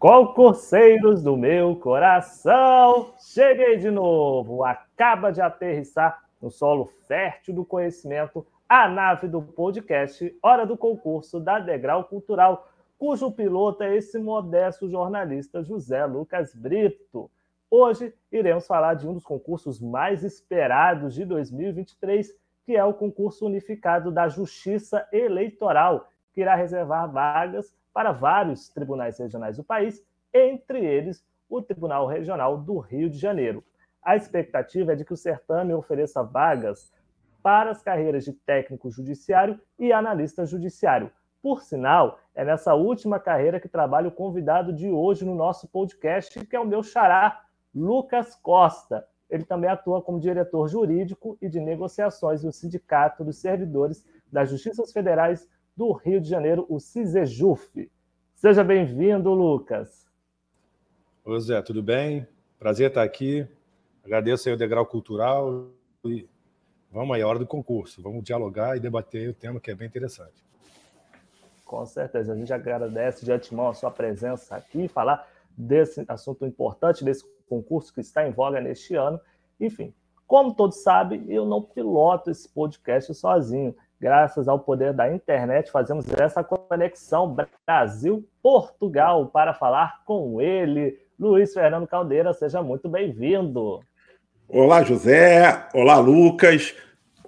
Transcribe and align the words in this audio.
Concurseiros 0.00 1.22
do 1.22 1.36
meu 1.36 1.76
coração, 1.76 3.12
cheguei 3.18 3.76
de 3.76 3.90
novo. 3.90 4.64
Acaba 4.64 5.30
de 5.30 5.42
aterrissar 5.42 6.24
no 6.40 6.50
solo 6.50 6.86
fértil 7.06 7.54
do 7.56 7.66
conhecimento 7.66 8.46
a 8.66 8.88
nave 8.88 9.28
do 9.28 9.42
podcast 9.42 10.34
Hora 10.42 10.64
do 10.64 10.74
Concurso 10.74 11.38
da 11.38 11.58
Degrau 11.58 12.04
Cultural, 12.04 12.66
cujo 12.98 13.30
piloto 13.30 13.82
é 13.82 13.94
esse 13.94 14.18
modesto 14.18 14.88
jornalista 14.88 15.62
José 15.62 16.06
Lucas 16.06 16.54
Brito. 16.54 17.30
Hoje 17.70 18.14
iremos 18.32 18.66
falar 18.66 18.94
de 18.94 19.06
um 19.06 19.12
dos 19.12 19.24
concursos 19.24 19.78
mais 19.78 20.24
esperados 20.24 21.12
de 21.12 21.26
2023, 21.26 22.34
que 22.64 22.74
é 22.74 22.82
o 22.82 22.94
concurso 22.94 23.44
unificado 23.44 24.10
da 24.10 24.30
Justiça 24.30 25.06
Eleitoral, 25.12 26.08
que 26.32 26.40
irá 26.40 26.54
reservar 26.54 27.12
vagas 27.12 27.78
para 27.92 28.12
vários 28.12 28.68
tribunais 28.68 29.18
regionais 29.18 29.56
do 29.56 29.64
país, 29.64 30.04
entre 30.32 30.84
eles 30.84 31.24
o 31.48 31.60
Tribunal 31.60 32.06
Regional 32.06 32.56
do 32.58 32.78
Rio 32.78 33.10
de 33.10 33.18
Janeiro. 33.18 33.64
A 34.02 34.16
expectativa 34.16 34.92
é 34.92 34.96
de 34.96 35.04
que 35.04 35.12
o 35.12 35.16
certame 35.16 35.74
ofereça 35.74 36.22
vagas 36.22 36.92
para 37.42 37.70
as 37.70 37.82
carreiras 37.82 38.24
de 38.24 38.32
técnico 38.32 38.90
judiciário 38.90 39.60
e 39.78 39.92
analista 39.92 40.46
judiciário. 40.46 41.10
Por 41.42 41.62
sinal, 41.62 42.18
é 42.34 42.44
nessa 42.44 42.74
última 42.74 43.18
carreira 43.18 43.58
que 43.58 43.68
trabalha 43.68 44.08
o 44.08 44.12
convidado 44.12 44.72
de 44.72 44.90
hoje 44.90 45.24
no 45.24 45.34
nosso 45.34 45.66
podcast, 45.68 46.44
que 46.46 46.54
é 46.54 46.60
o 46.60 46.66
meu 46.66 46.82
xará, 46.82 47.42
Lucas 47.74 48.34
Costa. 48.34 49.06
Ele 49.28 49.44
também 49.44 49.70
atua 49.70 50.02
como 50.02 50.20
diretor 50.20 50.68
jurídico 50.68 51.38
e 51.40 51.48
de 51.48 51.60
negociações 51.60 52.42
no 52.44 52.52
Sindicato 52.52 53.24
dos 53.24 53.38
Servidores 53.38 54.04
das 54.30 54.50
Justiças 54.50 54.92
Federais 54.92 55.48
do 55.76 55.92
Rio 55.92 56.20
de 56.20 56.28
Janeiro, 56.28 56.66
o 56.68 56.78
CISEJUF. 56.78 57.90
Seja 58.34 58.64
bem-vindo, 58.64 59.32
Lucas. 59.32 60.06
Oi, 61.24 61.40
Zé, 61.40 61.62
tudo 61.62 61.82
bem? 61.82 62.26
Prazer 62.58 62.88
estar 62.88 63.02
aqui. 63.02 63.46
Agradeço 64.04 64.48
aí 64.48 64.54
o 64.54 64.58
Degrau 64.58 64.84
Cultural 64.86 65.68
e 66.04 66.28
vamos 66.90 67.14
aí, 67.14 67.22
a 67.22 67.28
hora 67.28 67.38
do 67.38 67.46
concurso. 67.46 68.02
Vamos 68.02 68.24
dialogar 68.24 68.76
e 68.76 68.80
debater 68.80 69.28
o 69.28 69.34
tema 69.34 69.60
que 69.60 69.70
é 69.70 69.74
bem 69.74 69.86
interessante. 69.86 70.44
Com 71.64 71.86
certeza. 71.86 72.32
A 72.32 72.36
gente 72.36 72.52
agradece 72.52 73.24
de 73.24 73.32
antemão 73.32 73.68
a 73.68 73.74
sua 73.74 73.90
presença 73.90 74.56
aqui, 74.56 74.88
falar 74.88 75.28
desse 75.56 76.04
assunto 76.08 76.44
importante, 76.46 77.04
desse 77.04 77.24
concurso 77.48 77.92
que 77.92 78.00
está 78.00 78.26
em 78.26 78.32
voga 78.32 78.60
neste 78.60 78.94
ano. 78.94 79.20
Enfim, 79.60 79.94
como 80.26 80.54
todos 80.54 80.82
sabem, 80.82 81.24
eu 81.28 81.44
não 81.44 81.62
piloto 81.62 82.30
esse 82.30 82.48
podcast 82.48 83.12
sozinho 83.14 83.74
graças 84.00 84.48
ao 84.48 84.58
poder 84.58 84.94
da 84.94 85.12
internet, 85.12 85.70
fazemos 85.70 86.06
essa 86.14 86.42
conexão 86.42 87.36
Brasil-Portugal 87.66 89.26
para 89.26 89.52
falar 89.52 90.02
com 90.06 90.40
ele, 90.40 90.98
Luiz 91.18 91.52
Fernando 91.52 91.86
Caldeira. 91.86 92.32
Seja 92.32 92.62
muito 92.62 92.88
bem-vindo. 92.88 93.80
Olá, 94.48 94.82
José. 94.82 95.68
Olá, 95.74 95.98
Lucas. 95.98 96.74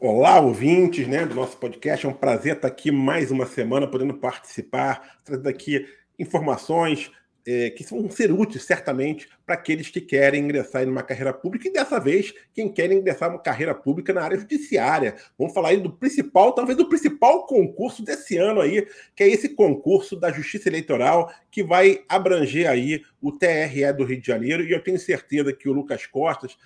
Olá, 0.00 0.40
ouvintes 0.40 1.06
né, 1.06 1.26
do 1.26 1.34
nosso 1.34 1.58
podcast. 1.58 2.06
É 2.06 2.08
um 2.08 2.14
prazer 2.14 2.56
estar 2.56 2.68
aqui 2.68 2.90
mais 2.90 3.30
uma 3.30 3.44
semana, 3.44 3.86
podendo 3.86 4.14
participar, 4.14 5.18
trazendo 5.24 5.48
aqui 5.48 5.86
informações, 6.18 7.12
é, 7.46 7.70
que 7.70 7.84
vão 7.84 8.08
ser 8.10 8.30
úteis, 8.30 8.64
certamente, 8.64 9.28
para 9.44 9.54
aqueles 9.54 9.88
que 9.88 10.00
querem 10.00 10.44
ingressar 10.44 10.82
em 10.82 10.90
uma 10.90 11.02
carreira 11.02 11.32
pública 11.32 11.68
e, 11.68 11.72
dessa 11.72 11.98
vez, 11.98 12.32
quem 12.54 12.72
quer 12.72 12.90
ingressar 12.92 13.28
em 13.28 13.32
uma 13.32 13.42
carreira 13.42 13.74
pública 13.74 14.12
na 14.12 14.22
área 14.22 14.38
judiciária. 14.38 15.16
Vamos 15.38 15.52
falar 15.52 15.70
aí 15.70 15.78
do 15.78 15.92
principal, 15.92 16.52
talvez 16.52 16.76
do 16.76 16.88
principal 16.88 17.46
concurso 17.46 18.04
desse 18.04 18.36
ano 18.36 18.60
aí, 18.60 18.86
que 19.14 19.24
é 19.24 19.28
esse 19.28 19.48
concurso 19.48 20.16
da 20.16 20.30
Justiça 20.30 20.68
Eleitoral, 20.68 21.32
que 21.50 21.62
vai 21.62 22.04
abranger 22.08 22.68
aí 22.68 23.02
o 23.20 23.32
TRE 23.32 23.92
do 23.96 24.04
Rio 24.04 24.20
de 24.20 24.26
Janeiro, 24.26 24.62
e 24.62 24.72
eu 24.72 24.82
tenho 24.82 24.98
certeza 24.98 25.52
que 25.52 25.68
o 25.68 25.72
Lucas 25.72 26.06
Costas, 26.06 26.56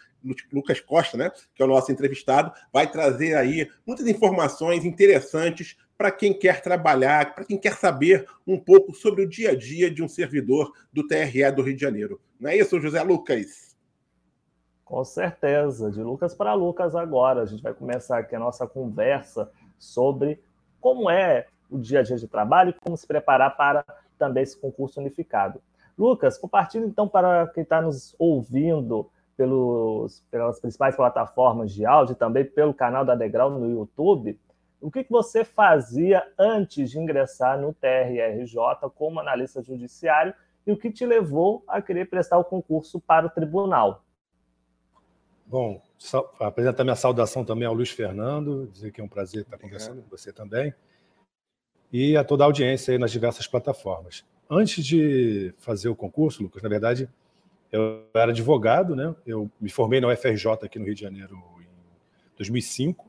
Lucas 0.53 0.81
Costa, 0.81 1.17
né, 1.17 1.31
que 1.55 1.63
é 1.63 1.65
o 1.65 1.69
nosso 1.69 1.93
entrevistado, 1.93 2.53
vai 2.73 2.91
trazer 2.91 3.35
aí 3.35 3.69
muitas 3.87 4.07
informações 4.07 4.85
interessantes 4.85 5.77
para 5.97 6.11
quem 6.11 6.33
quer 6.33 6.61
trabalhar, 6.61 7.35
para 7.35 7.45
quem 7.45 7.59
quer 7.59 7.75
saber 7.75 8.27
um 8.47 8.59
pouco 8.59 8.95
sobre 8.95 9.23
o 9.23 9.29
dia 9.29 9.51
a 9.51 9.57
dia 9.57 9.91
de 9.91 10.03
um 10.03 10.09
servidor 10.09 10.73
do 10.93 11.07
TRE 11.07 11.51
do 11.53 11.63
Rio 11.63 11.75
de 11.75 11.81
Janeiro. 11.81 12.21
Não 12.39 12.51
é 12.51 12.57
isso, 12.57 12.81
José 12.81 13.03
Lucas? 13.03 13.75
Com 14.85 15.05
certeza, 15.05 15.91
de 15.91 16.01
Lucas 16.03 16.35
para 16.35 16.55
Lucas 16.55 16.95
agora. 16.95 17.43
A 17.43 17.47
gente 17.47 17.63
vai 17.63 17.75
começar 17.75 18.19
aqui 18.19 18.37
a 18.37 18.39
nossa 18.39 18.67
conversa 18.67 19.51
sobre 19.79 20.41
como 20.81 21.11
é 21.11 21.47
o 21.69 21.79
dia 21.79 22.01
a 22.01 22.03
dia 22.03 22.17
de 22.17 22.29
trabalho 22.29 22.71
e 22.71 22.81
como 22.85 22.97
se 22.97 23.07
preparar 23.07 23.57
para 23.57 23.85
também 24.19 24.43
esse 24.43 24.57
concurso 24.57 25.01
unificado. 25.01 25.61
Lucas, 25.99 26.39
compartilhe 26.39 26.87
então 26.87 27.09
para 27.09 27.49
quem 27.49 27.63
está 27.63 27.81
nos 27.81 28.15
ouvindo 28.19 29.11
pelos, 29.37 30.23
pelas 30.31 30.61
principais 30.61 30.95
plataformas 30.95 31.73
de 31.73 31.85
áudio 31.85 32.13
e 32.13 32.17
também 32.17 32.45
pelo 32.45 32.73
canal 32.73 33.05
da 33.05 33.15
Degrau 33.15 33.51
no 33.51 33.69
YouTube 33.69 34.39
o 34.87 34.91
que, 34.91 35.03
que 35.03 35.11
você 35.11 35.45
fazia 35.45 36.23
antes 36.39 36.93
de 36.93 36.99
ingressar 37.01 37.61
no 37.61 37.75
TRRJ 37.75 38.89
como 38.95 39.19
analista 39.19 39.61
judiciário 39.61 40.33
e 40.65 40.71
o 40.71 40.77
que 40.77 40.93
te 40.93 41.05
levou 41.05 41.65
a 41.67 41.83
querer 41.83 42.09
prestar 42.09 42.39
o 42.39 42.45
concurso 42.45 43.01
para 43.01 43.27
o 43.27 43.31
tribunal? 43.31 44.05
Bom, 45.45 45.83
apresentar 46.39 46.85
minha 46.85 46.95
saudação 46.95 47.45
também 47.45 47.67
ao 47.67 47.75
Luiz 47.75 47.91
Fernando, 47.91 48.69
dizer 48.73 48.93
que 48.93 49.01
é 49.01 49.05
um 49.05 49.09
prazer 49.09 49.43
estar 49.43 49.59
conversando 49.59 50.03
com 50.03 50.09
você 50.09 50.33
também, 50.33 50.73
e 51.93 52.17
a 52.17 52.23
toda 52.23 52.45
a 52.45 52.47
audiência 52.47 52.93
aí 52.93 52.99
nas 52.99 53.11
diversas 53.11 53.49
plataformas. 53.49 54.25
Antes 54.49 54.85
de 54.85 55.53
fazer 55.59 55.89
o 55.89 55.97
concurso, 55.97 56.45
Lucas, 56.45 56.63
na 56.63 56.69
verdade, 56.69 57.11
eu 57.73 58.05
era 58.15 58.31
advogado, 58.31 58.95
né? 58.95 59.13
Eu 59.27 59.51
me 59.61 59.69
formei 59.69 60.01
na 60.01 60.07
UFRJ 60.07 60.47
aqui 60.63 60.79
no 60.79 60.85
Rio 60.85 60.95
de 60.95 61.01
Janeiro 61.01 61.43
em 61.59 62.37
2005 62.37 63.06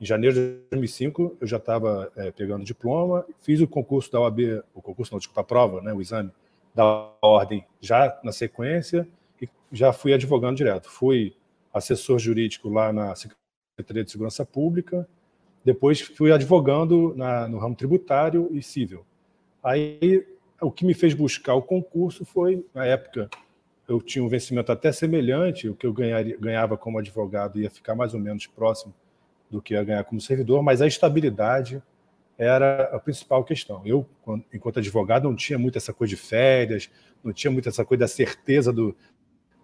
em 0.00 0.04
janeiro 0.04 0.34
de 0.34 0.58
2005, 0.70 1.36
eu 1.40 1.46
já 1.46 1.56
estava 1.56 2.10
é, 2.16 2.30
pegando 2.30 2.64
diploma, 2.64 3.24
fiz 3.40 3.60
o 3.60 3.68
concurso 3.68 4.10
da 4.10 4.20
OAB, 4.20 4.62
o 4.74 4.82
concurso 4.82 5.12
não, 5.12 5.18
desculpa, 5.18 5.40
a 5.40 5.44
prova, 5.44 5.80
né, 5.80 5.92
o 5.92 6.00
exame 6.00 6.30
da 6.74 7.12
ordem 7.22 7.64
já 7.80 8.18
na 8.24 8.32
sequência 8.32 9.06
e 9.40 9.48
já 9.70 9.92
fui 9.92 10.12
advogando 10.12 10.56
direto. 10.56 10.90
Fui 10.90 11.34
assessor 11.72 12.18
jurídico 12.18 12.68
lá 12.68 12.92
na 12.92 13.14
Secretaria 13.14 14.04
de 14.04 14.10
Segurança 14.10 14.44
Pública, 14.44 15.08
depois 15.64 16.00
fui 16.00 16.32
advogando 16.32 17.14
na, 17.16 17.48
no 17.48 17.58
ramo 17.58 17.74
tributário 17.74 18.48
e 18.52 18.62
civil. 18.62 19.04
Aí, 19.62 20.26
o 20.60 20.70
que 20.70 20.84
me 20.84 20.92
fez 20.92 21.14
buscar 21.14 21.54
o 21.54 21.62
concurso 21.62 22.24
foi, 22.24 22.66
na 22.74 22.84
época, 22.84 23.30
eu 23.88 24.00
tinha 24.00 24.22
um 24.22 24.28
vencimento 24.28 24.70
até 24.70 24.92
semelhante, 24.92 25.68
o 25.68 25.74
que 25.74 25.86
eu 25.86 25.92
ganhava 25.92 26.76
como 26.76 26.98
advogado 26.98 27.60
ia 27.60 27.70
ficar 27.70 27.94
mais 27.94 28.12
ou 28.12 28.20
menos 28.20 28.46
próximo 28.46 28.94
do 29.50 29.60
que 29.62 29.76
a 29.76 29.84
ganhar 29.84 30.04
como 30.04 30.20
servidor, 30.20 30.62
mas 30.62 30.82
a 30.82 30.86
estabilidade 30.86 31.82
era 32.36 32.84
a 32.94 32.98
principal 32.98 33.44
questão. 33.44 33.82
Eu, 33.84 34.06
enquanto 34.52 34.78
advogado, 34.78 35.24
não 35.24 35.36
tinha 35.36 35.58
muito 35.58 35.78
essa 35.78 35.92
coisa 35.92 36.10
de 36.10 36.16
férias, 36.16 36.90
não 37.22 37.32
tinha 37.32 37.50
muito 37.50 37.68
essa 37.68 37.84
coisa 37.84 38.00
da 38.00 38.08
certeza 38.08 38.72
do, 38.72 38.96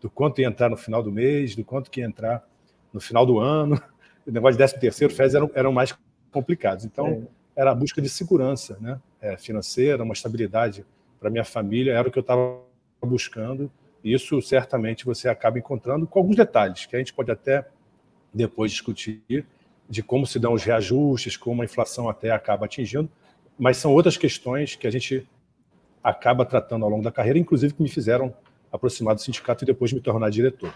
do 0.00 0.08
quanto 0.08 0.40
ia 0.40 0.46
entrar 0.46 0.69
no 0.69 0.76
final 0.76 1.02
do 1.02 1.10
mês, 1.10 1.55
do 1.55 1.64
quanto 1.64 1.90
que 1.90 2.00
ia 2.00 2.06
entrar 2.06 2.46
no 2.93 3.00
final 3.00 3.26
do 3.26 3.38
ano. 3.38 3.81
O 4.26 4.31
negócio 4.31 4.52
de 4.52 4.58
13 4.58 4.78
terceiro, 4.78 5.14
férias 5.14 5.34
eram, 5.34 5.50
eram 5.55 5.72
mais 5.72 5.96
complicados. 6.31 6.84
Então, 6.84 7.26
era 7.56 7.70
a 7.70 7.75
busca 7.75 8.02
de 8.02 8.08
segurança 8.08 8.76
né? 8.78 9.00
É, 9.20 9.37
financeira, 9.37 10.05
uma 10.05 10.12
estabilidade 10.12 10.84
para 11.19 11.31
minha 11.31 11.43
família, 11.43 11.94
era 11.94 12.06
o 12.06 12.12
que 12.12 12.19
eu 12.19 12.22
estava 12.22 12.60
buscando. 13.02 13.72
E 14.05 14.12
isso, 14.12 14.40
certamente, 14.43 15.06
você 15.06 15.28
acaba 15.28 15.58
encontrando 15.58 16.06
com 16.06 16.19
alguns 16.19 16.37
detalhes, 16.37 16.87
que 16.87 16.94
a 16.94 16.99
gente 16.99 17.14
pode 17.14 17.31
até 17.31 17.66
depois 18.32 18.70
discutir, 18.70 19.46
de 19.90 20.04
como 20.04 20.25
se 20.25 20.38
dão 20.38 20.52
os 20.52 20.62
reajustes, 20.62 21.37
como 21.37 21.62
a 21.62 21.64
inflação 21.64 22.08
até 22.08 22.31
acaba 22.31 22.66
atingindo, 22.66 23.10
mas 23.58 23.76
são 23.76 23.92
outras 23.92 24.16
questões 24.16 24.76
que 24.76 24.87
a 24.87 24.90
gente 24.90 25.28
acaba 26.02 26.46
tratando 26.46 26.84
ao 26.84 26.90
longo 26.90 27.02
da 27.02 27.10
carreira, 27.10 27.38
inclusive 27.38 27.75
que 27.75 27.82
me 27.82 27.88
fizeram 27.88 28.32
aproximar 28.72 29.16
do 29.16 29.20
sindicato 29.20 29.64
e 29.64 29.66
depois 29.66 29.92
me 29.92 30.00
tornar 30.00 30.31
diretor. 30.31 30.72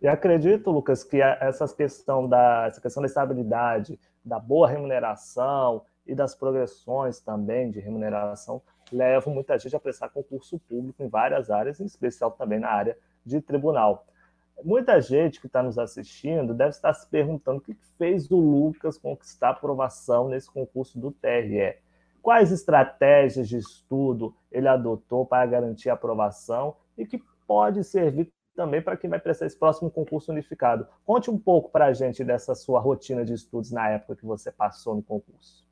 E 0.00 0.06
acredito, 0.06 0.70
Lucas, 0.70 1.04
que 1.04 1.20
essa 1.20 1.68
questão 1.68 2.26
da, 2.26 2.66
essa 2.68 2.80
questão 2.80 3.02
da 3.02 3.06
estabilidade, 3.08 3.98
da 4.24 4.38
boa 4.38 4.68
remuneração 4.68 5.82
e 6.06 6.14
das 6.14 6.34
progressões 6.34 7.20
também 7.20 7.70
de 7.70 7.80
remuneração 7.80 8.62
levam 8.90 9.34
muita 9.34 9.58
gente 9.58 9.76
a 9.76 9.80
prestar 9.80 10.08
concurso 10.08 10.58
público 10.60 11.02
em 11.02 11.08
várias 11.08 11.50
áreas, 11.50 11.80
em 11.80 11.84
especial 11.84 12.30
também 12.30 12.60
na 12.60 12.70
área 12.70 12.96
de 13.26 13.40
tribunal. 13.40 14.06
Muita 14.64 15.00
gente 15.00 15.40
que 15.40 15.46
está 15.46 15.62
nos 15.62 15.78
assistindo 15.78 16.54
deve 16.54 16.70
estar 16.70 16.92
se 16.94 17.08
perguntando 17.08 17.58
o 17.58 17.60
que 17.60 17.76
fez 17.96 18.30
o 18.30 18.36
Lucas 18.36 18.98
conquistar 18.98 19.50
aprovação 19.50 20.28
nesse 20.28 20.50
concurso 20.50 20.98
do 20.98 21.10
TRE. 21.10 21.76
Quais 22.22 22.52
estratégias 22.52 23.48
de 23.48 23.56
estudo 23.56 24.34
ele 24.52 24.68
adotou 24.68 25.24
para 25.24 25.46
garantir 25.46 25.88
a 25.88 25.94
aprovação 25.94 26.76
e 26.96 27.06
que 27.06 27.22
pode 27.46 27.82
servir 27.82 28.30
também 28.54 28.82
para 28.82 28.96
quem 28.96 29.08
vai 29.08 29.18
prestar 29.18 29.46
esse 29.46 29.56
próximo 29.56 29.90
concurso 29.90 30.30
unificado. 30.30 30.86
Conte 31.06 31.30
um 31.30 31.38
pouco 31.38 31.70
para 31.70 31.86
a 31.86 31.92
gente 31.94 32.22
dessa 32.22 32.54
sua 32.54 32.78
rotina 32.78 33.24
de 33.24 33.32
estudos 33.32 33.70
na 33.70 33.88
época 33.88 34.16
que 34.16 34.26
você 34.26 34.52
passou 34.52 34.94
no 34.94 35.02
concurso. 35.02 35.64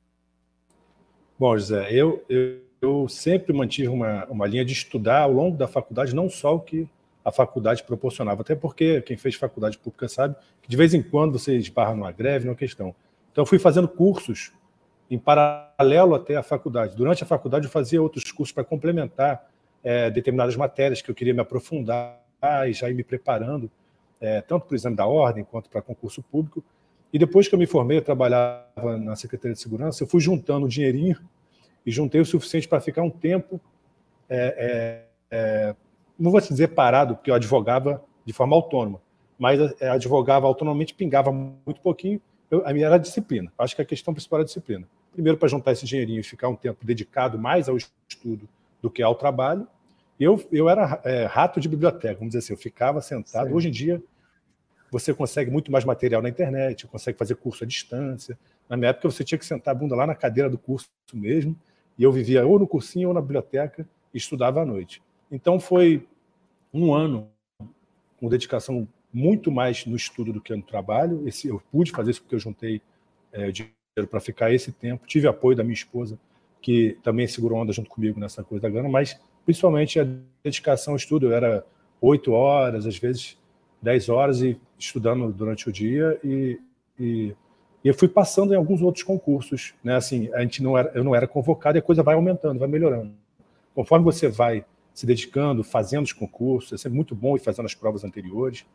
Bom, 1.39 1.57
José, 1.57 1.93
eu, 1.93 2.25
eu, 2.29 2.61
eu 2.81 3.09
sempre 3.09 3.53
mantive 3.53 3.89
uma, 3.89 4.25
uma 4.27 4.47
linha 4.47 4.65
de 4.65 4.73
estudar 4.73 5.23
ao 5.23 5.33
longo 5.33 5.57
da 5.57 5.69
faculdade, 5.69 6.15
não 6.15 6.31
só 6.31 6.57
o 6.57 6.61
que 6.61 6.89
a 7.25 7.33
faculdade 7.33 7.83
proporcionava, 7.85 8.43
até 8.43 8.55
porque 8.55 9.03
quem 9.03 9.17
fez 9.17 9.35
faculdade 9.35 9.79
pública 9.79 10.09
sabe 10.09 10.35
que 10.63 10.69
de 10.69 10.77
vez 10.77 10.95
em 10.95 11.03
quando 11.03 11.39
você 11.39 11.57
esbarra 11.57 11.95
numa 11.95 12.13
greve, 12.13 12.47
numa 12.47 12.57
questão. 12.57 12.95
Então, 13.31 13.43
eu 13.43 13.47
fui 13.47 13.59
fazendo 13.59 13.87
cursos 13.87 14.53
em 15.11 15.19
paralelo 15.19 16.15
até 16.15 16.37
a 16.37 16.43
faculdade. 16.43 16.97
Durante 16.97 17.23
a 17.23 17.27
faculdade, 17.27 17.67
eu 17.67 17.71
fazia 17.71 18.01
outros 18.01 18.31
cursos 18.31 18.53
para 18.53 18.65
complementar 18.65 19.49
é, 19.83 20.11
determinadas 20.11 20.57
matérias 20.57 21.01
que 21.01 21.11
eu 21.11 21.15
queria 21.15 21.35
me 21.35 21.41
aprofundar 21.41 22.21
e 22.67 22.73
já 22.73 22.91
ir 22.91 22.95
me 22.95 23.05
preparando, 23.05 23.71
é, 24.21 24.41
tanto 24.41 24.67
para 24.67 24.73
o 24.73 24.77
exame 24.77 24.97
da 24.97 25.07
ordem 25.07 25.45
quanto 25.45 25.71
para 25.71 25.81
concurso 25.81 26.23
público. 26.23 26.63
E 27.13 27.19
depois 27.19 27.49
que 27.49 27.55
eu 27.55 27.59
me 27.59 27.67
formei, 27.67 27.99
eu 27.99 28.03
trabalhava 28.03 28.99
na 28.99 29.17
Secretaria 29.17 29.55
de 29.55 29.61
Segurança, 29.61 30.03
eu 30.03 30.07
fui 30.07 30.21
juntando 30.21 30.67
um 30.67 30.69
dinheirinho 30.69 31.17
e 31.87 31.91
juntei 31.91 32.21
o 32.21 32.27
suficiente 32.27 32.69
para 32.69 32.81
ficar 32.81 33.03
um 33.03 33.11
tempo 33.11 33.61
é, 34.29 35.05
é, 35.31 35.69
é 35.71 35.75
não 36.19 36.31
vou 36.31 36.41
te 36.41 36.49
dizer 36.49 36.69
parado, 36.69 37.17
porque 37.17 37.31
eu 37.31 37.35
advogava 37.35 38.03
de 38.25 38.33
forma 38.33 38.57
autônoma, 38.57 39.01
mas 39.39 39.61
é, 39.81 39.89
advogava 39.89 40.47
autonomamente, 40.47 40.95
pingava 40.95 41.31
muito 41.33 41.81
pouquinho, 41.81 42.21
eu, 42.51 42.67
a 42.67 42.73
minha 42.73 42.87
era 42.87 42.97
a 42.97 42.99
disciplina. 42.99 43.53
Acho 43.59 43.77
que 43.77 43.83
a 43.83 43.85
questão 43.85 44.13
principal 44.13 44.39
era 44.39 44.45
a 44.45 44.47
disciplina. 44.47 44.87
Primeiro, 45.13 45.39
para 45.39 45.49
juntar 45.49 45.73
esse 45.73 45.85
dinheirinho 45.85 46.21
e 46.21 46.23
ficar 46.23 46.49
um 46.49 46.57
tempo 46.57 46.85
dedicado 46.85 47.39
mais 47.39 47.69
ao 47.69 47.77
estudo 47.77 48.49
do 48.81 48.91
que 48.91 49.03
ao 49.03 49.15
trabalho. 49.15 49.67
Eu, 50.19 50.45
eu 50.51 50.69
era 50.69 51.01
é, 51.05 51.25
rato 51.27 51.61
de 51.61 51.69
biblioteca, 51.69 52.15
vamos 52.15 52.31
dizer 52.31 52.39
assim, 52.39 52.53
eu 52.53 52.57
ficava 52.57 53.01
sentado. 53.01 53.49
Sim. 53.49 53.55
Hoje 53.55 53.69
em 53.69 53.71
dia, 53.71 54.03
você 54.91 55.15
consegue 55.15 55.51
muito 55.51 55.71
mais 55.71 55.85
material 55.85 56.23
na 56.23 56.29
internet, 56.29 56.87
consegue 56.87 57.17
fazer 57.19 57.37
curso 57.37 57.65
à 57.65 57.67
distância. 57.67 58.39
Na 58.69 58.77
minha 58.77 58.91
época, 58.91 59.11
você 59.11 59.23
tinha 59.23 59.39
que 59.39 59.47
sentar 59.47 59.73
a 59.73 59.79
bunda 59.79 59.95
lá 59.95 60.07
na 60.07 60.15
cadeira 60.15 60.51
do 60.51 60.59
curso 60.59 60.89
mesmo, 61.13 61.57
e 61.97 62.03
eu 62.03 62.13
vivia 62.13 62.47
ou 62.47 62.59
no 62.59 62.67
cursinho 62.67 63.09
ou 63.09 63.15
na 63.15 63.21
biblioteca 63.21 63.87
e 64.13 64.19
estudava 64.19 64.63
à 64.63 64.65
noite. 64.65 65.03
Então 65.31 65.59
foi 65.61 66.07
um 66.73 66.93
ano 66.93 67.31
com 68.19 68.29
dedicação 68.29 68.87
muito 69.13 69.51
mais 69.51 69.87
no 69.87 69.97
estudo 69.97 70.33
do 70.33 70.41
que 70.41 70.55
no 70.55 70.63
trabalho. 70.63 71.27
Esse, 71.27 71.49
eu 71.49 71.63
pude 71.71 71.91
fazer 71.91 72.11
isso 72.11 72.23
porque 72.23 72.35
eu 72.35 72.41
juntei 72.41 72.81
é, 73.33 73.51
dinheiro 73.51 74.09
para 74.11 74.21
ficar 74.21 74.53
esse 74.53 74.73
tempo. 74.73 75.07
Tive 75.07 75.27
apoio 75.27 75.57
da 75.57 75.63
minha 75.63 75.75
esposa, 75.75 76.19
que 76.61 76.99
também 77.03 77.27
segurou 77.27 77.59
onda 77.59 77.73
junto 77.73 77.89
comigo 77.89 78.21
nessa 78.21 78.43
coisa 78.45 78.63
da 78.63 78.69
grana, 78.69 78.89
mas 78.89 79.21
principalmente 79.45 79.99
a 79.99 80.07
dedicação 80.43 80.93
ao 80.93 80.97
estudo. 80.97 81.27
Eu 81.27 81.33
era 81.33 81.65
oito 82.01 82.33
horas, 82.33 82.87
às 82.87 82.99
vezes 82.99 83.39
dez 83.81 84.09
horas, 84.09 84.43
e 84.43 84.61
estudando 84.79 85.33
durante 85.33 85.69
o 85.69 85.73
dia 85.73 86.19
e, 86.23 86.61
e, 86.99 87.35
e, 87.85 87.89
eu 87.89 87.95
fui 87.95 88.09
passando 88.09 88.53
em 88.53 88.57
alguns 88.57 88.83
outros 88.83 89.05
concursos. 89.05 89.75
Né? 89.83 89.95
Assim, 89.95 90.33
a 90.35 90.41
gente 90.43 90.63
não 90.63 90.77
era, 90.77 90.91
eu 90.95 91.03
não 91.03 91.15
era 91.15 91.27
convocado 91.27 91.79
e 91.79 91.81
a 91.81 91.83
coisa 91.83 92.03
vai 92.03 92.15
aumentando, 92.15 92.59
vai 92.59 92.69
melhorando. 92.69 93.13
Conforme 93.75 94.05
você 94.05 94.29
vai 94.29 94.65
se 94.99 95.07
dedicando, 95.07 95.63
fazendo 95.63 96.07
os 96.07 96.13
concursos, 96.13 96.73
é 96.73 96.77
sempre 96.77 96.97
muito 96.97 97.15
bom 97.15 97.37
ir 97.37 97.39
fazendo 97.39 97.67
as 97.67 97.75
provas 97.75 98.03
anteriores. 98.03 98.67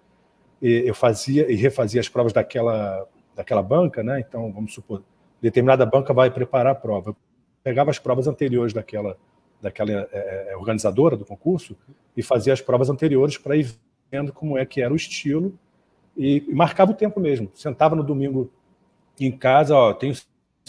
E 0.61 0.83
eu 0.85 0.95
fazia 0.95 1.51
e 1.51 1.55
refazia 1.55 1.99
as 1.99 2.07
provas 2.07 2.31
daquela, 2.31 3.05
daquela 3.35 3.61
banca, 3.61 4.01
né? 4.01 4.21
Então, 4.21 4.49
vamos 4.49 4.73
supor, 4.73 5.03
determinada 5.41 5.85
banca 5.85 6.13
vai 6.13 6.31
preparar 6.31 6.71
a 6.71 6.75
prova. 6.75 7.09
Eu 7.09 7.15
pegava 7.61 7.91
as 7.91 7.99
provas 7.99 8.25
anteriores 8.25 8.71
daquela, 8.71 9.17
daquela 9.61 9.91
é, 9.91 10.51
é 10.51 10.55
organizadora 10.55 11.17
do 11.17 11.25
concurso 11.25 11.75
e 12.15 12.23
fazia 12.23 12.53
as 12.53 12.61
provas 12.61 12.89
anteriores 12.89 13.37
para 13.37 13.57
ir 13.57 13.75
vendo 14.09 14.31
como 14.31 14.57
é 14.57 14.65
que 14.65 14.81
era 14.81 14.93
o 14.93 14.95
estilo 14.95 15.53
e, 16.15 16.41
e, 16.47 16.55
marcava 16.55 16.91
o 16.91 16.95
tempo 16.95 17.19
mesmo. 17.19 17.51
Sentava 17.53 17.97
no 17.97 18.03
domingo 18.03 18.49
em 19.19 19.29
casa, 19.29 19.75
ó, 19.75 19.93
tenho 19.93 20.15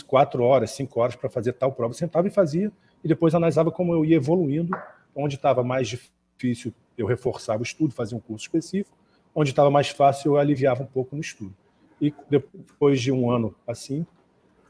quatro 0.04 0.42
horas, 0.42 0.72
cinco 0.72 0.98
horas 0.98 1.14
para 1.14 1.30
fazer 1.30 1.52
tal 1.52 1.70
prova. 1.70 1.94
Sentava 1.94 2.26
e 2.26 2.30
fazia 2.32 2.72
e 3.04 3.06
depois 3.06 3.36
analisava 3.36 3.70
como 3.70 3.92
eu 3.92 4.04
ia 4.04 4.16
evoluindo 4.16 4.76
Onde 5.14 5.36
estava 5.36 5.62
mais 5.62 5.88
difícil, 5.88 6.72
eu 6.96 7.06
reforçava 7.06 7.60
o 7.60 7.62
estudo, 7.62 7.94
fazia 7.94 8.16
um 8.16 8.20
curso 8.20 8.44
específico. 8.44 8.96
Onde 9.34 9.50
estava 9.50 9.70
mais 9.70 9.88
fácil, 9.88 10.32
eu 10.32 10.38
aliviava 10.38 10.82
um 10.82 10.86
pouco 10.86 11.14
no 11.14 11.20
estudo. 11.20 11.54
E 12.00 12.12
depois 12.28 13.00
de 13.00 13.10
um 13.10 13.30
ano 13.30 13.54
assim, 13.66 14.06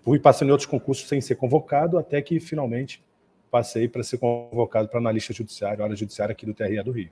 fui 0.03 0.19
passando 0.19 0.49
em 0.49 0.53
outros 0.53 0.69
concursos 0.69 1.09
sem 1.09 1.21
ser 1.21 1.35
convocado, 1.37 1.99
até 1.99 2.21
que 2.23 2.39
finalmente 2.41 3.03
passei 3.51 3.89
para 3.89 4.03
ser 4.03 4.19
convocado 4.19 4.89
para 4.89 4.99
analista 4.99 5.33
judiciário, 5.33 5.85
área 5.85 5.97
judiciária 5.97 6.33
aqui 6.33 6.45
do 6.45 6.55
TRE 6.55 6.83
do 6.83 6.93
Rio. 6.93 7.11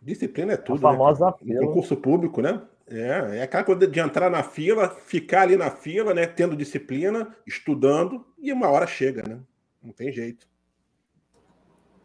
Disciplina 0.00 0.54
é 0.54 0.56
tudo. 0.56 0.86
A 0.86 0.90
né, 0.90 0.98
famosa 0.98 1.34
né? 1.42 1.60
concurso 1.60 1.96
público, 1.96 2.42
né? 2.42 2.60
É, 2.88 3.38
é 3.38 3.42
aquela 3.42 3.62
coisa 3.62 3.86
de 3.86 4.00
entrar 4.00 4.28
na 4.28 4.42
fila, 4.42 4.90
ficar 4.90 5.42
ali 5.42 5.56
na 5.56 5.70
fila, 5.70 6.12
né? 6.12 6.26
Tendo 6.26 6.56
disciplina, 6.56 7.34
estudando, 7.46 8.26
e 8.38 8.52
uma 8.52 8.68
hora 8.68 8.86
chega, 8.86 9.22
né? 9.22 9.40
Não 9.82 9.92
tem 9.92 10.10
jeito. 10.12 10.46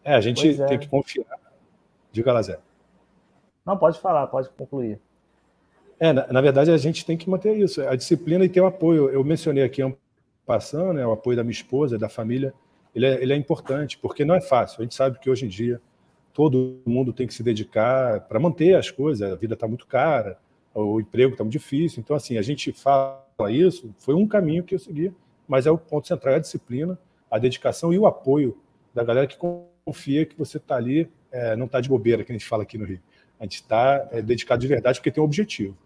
É, 0.07 0.15
a 0.15 0.21
gente 0.21 0.61
é. 0.61 0.65
tem 0.65 0.79
que 0.79 0.87
confiar. 0.87 1.37
Diga 2.13 2.31
lá, 2.31 2.41
Zé. 2.41 2.57
Não, 3.65 3.77
pode 3.77 3.99
falar, 3.99 4.25
pode 4.27 4.49
concluir. 4.51 5.01
É, 5.99 6.13
na, 6.13 6.25
na, 6.27 6.39
verdade, 6.39 6.71
a 6.71 6.77
gente 6.77 7.05
tem 7.05 7.17
que 7.17 7.29
manter 7.29 7.57
isso, 7.57 7.81
a 7.81 7.93
disciplina 7.93 8.45
e 8.45 8.47
ter 8.47 8.61
o 8.61 8.65
apoio. 8.65 9.09
Eu 9.09 9.21
mencionei 9.21 9.65
aqui 9.65 9.81
passando, 10.45 10.93
né, 10.93 11.05
o 11.05 11.11
apoio 11.11 11.35
da 11.35 11.43
minha 11.43 11.51
esposa, 11.51 11.97
da 11.97 12.07
família, 12.07 12.53
ele 12.95 13.05
é, 13.05 13.21
ele 13.21 13.33
é 13.33 13.35
importante, 13.35 13.97
porque 13.97 14.23
não 14.23 14.33
é 14.33 14.39
fácil. 14.39 14.79
A 14.79 14.83
gente 14.83 14.95
sabe 14.95 15.19
que 15.19 15.29
hoje 15.29 15.45
em 15.45 15.49
dia 15.49 15.81
todo 16.33 16.79
mundo 16.85 17.11
tem 17.11 17.27
que 17.27 17.33
se 17.33 17.43
dedicar 17.43 18.21
para 18.29 18.39
manter 18.39 18.75
as 18.75 18.89
coisas, 18.89 19.29
a 19.29 19.35
vida 19.35 19.55
está 19.55 19.67
muito 19.67 19.85
cara, 19.85 20.39
o 20.73 21.01
emprego 21.01 21.33
está 21.33 21.43
muito 21.43 21.51
difícil. 21.51 21.99
Então, 21.99 22.15
assim, 22.15 22.37
a 22.37 22.41
gente 22.41 22.71
fala 22.71 23.21
isso, 23.49 23.93
foi 23.97 24.15
um 24.15 24.25
caminho 24.25 24.63
que 24.63 24.73
eu 24.73 24.79
segui, 24.79 25.13
mas 25.45 25.67
é 25.67 25.71
o 25.71 25.77
ponto 25.77 26.07
central, 26.07 26.35
é 26.35 26.37
a 26.37 26.39
disciplina, 26.39 26.97
a 27.29 27.37
dedicação 27.37 27.91
e 27.91 27.99
o 27.99 28.07
apoio 28.07 28.57
da 28.95 29.03
galera 29.03 29.27
que 29.27 29.37
confia 29.87 30.25
que 30.25 30.37
você 30.37 30.57
está 30.57 30.75
ali, 30.75 31.09
é, 31.31 31.55
não 31.55 31.65
está 31.65 31.79
de 31.79 31.87
bobeira, 31.87 32.21
que 32.21 32.31
a 32.31 32.35
gente 32.35 32.45
fala 32.45 32.63
aqui 32.63 32.77
no 32.77 32.83
Rio. 32.83 32.99
A 33.39 33.43
gente 33.43 33.61
está 33.61 34.05
é, 34.11 34.21
dedicado 34.21 34.59
de 34.59 34.67
verdade 34.67 34.99
porque 34.99 35.09
tem 35.09 35.23
um 35.23 35.25
objetivo. 35.25 35.77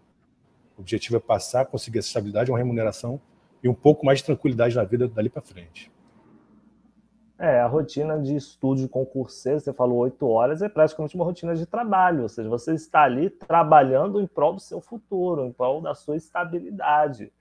O 0.76 0.80
objetivo 0.80 1.16
é 1.16 1.20
passar, 1.20 1.66
conseguir 1.66 2.00
essa 2.00 2.08
estabilidade, 2.08 2.50
uma 2.50 2.58
remuneração 2.58 3.20
e 3.62 3.68
um 3.68 3.74
pouco 3.74 4.04
mais 4.04 4.18
de 4.18 4.24
tranquilidade 4.24 4.74
na 4.74 4.82
vida 4.82 5.06
dali 5.06 5.28
para 5.28 5.40
frente. 5.40 5.88
É, 7.38 7.60
a 7.60 7.66
rotina 7.68 8.18
de 8.18 8.34
estudo 8.34 8.88
concurseiro, 8.88 9.60
você 9.60 9.72
falou 9.72 9.98
oito 9.98 10.26
horas, 10.26 10.62
é 10.62 10.68
praticamente 10.68 11.14
uma 11.14 11.24
rotina 11.24 11.54
de 11.54 11.64
trabalho, 11.64 12.22
ou 12.22 12.28
seja, 12.28 12.48
você 12.48 12.74
está 12.74 13.02
ali 13.02 13.30
trabalhando 13.30 14.20
em 14.20 14.26
prol 14.26 14.54
do 14.54 14.60
seu 14.60 14.80
futuro, 14.80 15.46
em 15.46 15.52
prol 15.52 15.80
da 15.80 15.94
sua 15.94 16.16
estabilidade. 16.16 17.32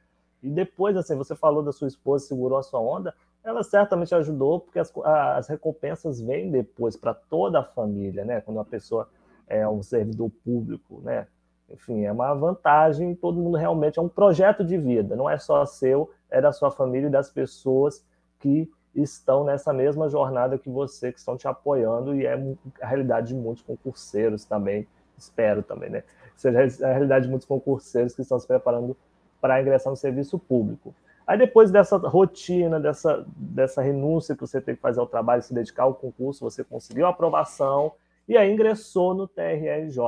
E 0.44 0.50
depois, 0.50 0.96
assim, 0.96 1.16
você 1.16 1.36
falou 1.36 1.64
da 1.64 1.72
sua 1.72 1.88
esposa, 1.88 2.28
segurou 2.28 2.60
a 2.60 2.64
sua 2.64 2.80
onda, 2.80 3.16
ela 3.44 3.64
certamente 3.64 4.14
ajudou, 4.14 4.60
porque 4.60 4.80
as, 4.80 4.94
as 5.04 5.48
recompensas 5.48 6.22
vêm 6.22 6.52
depois 6.52 6.96
para 6.96 7.14
toda 7.14 7.60
a 7.60 7.64
família, 7.64 8.24
né? 8.24 8.42
Quando 8.42 8.58
uma 8.58 8.66
pessoa 8.66 9.10
é 9.48 9.68
um 9.68 9.82
servidor 9.82 10.30
público, 10.44 11.02
né? 11.04 11.28
Enfim, 11.70 12.04
é 12.04 12.12
uma 12.12 12.34
vantagem, 12.34 13.16
todo 13.16 13.40
mundo 13.40 13.58
realmente 13.58 13.98
é 13.98 14.02
um 14.02 14.10
projeto 14.10 14.64
de 14.64 14.78
vida, 14.78 15.16
não 15.16 15.30
é 15.30 15.38
só 15.38 15.66
seu, 15.66 16.12
é 16.30 16.42
da 16.42 16.52
sua 16.52 16.70
família 16.70 17.08
e 17.08 17.12
das 17.12 17.30
pessoas 17.30 18.06
que 18.40 18.70
estão 18.94 19.46
nessa 19.46 19.72
mesma 19.72 20.10
jornada 20.10 20.58
que 20.58 20.70
você, 20.70 21.14
que 21.14 21.20
estão 21.20 21.38
te 21.38 21.48
apoiando, 21.48 22.14
e 22.14 22.26
é 22.26 22.34
a 22.82 22.88
realidade 22.88 23.30
de 23.30 23.36
muitos 23.36 23.64
concurseiros 23.64 24.44
também, 24.44 24.86
espero 25.18 25.64
também, 25.64 25.90
né? 25.90 26.04
Seja 26.36 26.60
a 26.86 26.92
realidade 26.92 27.26
de 27.26 27.30
muitos 27.30 27.48
concurseiros 27.48 28.14
que 28.14 28.22
estão 28.22 28.38
se 28.38 28.48
preparando 28.48 28.98
para 29.40 29.62
ingressar 29.62 29.92
no 29.92 29.98
serviço 29.98 30.38
público. 30.38 30.94
Aí 31.26 31.38
depois 31.38 31.72
dessa 31.72 31.98
rotina, 31.98 32.80
dessa, 32.80 33.26
dessa 33.36 33.82
renúncia 33.82 34.36
que 34.36 34.42
você 34.42 34.60
teve 34.60 34.78
que 34.78 34.82
fazer 34.82 35.00
ao 35.00 35.08
trabalho, 35.08 35.42
se 35.42 35.54
dedicar 35.54 35.84
ao 35.84 35.94
concurso, 35.94 36.44
você 36.44 36.64
conseguiu 36.64 37.06
a 37.06 37.10
aprovação 37.10 37.94
e 38.28 38.38
aí 38.38 38.52
ingressou 38.52 39.14
no 39.14 39.28
TRRJ. 39.28 40.00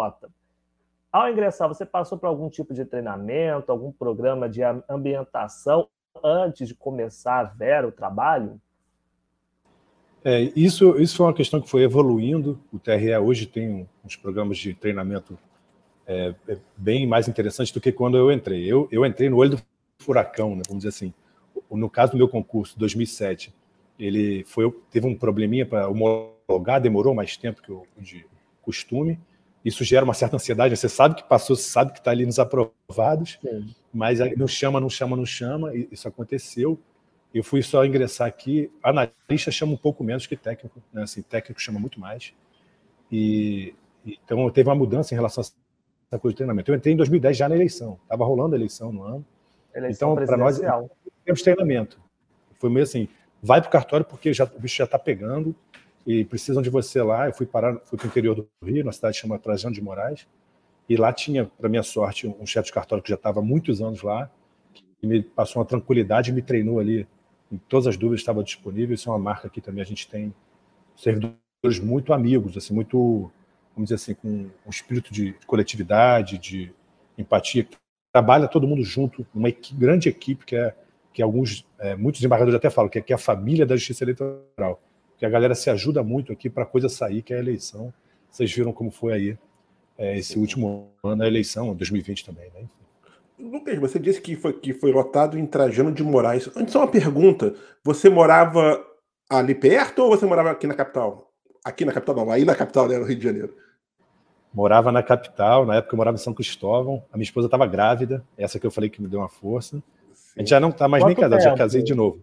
Ao 1.12 1.30
ingressar, 1.30 1.68
você 1.68 1.86
passou 1.86 2.18
por 2.18 2.28
algum 2.28 2.50
tipo 2.50 2.74
de 2.74 2.86
treinamento, 2.86 3.72
algum 3.72 3.92
programa 3.92 4.50
de 4.50 4.62
ambientação 4.90 5.88
antes 6.24 6.68
de 6.68 6.74
começar 6.74 7.40
a 7.40 7.44
ver 7.44 7.86
o 7.86 7.92
trabalho? 7.92 8.60
É, 10.26 10.42
isso, 10.56 10.98
isso 11.00 11.18
foi 11.18 11.26
uma 11.28 11.34
questão 11.34 11.62
que 11.62 11.70
foi 11.70 11.84
evoluindo. 11.84 12.60
O 12.72 12.80
TRE 12.80 13.16
hoje 13.18 13.46
tem 13.46 13.88
uns 14.04 14.16
programas 14.16 14.58
de 14.58 14.74
treinamento 14.74 15.38
é, 16.08 16.34
é 16.48 16.58
bem 16.76 17.06
mais 17.06 17.28
interessantes 17.28 17.72
do 17.74 17.82
que 17.82 17.92
quando 17.92 18.18
eu 18.18 18.32
entrei. 18.32 18.66
Eu, 18.66 18.88
eu 18.92 19.06
entrei 19.06 19.30
no 19.30 19.38
olho 19.38 19.52
do 19.52 19.62
furacão, 20.00 20.56
né, 20.56 20.62
vamos 20.68 20.84
dizer 20.84 20.90
assim. 20.90 21.14
No 21.70 21.90
caso 21.90 22.12
do 22.12 22.18
meu 22.18 22.28
concurso, 22.28 22.78
2007, 22.78 23.54
ele 23.98 24.44
foi, 24.46 24.72
teve 24.92 25.08
um 25.08 25.16
probleminha 25.16 25.66
para 25.66 25.88
homologar, 25.88 26.82
demorou 26.82 27.14
mais 27.14 27.38
tempo 27.38 27.62
que 27.62 27.72
o 27.72 27.86
de 27.98 28.26
costume. 28.62 29.20
isso 29.64 29.84
gera 29.84 30.04
uma 30.04 30.14
certa 30.14 30.36
ansiedade. 30.36 30.76
Você 30.76 30.90
sabe 30.90 31.16
que 31.16 31.24
passou, 31.24 31.56
você 31.56 31.70
sabe 31.70 31.94
que 31.94 32.00
está 32.00 32.12
ali 32.12 32.26
nos 32.26 32.40
aprovados, 32.40 33.40
Sim. 33.42 33.74
mas 33.94 34.20
não 34.38 34.48
chama, 34.48 34.80
não 34.80 34.90
chama, 34.90 35.16
não 35.16 35.26
chama. 35.26 35.76
E 35.76 35.88
isso 35.92 36.08
aconteceu. 36.08 36.80
Eu 37.34 37.44
fui 37.44 37.62
só 37.62 37.86
ingressar 37.86 38.28
aqui. 38.28 38.72
Analista 38.82 39.52
chama 39.52 39.74
um 39.74 39.78
pouco 39.78 40.04
menos 40.04 40.28
que 40.28 40.36
técnico, 40.36 40.82
né? 40.94 41.04
Assim, 41.04 41.22
técnico 41.22 41.62
chama 41.62 41.80
muito 41.80 42.00
mais. 42.00 42.34
E 43.12 43.74
então 44.06 44.50
teve 44.50 44.70
uma 44.70 44.76
mudança 44.76 45.14
em 45.14 45.18
relação 45.18 45.42
a 45.42 45.46
essa 45.46 46.20
coisa 46.20 46.34
de 46.34 46.38
treinamento. 46.38 46.72
Eu 46.72 46.76
entrei 46.76 46.94
em 46.94 46.98
2010 46.98 47.38
já 47.38 47.50
na 47.50 47.56
eleição, 47.56 48.00
estava 48.04 48.26
rolando 48.26 48.54
a 48.56 48.58
eleição 48.58 48.92
no 48.92 49.04
ano. 49.04 49.26
Eleição 49.76 50.14
então 50.14 50.26
para 50.26 50.38
nós 50.38 50.60
temos 51.26 51.42
treinamento. 51.42 52.00
Foi 52.60 52.70
meio 52.70 52.84
assim, 52.84 53.08
vai 53.42 53.60
para 53.60 53.68
o 53.68 53.72
cartório 53.72 54.06
porque 54.06 54.34
já, 54.34 54.46
o 54.46 54.60
bicho 54.60 54.78
já 54.78 54.86
está 54.86 55.00
pegando 55.00 55.56
e 56.06 56.24
precisam 56.26 56.62
de 56.62 56.70
você 56.70 57.02
lá. 57.02 57.28
Eu 57.28 57.34
fui 57.34 57.46
parar, 57.46 57.78
fui 57.84 57.98
para 57.98 58.06
o 58.06 58.08
interior 58.08 58.36
do 58.36 58.48
Rio, 58.64 58.84
uma 58.84 58.92
cidade 58.92 59.18
chamada 59.18 59.42
Trajano 59.42 59.74
de 59.74 59.82
Moraes, 59.82 60.28
e 60.88 60.98
lá 60.98 61.14
tinha, 61.14 61.46
para 61.46 61.70
minha 61.70 61.84
sorte, 61.84 62.28
um 62.28 62.46
chefe 62.46 62.68
de 62.68 62.74
cartório 62.74 63.04
que 63.04 63.10
já 63.10 63.16
estava 63.16 63.40
há 63.40 63.44
muitos 63.44 63.82
anos 63.82 64.02
lá, 64.02 64.30
que 64.74 65.08
me 65.08 65.22
passou 65.22 65.62
uma 65.62 65.66
tranquilidade 65.66 66.32
e 66.32 66.34
me 66.34 66.42
treinou 66.42 66.80
ali. 66.80 67.08
Em 67.52 67.58
todas 67.58 67.88
as 67.88 67.98
dúvidas 67.98 68.22
estava 68.22 68.44
disponível. 68.44 68.96
Isso 68.96 69.10
é 69.10 69.12
uma 69.12 69.20
marca 69.20 69.50
que 69.50 69.62
também 69.62 69.82
a 69.82 69.86
gente 69.86 70.10
tem 70.10 70.34
servidores 70.96 71.80
muito 71.82 72.14
amigos, 72.14 72.58
assim, 72.58 72.74
muito, 72.74 73.32
vamos 73.76 73.90
dizer 73.90 73.96
assim, 73.96 74.14
com 74.16 74.50
um 74.66 74.70
espírito 74.70 75.14
de 75.14 75.34
coletividade, 75.46 76.38
de 76.38 76.74
empatia. 77.18 77.68
Trabalha 78.14 78.48
todo 78.48 78.66
mundo 78.66 78.84
junto, 78.84 79.28
uma 79.36 79.50
grande 79.74 80.08
equipe 80.08 80.46
que 80.46 80.56
é 80.56 80.74
que 81.12 81.22
alguns, 81.22 81.68
é, 81.78 81.96
muitos 81.96 82.22
desembargadores 82.22 82.56
até 82.56 82.70
falam 82.70 82.90
que 82.90 82.98
é, 82.98 83.02
que 83.02 83.14
é 83.14 83.16
a 83.16 83.20
família 83.20 83.66
da 83.66 83.76
justiça 83.76 84.04
eleitoral 84.04 84.82
que 85.24 85.26
a 85.26 85.30
galera 85.30 85.56
se 85.56 85.70
ajuda 85.70 86.04
muito 86.04 86.34
aqui 86.34 86.50
para 86.50 86.64
a 86.64 86.66
coisa 86.66 86.90
sair, 86.90 87.22
que 87.22 87.34
é 87.34 87.38
a 87.38 87.40
eleição. 87.40 87.94
Vocês 88.30 88.52
viram 88.52 88.74
como 88.74 88.92
foi 88.92 89.14
aí 89.14 89.38
é, 89.98 90.18
esse 90.18 90.38
último 90.38 90.92
ano, 91.02 91.24
a 91.24 91.28
eleição, 91.28 91.74
2020 91.74 92.26
também, 92.26 92.52
né? 92.54 92.68
Lucas, 93.40 93.80
você 93.80 94.00
disse 94.00 94.20
que 94.20 94.36
foi, 94.36 94.52
que 94.52 94.74
foi 94.74 94.92
lotado 94.92 95.38
em 95.38 95.46
Trajano 95.46 95.94
de 95.94 96.04
Moraes. 96.04 96.50
Antes, 96.58 96.74
só 96.74 96.80
uma 96.80 96.88
pergunta. 96.92 97.54
Você 97.86 98.10
morava 98.10 98.86
ali 99.30 99.56
perto 99.56 100.00
ou 100.00 100.10
você 100.10 100.26
morava 100.26 100.52
aqui 100.52 100.68
na 100.68 100.74
capital? 100.74 101.32
Aqui 101.64 101.86
na 101.86 101.94
capital, 101.94 102.16
não, 102.16 102.30
aí 102.30 102.44
na 102.44 102.54
capital, 102.54 102.88
né, 102.88 102.98
no 102.98 103.06
Rio 103.06 103.16
de 103.16 103.24
Janeiro. 103.24 103.56
Morava 104.54 104.92
na 104.92 105.02
capital, 105.02 105.66
na 105.66 105.78
época 105.78 105.96
eu 105.96 105.98
morava 105.98 106.16
em 106.16 106.20
São 106.20 106.34
Cristóvão. 106.34 107.04
A 107.12 107.18
minha 107.18 107.24
esposa 107.24 107.48
estava 107.48 107.66
grávida, 107.66 108.24
essa 108.38 108.60
que 108.60 108.66
eu 108.66 108.72
falei 108.72 108.90
que 108.90 109.02
me 109.02 109.08
deu 109.08 109.20
uma 109.20 109.30
força. 109.30 109.82
A 110.36 110.40
gente 110.40 110.50
já 110.50 110.60
não 110.60 110.70
está 110.70 110.88
mais 110.88 111.04
Quanto 111.04 111.08
nem 111.08 111.30
casado, 111.30 111.42
já 111.42 111.56
casei 111.56 111.82
de 111.82 111.96
novo. 111.96 112.20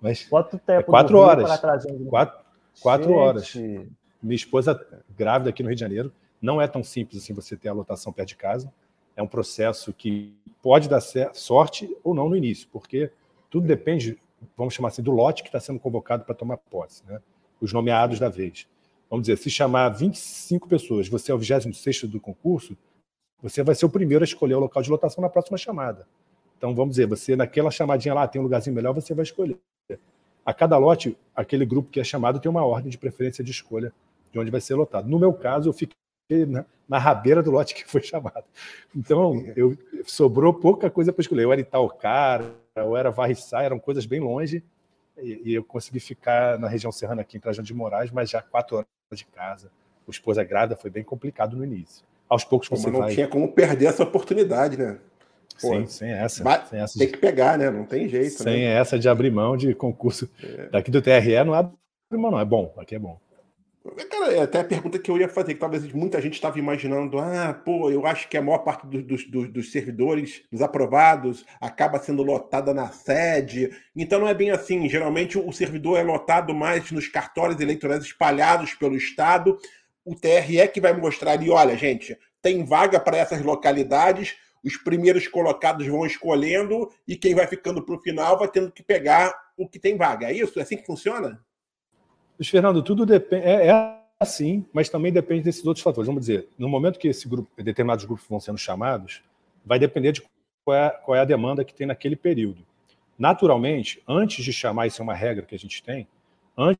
Mas 0.00 0.24
Quanto 0.24 0.58
tempo? 0.58 0.80
É 0.80 0.82
quatro 0.82 1.18
horas. 1.18 1.60
Quatro, 2.08 2.44
quatro 2.80 3.12
horas. 3.14 3.54
Minha 4.22 4.36
esposa 4.36 4.78
grávida 5.16 5.50
aqui 5.50 5.62
no 5.62 5.68
Rio 5.68 5.76
de 5.76 5.80
Janeiro. 5.80 6.12
Não 6.40 6.60
é 6.60 6.66
tão 6.68 6.84
simples 6.84 7.22
assim 7.22 7.32
você 7.32 7.56
ter 7.56 7.68
a 7.68 7.72
lotação 7.72 8.12
perto 8.12 8.28
de 8.28 8.36
casa. 8.36 8.72
É 9.16 9.22
um 9.22 9.26
processo 9.26 9.92
que 9.92 10.34
pode 10.62 10.88
dar 10.88 11.00
sorte 11.00 11.96
ou 12.02 12.14
não 12.14 12.28
no 12.28 12.36
início, 12.36 12.68
porque 12.70 13.10
tudo 13.48 13.66
depende, 13.66 14.18
vamos 14.56 14.74
chamar 14.74 14.88
assim, 14.88 15.02
do 15.02 15.12
lote 15.12 15.42
que 15.42 15.48
está 15.48 15.60
sendo 15.60 15.78
convocado 15.78 16.24
para 16.24 16.34
tomar 16.34 16.56
posse, 16.56 17.02
né? 17.06 17.20
os 17.60 17.72
nomeados 17.72 18.18
da 18.18 18.28
vez. 18.28 18.66
Vamos 19.10 19.26
dizer, 19.26 19.36
se 19.38 19.50
chamar 19.50 19.90
25 19.90 20.68
pessoas, 20.68 21.08
você 21.08 21.30
é 21.30 21.34
o 21.34 21.38
26 21.38 22.04
do 22.04 22.20
concurso, 22.20 22.76
você 23.42 23.62
vai 23.62 23.74
ser 23.74 23.86
o 23.86 23.90
primeiro 23.90 24.24
a 24.24 24.26
escolher 24.26 24.54
o 24.54 24.60
local 24.60 24.82
de 24.82 24.90
lotação 24.90 25.22
na 25.22 25.28
próxima 25.28 25.58
chamada. 25.58 26.06
Então, 26.56 26.74
vamos 26.74 26.92
dizer, 26.96 27.06
você 27.06 27.36
naquela 27.36 27.70
chamadinha 27.70 28.14
lá 28.14 28.26
tem 28.26 28.40
um 28.40 28.44
lugarzinho 28.44 28.74
melhor, 28.74 28.94
você 28.94 29.12
vai 29.14 29.22
escolher. 29.22 29.58
A 30.44 30.52
cada 30.52 30.76
lote, 30.78 31.16
aquele 31.34 31.64
grupo 31.64 31.90
que 31.90 32.00
é 32.00 32.04
chamado 32.04 32.40
tem 32.40 32.50
uma 32.50 32.64
ordem 32.64 32.90
de 32.90 32.98
preferência 32.98 33.44
de 33.44 33.50
escolha 33.50 33.92
de 34.32 34.38
onde 34.38 34.50
vai 34.50 34.60
ser 34.60 34.74
lotado. 34.74 35.08
No 35.08 35.18
meu 35.18 35.32
caso, 35.32 35.68
eu 35.68 35.72
fiquei 35.72 35.94
na, 36.46 36.64
na 36.88 36.98
rabeira 36.98 37.42
do 37.42 37.50
lote 37.50 37.74
que 37.76 37.88
foi 37.88 38.02
chamado. 38.02 38.44
Então, 38.94 39.44
eu, 39.56 39.76
sobrou 40.04 40.52
pouca 40.52 40.90
coisa 40.90 41.12
para 41.12 41.22
escolher. 41.22 41.44
Eu 41.44 41.52
era 41.52 41.60
Itaucara, 41.60 42.54
eu 42.76 42.96
era 42.96 43.10
Varriçá, 43.10 43.62
eram 43.62 43.78
coisas 43.78 44.06
bem 44.06 44.20
longe, 44.20 44.62
e, 45.18 45.42
e, 45.44 45.54
eu 45.54 45.64
consegui 45.64 46.00
ficar 46.00 46.58
na 46.58 46.68
região 46.68 46.90
serrana 46.90 47.22
aqui 47.22 47.36
em 47.36 47.40
Trajano 47.40 47.66
de 47.66 47.74
Moraes, 47.74 48.10
mas 48.10 48.30
já 48.30 48.42
quatro 48.42 48.76
horas 48.76 48.86
de 49.12 49.24
casa. 49.26 49.70
O 50.06 50.10
esposa 50.10 50.42
grávida 50.44 50.76
foi 50.76 50.90
bem 50.90 51.04
complicado 51.04 51.56
no 51.56 51.64
início. 51.64 52.04
Aos 52.28 52.44
poucos 52.44 52.68
você 52.68 52.90
não 52.90 53.00
vai... 53.00 53.14
tinha 53.14 53.28
como 53.28 53.52
perder 53.52 53.86
essa 53.86 54.02
oportunidade, 54.02 54.76
né? 54.76 54.98
Pô, 55.60 55.68
Sim, 55.68 55.86
sem 55.86 56.10
essa. 56.10 56.64
Sem 56.68 56.80
essa 56.80 56.98
tem 56.98 57.06
de... 57.06 57.12
que 57.12 57.18
pegar, 57.18 57.56
né? 57.56 57.70
Não 57.70 57.84
tem 57.84 58.08
jeito. 58.08 58.42
Sem 58.42 58.64
né? 58.64 58.72
essa 58.72 58.98
de 58.98 59.08
abrir 59.08 59.30
mão 59.30 59.56
de 59.56 59.74
concurso. 59.74 60.28
É. 60.42 60.68
Daqui 60.68 60.90
do 60.90 61.00
TRE 61.00 61.44
não 61.44 61.54
abre 61.54 61.72
mão, 62.10 62.30
não. 62.30 62.40
É 62.40 62.44
bom, 62.44 62.74
aqui 62.76 62.94
é 62.94 62.98
bom. 62.98 63.20
Cara, 64.08 64.32
é 64.32 64.40
até 64.40 64.60
a 64.60 64.64
pergunta 64.64 64.98
que 64.98 65.10
eu 65.10 65.18
ia 65.18 65.28
fazer, 65.28 65.52
que 65.52 65.60
talvez 65.60 65.92
muita 65.92 66.18
gente 66.18 66.32
estava 66.32 66.58
imaginando, 66.58 67.18
ah, 67.18 67.52
pô, 67.52 67.90
eu 67.90 68.06
acho 68.06 68.30
que 68.30 68.36
a 68.36 68.40
maior 68.40 68.58
parte 68.58 68.86
dos, 68.86 69.26
dos, 69.26 69.52
dos, 69.52 69.70
servidores, 69.70 70.42
dos 70.50 70.62
aprovados, 70.62 71.44
acaba 71.60 71.98
sendo 71.98 72.22
lotada 72.22 72.72
na 72.72 72.88
sede. 72.88 73.70
Então 73.94 74.18
não 74.18 74.28
é 74.28 74.32
bem 74.32 74.50
assim. 74.50 74.88
Geralmente 74.88 75.38
o 75.38 75.52
servidor 75.52 75.98
é 75.98 76.02
lotado 76.02 76.54
mais 76.54 76.90
nos 76.90 77.08
cartórios 77.08 77.60
eleitorais 77.60 78.02
espalhados 78.02 78.72
pelo 78.74 78.96
Estado. 78.96 79.58
O 80.02 80.14
TRE 80.14 80.58
é 80.58 80.66
que 80.66 80.80
vai 80.80 80.94
mostrar 80.94 81.32
ali, 81.32 81.50
olha, 81.50 81.76
gente, 81.76 82.18
tem 82.40 82.64
vaga 82.64 82.98
para 82.98 83.18
essas 83.18 83.42
localidades, 83.42 84.34
os 84.64 84.78
primeiros 84.78 85.28
colocados 85.28 85.86
vão 85.86 86.06
escolhendo 86.06 86.90
e 87.06 87.16
quem 87.16 87.34
vai 87.34 87.46
ficando 87.46 87.84
para 87.84 87.94
o 87.94 88.00
final 88.00 88.38
vai 88.38 88.48
tendo 88.48 88.72
que 88.72 88.82
pegar 88.82 89.34
o 89.58 89.68
que 89.68 89.78
tem 89.78 89.96
vaga. 89.96 90.28
É 90.28 90.32
isso? 90.32 90.58
É 90.58 90.62
assim 90.62 90.78
que 90.78 90.86
funciona? 90.86 91.44
Luiz 92.38 92.48
Fernando, 92.48 92.82
tudo 92.82 93.06
depende. 93.06 93.44
É, 93.44 93.68
é, 93.68 93.98
assim, 94.18 94.64
mas 94.72 94.88
também 94.88 95.12
depende 95.12 95.42
desses 95.42 95.64
outros 95.64 95.82
fatores. 95.82 96.06
Vamos 96.06 96.22
dizer, 96.22 96.48
no 96.58 96.68
momento 96.68 96.98
que 96.98 97.08
esse 97.08 97.28
grupo, 97.28 97.50
determinados 97.62 98.04
grupos 98.04 98.26
vão 98.28 98.40
sendo 98.40 98.58
chamados, 98.58 99.22
vai 99.64 99.78
depender 99.78 100.12
de 100.12 100.22
qual 100.64 100.76
é, 100.76 100.90
qual 100.90 101.16
é 101.16 101.20
a 101.20 101.24
demanda 101.24 101.64
que 101.64 101.74
tem 101.74 101.86
naquele 101.86 102.16
período. 102.16 102.64
Naturalmente, 103.18 104.02
antes 104.08 104.44
de 104.44 104.52
chamar, 104.52 104.86
isso 104.86 105.00
é 105.00 105.04
uma 105.04 105.14
regra 105.14 105.44
que 105.44 105.54
a 105.54 105.58
gente 105.58 105.82
tem, 105.82 106.08
antes 106.56 106.78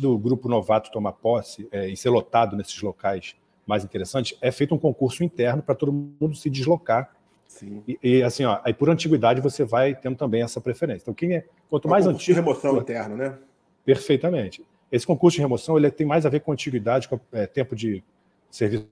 do 0.00 0.16
grupo 0.18 0.48
novato 0.48 0.90
tomar 0.90 1.12
posse 1.12 1.68
é, 1.70 1.88
e 1.88 1.96
ser 1.96 2.08
lotado 2.08 2.56
nesses 2.56 2.80
locais 2.80 3.36
mais 3.66 3.84
interessantes, 3.84 4.38
é 4.40 4.50
feito 4.50 4.74
um 4.74 4.78
concurso 4.78 5.22
interno 5.22 5.62
para 5.62 5.74
todo 5.74 5.92
mundo 5.92 6.34
se 6.34 6.48
deslocar 6.48 7.16
Sim. 7.48 7.82
E, 7.86 7.98
e, 8.02 8.22
assim, 8.22 8.44
ó, 8.44 8.60
aí 8.64 8.74
por 8.74 8.90
antiguidade 8.90 9.40
você 9.40 9.64
vai 9.64 9.94
tendo 9.94 10.16
também 10.16 10.42
essa 10.42 10.60
preferência. 10.60 11.04
Então, 11.04 11.14
quem 11.14 11.36
é 11.36 11.44
quanto 11.68 11.88
é 11.88 11.90
mais 11.90 12.06
antigo. 12.06 12.22
de 12.24 12.32
remoção 12.32 12.76
interno, 12.78 13.16
né? 13.16 13.38
Perfeitamente. 13.84 14.64
Esse 14.90 15.06
concurso 15.06 15.36
de 15.36 15.42
remoção 15.42 15.76
ele 15.76 15.90
tem 15.90 16.06
mais 16.06 16.24
a 16.24 16.28
ver 16.28 16.40
com 16.40 16.52
antiguidade, 16.52 17.08
com 17.08 17.18
é, 17.32 17.46
tempo 17.46 17.74
de 17.74 18.02
serviço 18.50 18.86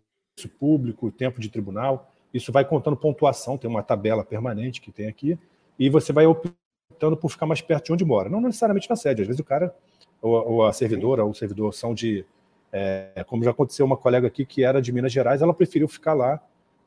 público, 0.58 1.10
tempo 1.10 1.40
de 1.40 1.48
tribunal. 1.48 2.10
Isso 2.32 2.50
vai 2.50 2.64
contando 2.64 2.96
pontuação, 2.96 3.56
tem 3.56 3.70
uma 3.70 3.82
tabela 3.82 4.24
permanente 4.24 4.80
que 4.80 4.90
tem 4.90 5.06
aqui, 5.06 5.38
e 5.78 5.88
você 5.88 6.12
vai 6.12 6.26
optando 6.26 7.16
por 7.16 7.30
ficar 7.30 7.46
mais 7.46 7.60
perto 7.60 7.86
de 7.86 7.92
onde 7.92 8.04
mora. 8.04 8.28
Não 8.28 8.40
necessariamente 8.40 8.90
na 8.90 8.96
sede, 8.96 9.22
às 9.22 9.28
vezes 9.28 9.40
o 9.40 9.44
cara, 9.44 9.74
ou, 10.20 10.32
ou 10.52 10.64
a 10.64 10.72
servidora, 10.72 11.24
ou 11.24 11.30
o 11.30 11.34
servidor 11.34 11.72
são 11.72 11.94
de. 11.94 12.24
É, 12.72 13.24
como 13.28 13.44
já 13.44 13.52
aconteceu 13.52 13.86
uma 13.86 13.96
colega 13.96 14.26
aqui 14.26 14.44
que 14.44 14.64
era 14.64 14.82
de 14.82 14.92
Minas 14.92 15.12
Gerais, 15.12 15.40
ela 15.40 15.54
preferiu 15.54 15.86
ficar 15.86 16.12
lá 16.12 16.40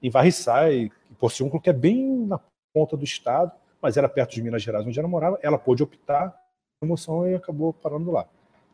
em 0.03 0.09
Varriçai, 0.09 0.91
e 1.09 1.15
Porciúnculo, 1.17 1.61
que 1.61 1.69
é 1.69 1.73
bem 1.73 2.25
na 2.27 2.39
ponta 2.73 2.97
do 2.97 3.05
estado, 3.05 3.51
mas 3.81 3.95
era 3.95 4.09
perto 4.09 4.35
de 4.35 4.41
Minas 4.41 4.61
Gerais, 4.61 4.85
onde 4.85 4.99
ela 4.99 5.07
morava. 5.07 5.39
Ela 5.41 5.57
pôde 5.57 5.81
optar 5.81 6.25
a 6.25 6.33
promoção 6.81 7.27
e 7.27 7.35
acabou 7.35 7.71
parando 7.71 8.11
lá. 8.11 8.27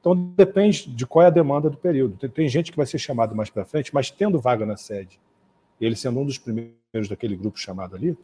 Então 0.03 0.13
depende 0.35 0.89
de 0.89 1.07
qual 1.07 1.23
é 1.23 1.27
a 1.27 1.29
demanda 1.29 1.69
do 1.69 1.77
período. 1.77 2.17
Tem, 2.17 2.29
tem 2.29 2.49
gente 2.49 2.71
que 2.71 2.75
vai 2.75 2.85
ser 2.85 2.97
chamado 2.97 3.33
mais 3.33 3.49
para 3.49 3.63
frente, 3.63 3.93
mas 3.93 4.11
tendo 4.11 4.37
vaga 4.37 4.65
na 4.65 4.75
sede, 4.75 5.17
ele 5.79 5.95
sendo 5.95 6.19
um 6.19 6.25
dos 6.25 6.37
primeiros 6.37 7.07
daquele 7.07 7.37
grupo 7.37 7.57
chamado 7.57 7.95
ali, 7.95 8.17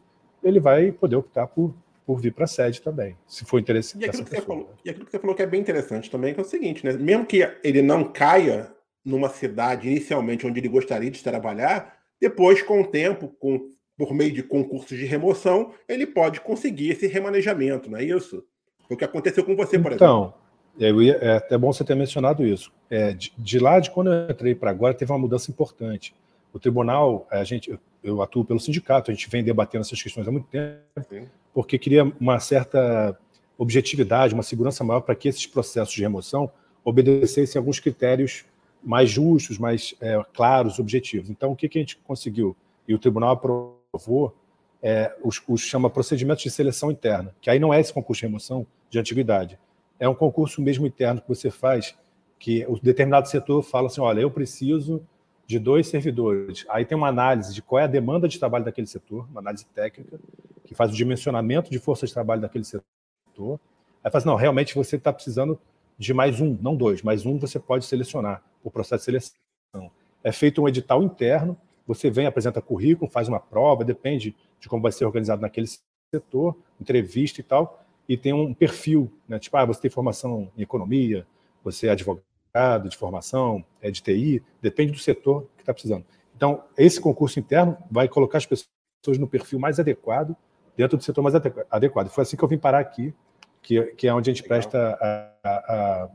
ele 0.44 0.60
vai 0.60 0.92
poder 0.92 1.16
optar 1.16 1.46
por, 1.46 1.74
por 2.04 2.20
vir 2.20 2.34
para 2.34 2.44
a 2.44 2.46
sede 2.46 2.82
também, 2.82 3.16
se 3.26 3.46
for 3.46 3.58
interessante. 3.58 4.02
E 4.02 4.08
aquilo, 4.10 4.24
que 4.26 4.30
você 4.30 4.42
falou, 4.42 4.74
e 4.84 4.90
aquilo 4.90 5.06
que 5.06 5.10
você 5.10 5.18
falou 5.18 5.34
que 5.34 5.42
é 5.42 5.46
bem 5.46 5.60
interessante 5.62 6.10
também, 6.10 6.34
que 6.34 6.40
é 6.40 6.42
o 6.42 6.46
seguinte, 6.46 6.84
né? 6.84 6.92
Mesmo 6.92 7.24
que 7.24 7.40
ele 7.64 7.80
não 7.80 8.04
caia 8.04 8.70
numa 9.02 9.30
cidade 9.30 9.88
inicialmente 9.88 10.46
onde 10.46 10.60
ele 10.60 10.68
gostaria 10.68 11.10
de 11.10 11.22
trabalhar, 11.22 11.98
depois, 12.20 12.60
com 12.60 12.82
o 12.82 12.86
tempo, 12.86 13.28
com, 13.40 13.70
por 13.96 14.12
meio 14.12 14.32
de 14.32 14.42
concursos 14.42 14.98
de 14.98 15.06
remoção, 15.06 15.72
ele 15.88 16.06
pode 16.06 16.42
conseguir 16.42 16.90
esse 16.90 17.06
remanejamento, 17.06 17.90
não 17.90 17.98
é 17.98 18.04
isso? 18.04 18.44
O 18.90 18.96
que 18.96 19.04
aconteceu 19.04 19.42
com 19.42 19.56
você, 19.56 19.78
por 19.78 19.92
então, 19.92 20.24
exemplo. 20.24 20.39
Então, 20.76 21.02
é 21.02 21.36
até 21.36 21.58
bom 21.58 21.72
você 21.72 21.84
ter 21.84 21.94
mencionado 21.94 22.44
isso. 22.44 22.72
É, 22.88 23.12
de, 23.12 23.32
de, 23.36 23.58
lá 23.58 23.78
de 23.80 23.90
quando 23.90 24.12
eu 24.12 24.30
entrei 24.30 24.54
para 24.54 24.70
agora, 24.70 24.94
teve 24.94 25.12
uma 25.12 25.18
mudança 25.18 25.50
importante. 25.50 26.14
O 26.52 26.58
tribunal, 26.58 27.26
a 27.30 27.44
gente, 27.44 27.78
eu 28.02 28.22
atuo 28.22 28.44
pelo 28.44 28.58
sindicato, 28.58 29.10
a 29.10 29.14
gente 29.14 29.28
vem 29.28 29.44
debatendo 29.44 29.82
essas 29.82 30.02
questões 30.02 30.26
há 30.26 30.32
muito 30.32 30.48
tempo, 30.48 30.80
Sim. 31.08 31.28
porque 31.52 31.78
queria 31.78 32.04
uma 32.18 32.40
certa 32.40 33.16
objetividade, 33.56 34.34
uma 34.34 34.42
segurança 34.42 34.82
maior 34.82 35.00
para 35.00 35.14
que 35.14 35.28
esses 35.28 35.46
processos 35.46 35.94
de 35.94 36.00
remoção 36.00 36.50
obedecessem 36.84 37.58
alguns 37.58 37.78
critérios 37.78 38.44
mais 38.82 39.10
justos, 39.10 39.58
mais 39.58 39.94
é, 40.00 40.20
claros, 40.32 40.78
objetivos. 40.78 41.28
Então, 41.28 41.52
o 41.52 41.56
que, 41.56 41.68
que 41.68 41.78
a 41.78 41.82
gente 41.82 41.98
conseguiu? 41.98 42.56
E 42.88 42.94
o 42.94 42.98
tribunal 42.98 43.32
aprovou 43.32 44.34
é, 44.82 45.14
os, 45.22 45.40
os 45.46 45.60
chama 45.60 45.90
procedimentos 45.90 46.42
de 46.42 46.50
seleção 46.50 46.90
interna, 46.90 47.34
que 47.40 47.50
aí 47.50 47.58
não 47.58 47.72
é 47.72 47.80
esse 47.80 47.92
concurso 47.92 48.20
de 48.20 48.26
remoção 48.26 48.66
de 48.88 48.98
antiguidade. 48.98 49.58
É 50.00 50.08
um 50.08 50.14
concurso 50.14 50.60
mesmo 50.62 50.86
interno 50.86 51.20
que 51.20 51.28
você 51.28 51.50
faz, 51.50 51.94
que 52.38 52.64
o 52.66 52.80
determinado 52.80 53.28
setor 53.28 53.62
fala 53.62 53.86
assim, 53.86 54.00
olha, 54.00 54.20
eu 54.20 54.30
preciso 54.30 55.06
de 55.46 55.58
dois 55.58 55.88
servidores. 55.88 56.64
Aí 56.70 56.84
tem 56.84 56.96
uma 56.96 57.08
análise 57.08 57.52
de 57.52 57.60
qual 57.60 57.80
é 57.80 57.84
a 57.84 57.86
demanda 57.86 58.26
de 58.26 58.38
trabalho 58.38 58.64
daquele 58.64 58.86
setor, 58.86 59.26
uma 59.30 59.40
análise 59.40 59.66
técnica, 59.66 60.18
que 60.64 60.74
faz 60.74 60.90
o 60.90 60.94
dimensionamento 60.96 61.70
de 61.70 61.78
força 61.78 62.06
de 62.06 62.14
trabalho 62.14 62.40
daquele 62.40 62.64
setor. 62.64 63.60
Aí 64.02 64.10
faz, 64.10 64.24
não, 64.24 64.36
realmente 64.36 64.74
você 64.74 64.96
está 64.96 65.12
precisando 65.12 65.60
de 65.98 66.14
mais 66.14 66.40
um, 66.40 66.56
não 66.62 66.74
dois, 66.74 67.02
mais 67.02 67.26
um 67.26 67.38
você 67.38 67.58
pode 67.58 67.84
selecionar 67.84 68.42
o 68.64 68.70
processo 68.70 69.00
de 69.00 69.04
seleção. 69.04 69.90
É 70.24 70.32
feito 70.32 70.62
um 70.62 70.68
edital 70.68 71.02
interno, 71.02 71.58
você 71.86 72.10
vem, 72.10 72.24
apresenta 72.24 72.62
currículo, 72.62 73.10
faz 73.10 73.28
uma 73.28 73.38
prova, 73.38 73.84
depende 73.84 74.34
de 74.58 74.68
como 74.68 74.82
vai 74.82 74.92
ser 74.92 75.04
organizado 75.04 75.42
naquele 75.42 75.66
setor, 76.14 76.56
entrevista 76.80 77.40
e 77.40 77.44
tal, 77.44 77.84
e 78.10 78.16
tem 78.16 78.32
um 78.32 78.52
perfil, 78.52 79.08
né? 79.28 79.38
Tipo, 79.38 79.56
ah, 79.56 79.64
você 79.64 79.82
tem 79.82 79.88
formação 79.88 80.50
em 80.56 80.62
economia, 80.62 81.24
você 81.62 81.86
é 81.86 81.90
advogado 81.90 82.88
de 82.88 82.96
formação, 82.96 83.64
é 83.80 83.88
de 83.88 84.02
TI, 84.02 84.42
depende 84.60 84.90
do 84.90 84.98
setor 84.98 85.46
que 85.56 85.62
está 85.62 85.72
precisando. 85.72 86.04
Então, 86.34 86.64
esse 86.76 87.00
concurso 87.00 87.38
interno 87.38 87.78
vai 87.88 88.08
colocar 88.08 88.38
as 88.38 88.46
pessoas 88.46 89.16
no 89.16 89.28
perfil 89.28 89.60
mais 89.60 89.78
adequado, 89.78 90.34
dentro 90.76 90.98
do 90.98 91.04
setor 91.04 91.22
mais 91.22 91.36
adequado. 91.70 92.08
Foi 92.08 92.22
assim 92.22 92.36
que 92.36 92.42
eu 92.42 92.48
vim 92.48 92.58
parar 92.58 92.80
aqui, 92.80 93.14
que, 93.62 93.80
que 93.92 94.08
é 94.08 94.12
onde 94.12 94.28
a 94.28 94.34
gente 94.34 94.42
Legal. 94.42 94.58
presta 94.58 94.98
a, 95.00 95.48
a, 95.48 96.08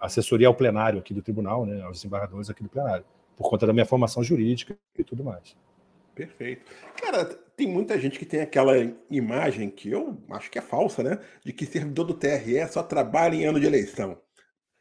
a, 0.00 0.06
assessoria 0.06 0.48
ao 0.48 0.54
plenário 0.54 0.98
aqui 0.98 1.12
do 1.12 1.20
tribunal, 1.20 1.66
né, 1.66 1.82
aos 1.82 1.98
desembargadores 1.98 2.48
aqui 2.48 2.62
do 2.62 2.70
plenário, 2.70 3.04
por 3.36 3.50
conta 3.50 3.66
da 3.66 3.74
minha 3.74 3.84
formação 3.84 4.24
jurídica 4.24 4.78
e 4.98 5.04
tudo 5.04 5.22
mais. 5.22 5.54
Perfeito. 6.18 6.62
Cara, 7.00 7.24
tem 7.56 7.68
muita 7.68 7.96
gente 7.96 8.18
que 8.18 8.26
tem 8.26 8.40
aquela 8.40 8.74
imagem 9.08 9.70
que 9.70 9.88
eu 9.88 10.20
acho 10.30 10.50
que 10.50 10.58
é 10.58 10.62
falsa, 10.62 11.00
né? 11.00 11.20
De 11.44 11.52
que 11.52 11.64
servidor 11.64 12.06
do 12.06 12.14
TRE 12.14 12.66
só 12.68 12.82
trabalha 12.82 13.36
em 13.36 13.44
ano 13.44 13.60
de 13.60 13.66
eleição. 13.66 14.18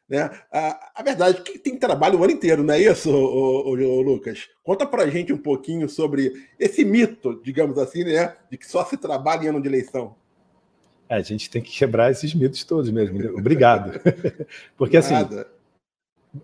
Né? 0.10 0.32
A, 0.52 0.94
a 0.96 1.04
verdade 1.04 1.38
é 1.38 1.42
que 1.42 1.60
tem 1.60 1.78
trabalho 1.78 2.18
o 2.18 2.24
ano 2.24 2.34
inteiro, 2.34 2.64
não 2.64 2.74
é 2.74 2.82
isso, 2.82 3.12
ô, 3.12 3.68
ô, 3.68 3.72
ô, 3.72 4.02
Lucas? 4.02 4.48
Conta 4.64 4.88
pra 4.88 5.08
gente 5.08 5.32
um 5.32 5.38
pouquinho 5.38 5.88
sobre 5.88 6.34
esse 6.58 6.84
mito, 6.84 7.40
digamos 7.44 7.78
assim, 7.78 8.04
né? 8.04 8.36
De 8.50 8.58
que 8.58 8.66
só 8.66 8.84
se 8.84 8.98
trabalha 8.98 9.44
em 9.44 9.48
ano 9.50 9.62
de 9.62 9.68
eleição. 9.68 10.16
É, 11.08 11.18
a 11.18 11.22
gente 11.22 11.52
tem 11.52 11.62
que 11.62 11.78
quebrar 11.78 12.10
esses 12.10 12.34
mitos 12.34 12.64
todos 12.64 12.90
mesmo. 12.90 13.38
Obrigado. 13.38 14.00
Porque 14.76 14.98
assim, 14.98 15.14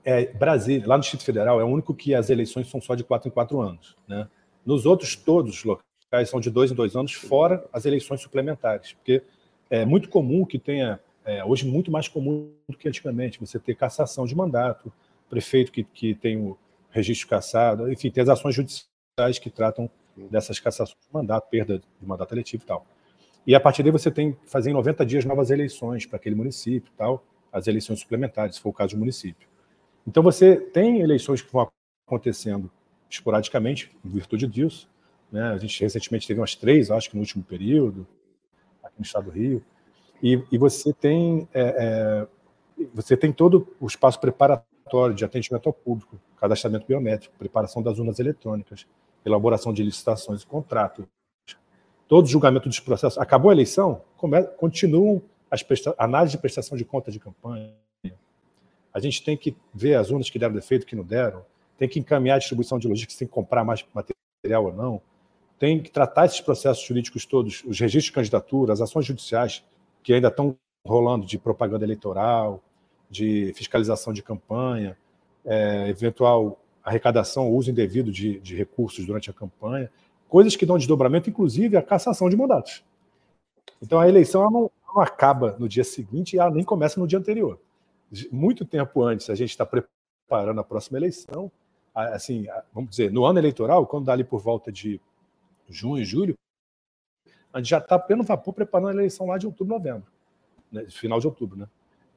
é, 0.06 0.28
Brasília, 0.28 0.88
lá 0.88 0.98
no 0.98 1.02
Distrito 1.02 1.26
Federal, 1.26 1.60
é 1.60 1.64
o 1.64 1.68
único 1.68 1.96
que 1.96 2.14
as 2.14 2.30
eleições 2.30 2.70
são 2.70 2.80
só 2.80 2.94
de 2.94 3.04
quatro 3.04 3.28
em 3.28 3.32
quatro 3.32 3.60
anos. 3.60 3.96
Né? 4.08 4.28
Nos 4.66 4.86
outros, 4.86 5.16
todos 5.16 5.58
os 5.58 5.64
locais 5.64 6.30
são 6.30 6.40
de 6.40 6.50
dois 6.50 6.72
em 6.72 6.76
dois 6.76 6.96
anos, 6.96 7.14
fora 7.14 7.66
as 7.72 7.86
eleições 7.86 8.22
suplementares. 8.22 8.94
Porque 8.94 9.22
é 9.70 9.86
muito 9.86 10.10
comum 10.10 10.46
que 10.46 10.60
tenha 10.60 11.00
é, 11.26 11.44
hoje 11.44 11.68
muito 11.68 11.92
mais 11.92 12.08
comum 12.08 12.52
do 12.68 12.78
que 12.78 12.88
antigamente, 12.88 13.40
você 13.40 13.60
ter 13.60 13.76
cassação 13.76 14.26
de 14.26 14.36
mandato, 14.36 14.92
prefeito 15.30 15.72
que, 15.72 15.84
que 15.84 16.14
tem 16.14 16.38
o 16.38 16.58
registro 16.92 17.28
cassado, 17.28 17.92
enfim, 17.92 18.12
tem 18.12 18.22
as 18.22 18.30
ações 18.30 18.54
judiciais 18.54 19.40
que 19.40 19.50
tratam 19.50 19.90
dessas 20.30 20.60
cassações 20.60 21.00
de 21.00 21.14
mandato, 21.14 21.50
perda 21.50 21.80
de 21.80 22.08
mandato 22.08 22.34
eletivo 22.34 22.64
e 22.64 22.68
tal. 22.68 22.86
E 23.46 23.56
a 23.56 23.60
partir 23.60 23.84
daí 23.84 23.92
você 23.92 24.12
tem 24.12 24.34
que 24.34 24.50
fazer 24.50 24.70
em 24.70 24.74
90 24.74 25.06
dias 25.06 25.26
novas 25.26 25.50
eleições 25.50 26.06
para 26.06 26.18
aquele 26.18 26.36
município 26.36 26.92
e 26.94 26.98
tal, 26.98 27.26
as 27.52 27.68
eleições 27.68 28.00
suplementares, 28.00 28.56
se 28.56 28.62
for 28.62 28.70
o 28.70 28.74
caso 28.74 28.96
do 28.96 29.00
município. 29.00 29.48
Então 30.08 30.22
você 30.22 30.56
tem 30.56 31.02
eleições 31.02 31.42
que 31.42 31.52
vão 31.52 31.70
acontecendo 32.08 32.72
esporadicamente, 33.16 33.92
em 34.04 34.10
virtude 34.10 34.48
disso. 34.48 34.90
Né? 35.32 35.42
A 35.42 35.58
gente 35.58 35.82
recentemente 35.82 36.28
teve 36.28 36.40
umas 36.40 36.56
três, 36.56 36.92
acho 36.92 37.10
que 37.10 37.16
no 37.16 37.22
último 37.22 37.44
período, 37.44 38.08
aqui 38.84 38.96
no 38.98 39.06
estado 39.06 39.26
do 39.26 39.32
Rio. 39.32 39.64
E, 40.22 40.42
e 40.52 40.58
você 40.58 40.94
tem 40.94 41.48
é, 41.54 41.62
é, 41.62 42.28
você 42.94 43.16
tem 43.16 43.32
todo 43.32 43.68
o 43.80 43.86
espaço 43.86 44.20
preparatório 44.20 45.16
de 45.16 45.24
atendimento 45.24 45.68
ao 45.68 45.74
público, 45.74 46.20
cadastramento 46.38 46.86
biométrico, 46.88 47.36
preparação 47.38 47.82
das 47.82 48.00
urnas 48.00 48.20
eletrônicas, 48.20 48.86
elaboração 49.26 49.74
de 49.74 49.84
licitações 49.84 50.42
e 50.42 50.46
contratos, 50.46 51.06
todo 52.08 52.28
julgamento 52.28 52.68
dos 52.68 52.80
processos. 52.80 53.18
Acabou 53.18 53.50
a 53.50 53.54
eleição, 53.54 54.02
come, 54.18 54.44
continuam 54.58 55.22
as 55.50 55.64
presta, 55.64 55.94
análise 55.98 56.34
de 56.34 56.38
prestação 56.40 56.78
de 56.78 56.84
conta 56.84 57.12
de 57.12 57.20
campanha. 57.20 57.74
A 58.94 59.00
gente 59.00 59.24
tem 59.24 59.36
que 59.36 59.56
ver 59.74 59.96
as 59.96 60.12
urnas 60.12 60.30
que 60.30 60.38
deram 60.38 60.54
defeito, 60.54 60.86
que 60.86 60.96
não 60.96 61.04
deram, 61.04 61.44
tem 61.84 61.90
que 61.90 62.00
encaminhar 62.00 62.36
a 62.36 62.40
distribuição 62.40 62.80
de 62.80 62.88
logística, 62.88 63.20
tem 63.20 63.28
que 63.28 63.34
comprar 63.34 63.66
mais 63.66 63.86
material 63.94 64.66
ou 64.66 64.74
não, 64.74 65.02
tem 65.60 65.82
que 65.82 65.92
tratar 65.92 66.26
esses 66.26 66.40
processos 66.40 66.82
jurídicos 66.86 67.26
todos, 67.26 67.62
os 67.66 67.78
registros 67.78 68.06
de 68.06 68.12
candidatura, 68.14 68.72
as 68.72 68.80
ações 68.80 69.06
judiciais, 69.06 69.66
que 70.02 70.14
ainda 70.14 70.30
estão 70.30 70.56
rolando 70.88 71.26
de 71.26 71.38
propaganda 71.38 71.84
eleitoral, 71.84 72.64
de 73.10 73.52
fiscalização 73.54 74.14
de 74.14 74.24
campanha, 74.24 74.98
é, 75.46 75.90
eventual 75.90 76.58
arrecadação 76.82 77.50
ou 77.50 77.58
uso 77.58 77.70
indevido 77.70 78.12
de, 78.14 78.40
de, 78.40 78.56
recursos 78.56 79.06
durante 79.06 79.30
a 79.30 79.34
campanha, 79.34 79.92
coisas 80.30 80.56
que 80.56 80.66
dão 80.66 80.78
desdobramento, 80.78 81.30
inclusive 81.30 81.76
a 81.76 81.82
cassação 81.82 82.30
de 82.30 82.38
mandatos. 82.38 82.82
Então 83.82 84.00
a 84.00 84.08
eleição 84.08 84.50
não, 84.50 84.72
não, 84.88 85.02
acaba 85.02 85.58
no 85.60 85.68
dia 85.68 85.84
seguinte 85.84 86.34
e 86.34 86.40
ela 86.40 86.52
nem 86.52 86.64
começa 86.64 86.98
no 86.98 87.08
dia 87.08 87.20
anterior. 87.20 87.60
Muito 88.32 88.64
tempo 88.64 89.04
antes 89.04 89.30
a 89.30 89.36
gente 89.36 89.50
está 89.50 89.66
preparando 89.66 90.62
a 90.62 90.64
próxima 90.64 90.98
eleição, 90.98 91.52
assim, 91.94 92.48
vamos 92.74 92.90
dizer, 92.90 93.12
no 93.12 93.26
ano 93.26 93.40
eleitoral, 93.40 93.86
quando 93.86 94.06
dá 94.06 94.14
ali 94.14 94.24
por 94.24 94.42
volta 94.42 94.72
de 94.72 95.00
junho, 95.70 96.04
julho, 96.04 96.36
a 97.52 97.60
gente 97.60 97.70
já 97.70 97.78
está 97.78 98.00
pleno 98.00 98.24
vapor 98.24 98.54
preparando 98.54 98.90
a 98.90 98.94
eleição 98.94 99.28
lá 99.28 99.38
de 99.38 99.46
outubro, 99.46 99.74
novembro, 99.74 100.08
né? 100.72 100.86
final 100.90 101.20
de 101.20 101.28
outubro, 101.28 101.58
né? 101.58 101.68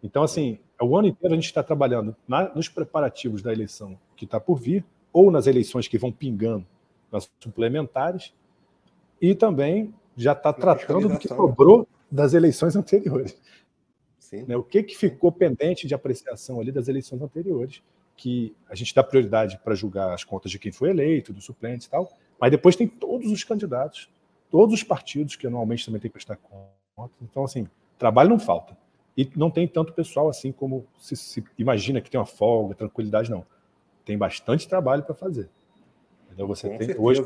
Então, 0.02 0.22
assim, 0.22 0.58
o 0.80 0.96
ano 0.96 1.08
inteiro 1.08 1.34
a 1.34 1.36
gente 1.36 1.46
está 1.46 1.62
trabalhando 1.62 2.14
na, 2.28 2.54
nos 2.54 2.68
preparativos 2.68 3.42
da 3.42 3.52
eleição 3.52 3.98
que 4.16 4.24
está 4.24 4.38
por 4.38 4.58
vir, 4.58 4.84
ou 5.12 5.30
nas 5.30 5.46
eleições 5.46 5.88
que 5.88 5.98
vão 5.98 6.12
pingando 6.12 6.66
nas 7.10 7.30
suplementares, 7.40 8.34
e 9.20 9.34
também 9.34 9.94
já 10.16 10.32
está 10.32 10.52
tratando 10.52 11.08
do 11.08 11.18
que 11.18 11.28
sobrou 11.28 11.88
das 12.10 12.34
eleições 12.34 12.76
anteriores. 12.76 13.38
Né? 14.46 14.56
O 14.56 14.62
que, 14.62 14.82
que 14.82 14.96
ficou 14.96 15.30
pendente 15.30 15.86
de 15.86 15.94
apreciação 15.94 16.60
ali 16.60 16.72
das 16.72 16.88
eleições 16.88 17.22
anteriores, 17.22 17.82
que 18.16 18.54
a 18.68 18.74
gente 18.74 18.94
dá 18.94 19.02
prioridade 19.02 19.58
para 19.62 19.74
julgar 19.74 20.12
as 20.12 20.24
contas 20.24 20.50
de 20.50 20.58
quem 20.58 20.72
foi 20.72 20.90
eleito, 20.90 21.32
dos 21.32 21.44
suplentes 21.44 21.86
e 21.86 21.90
tal, 21.90 22.10
mas 22.40 22.50
depois 22.50 22.76
tem 22.76 22.88
todos 22.88 23.30
os 23.30 23.44
candidatos 23.44 24.08
todos 24.50 24.74
os 24.74 24.82
partidos, 24.82 25.36
que 25.36 25.46
anualmente 25.46 25.84
também 25.84 26.00
tem 26.00 26.08
que 26.08 26.14
prestar 26.14 26.36
conta. 26.36 27.12
Então, 27.22 27.44
assim, 27.44 27.66
trabalho 27.98 28.30
não 28.30 28.38
falta. 28.38 28.76
E 29.16 29.30
não 29.34 29.50
tem 29.50 29.66
tanto 29.66 29.92
pessoal 29.92 30.28
assim 30.28 30.52
como 30.52 30.86
se, 30.98 31.16
se 31.16 31.44
imagina 31.58 32.00
que 32.00 32.10
tem 32.10 32.18
uma 32.20 32.26
folga, 32.26 32.74
tranquilidade, 32.74 33.30
não. 33.30 33.44
Tem 34.04 34.16
bastante 34.16 34.68
trabalho 34.68 35.02
para 35.02 35.14
fazer. 35.14 35.48
Entendeu? 36.26 36.46
Você 36.46 36.68
Com 36.68 36.78
tem 36.78 36.86
certeza. 36.88 37.02
hoje. 37.02 37.22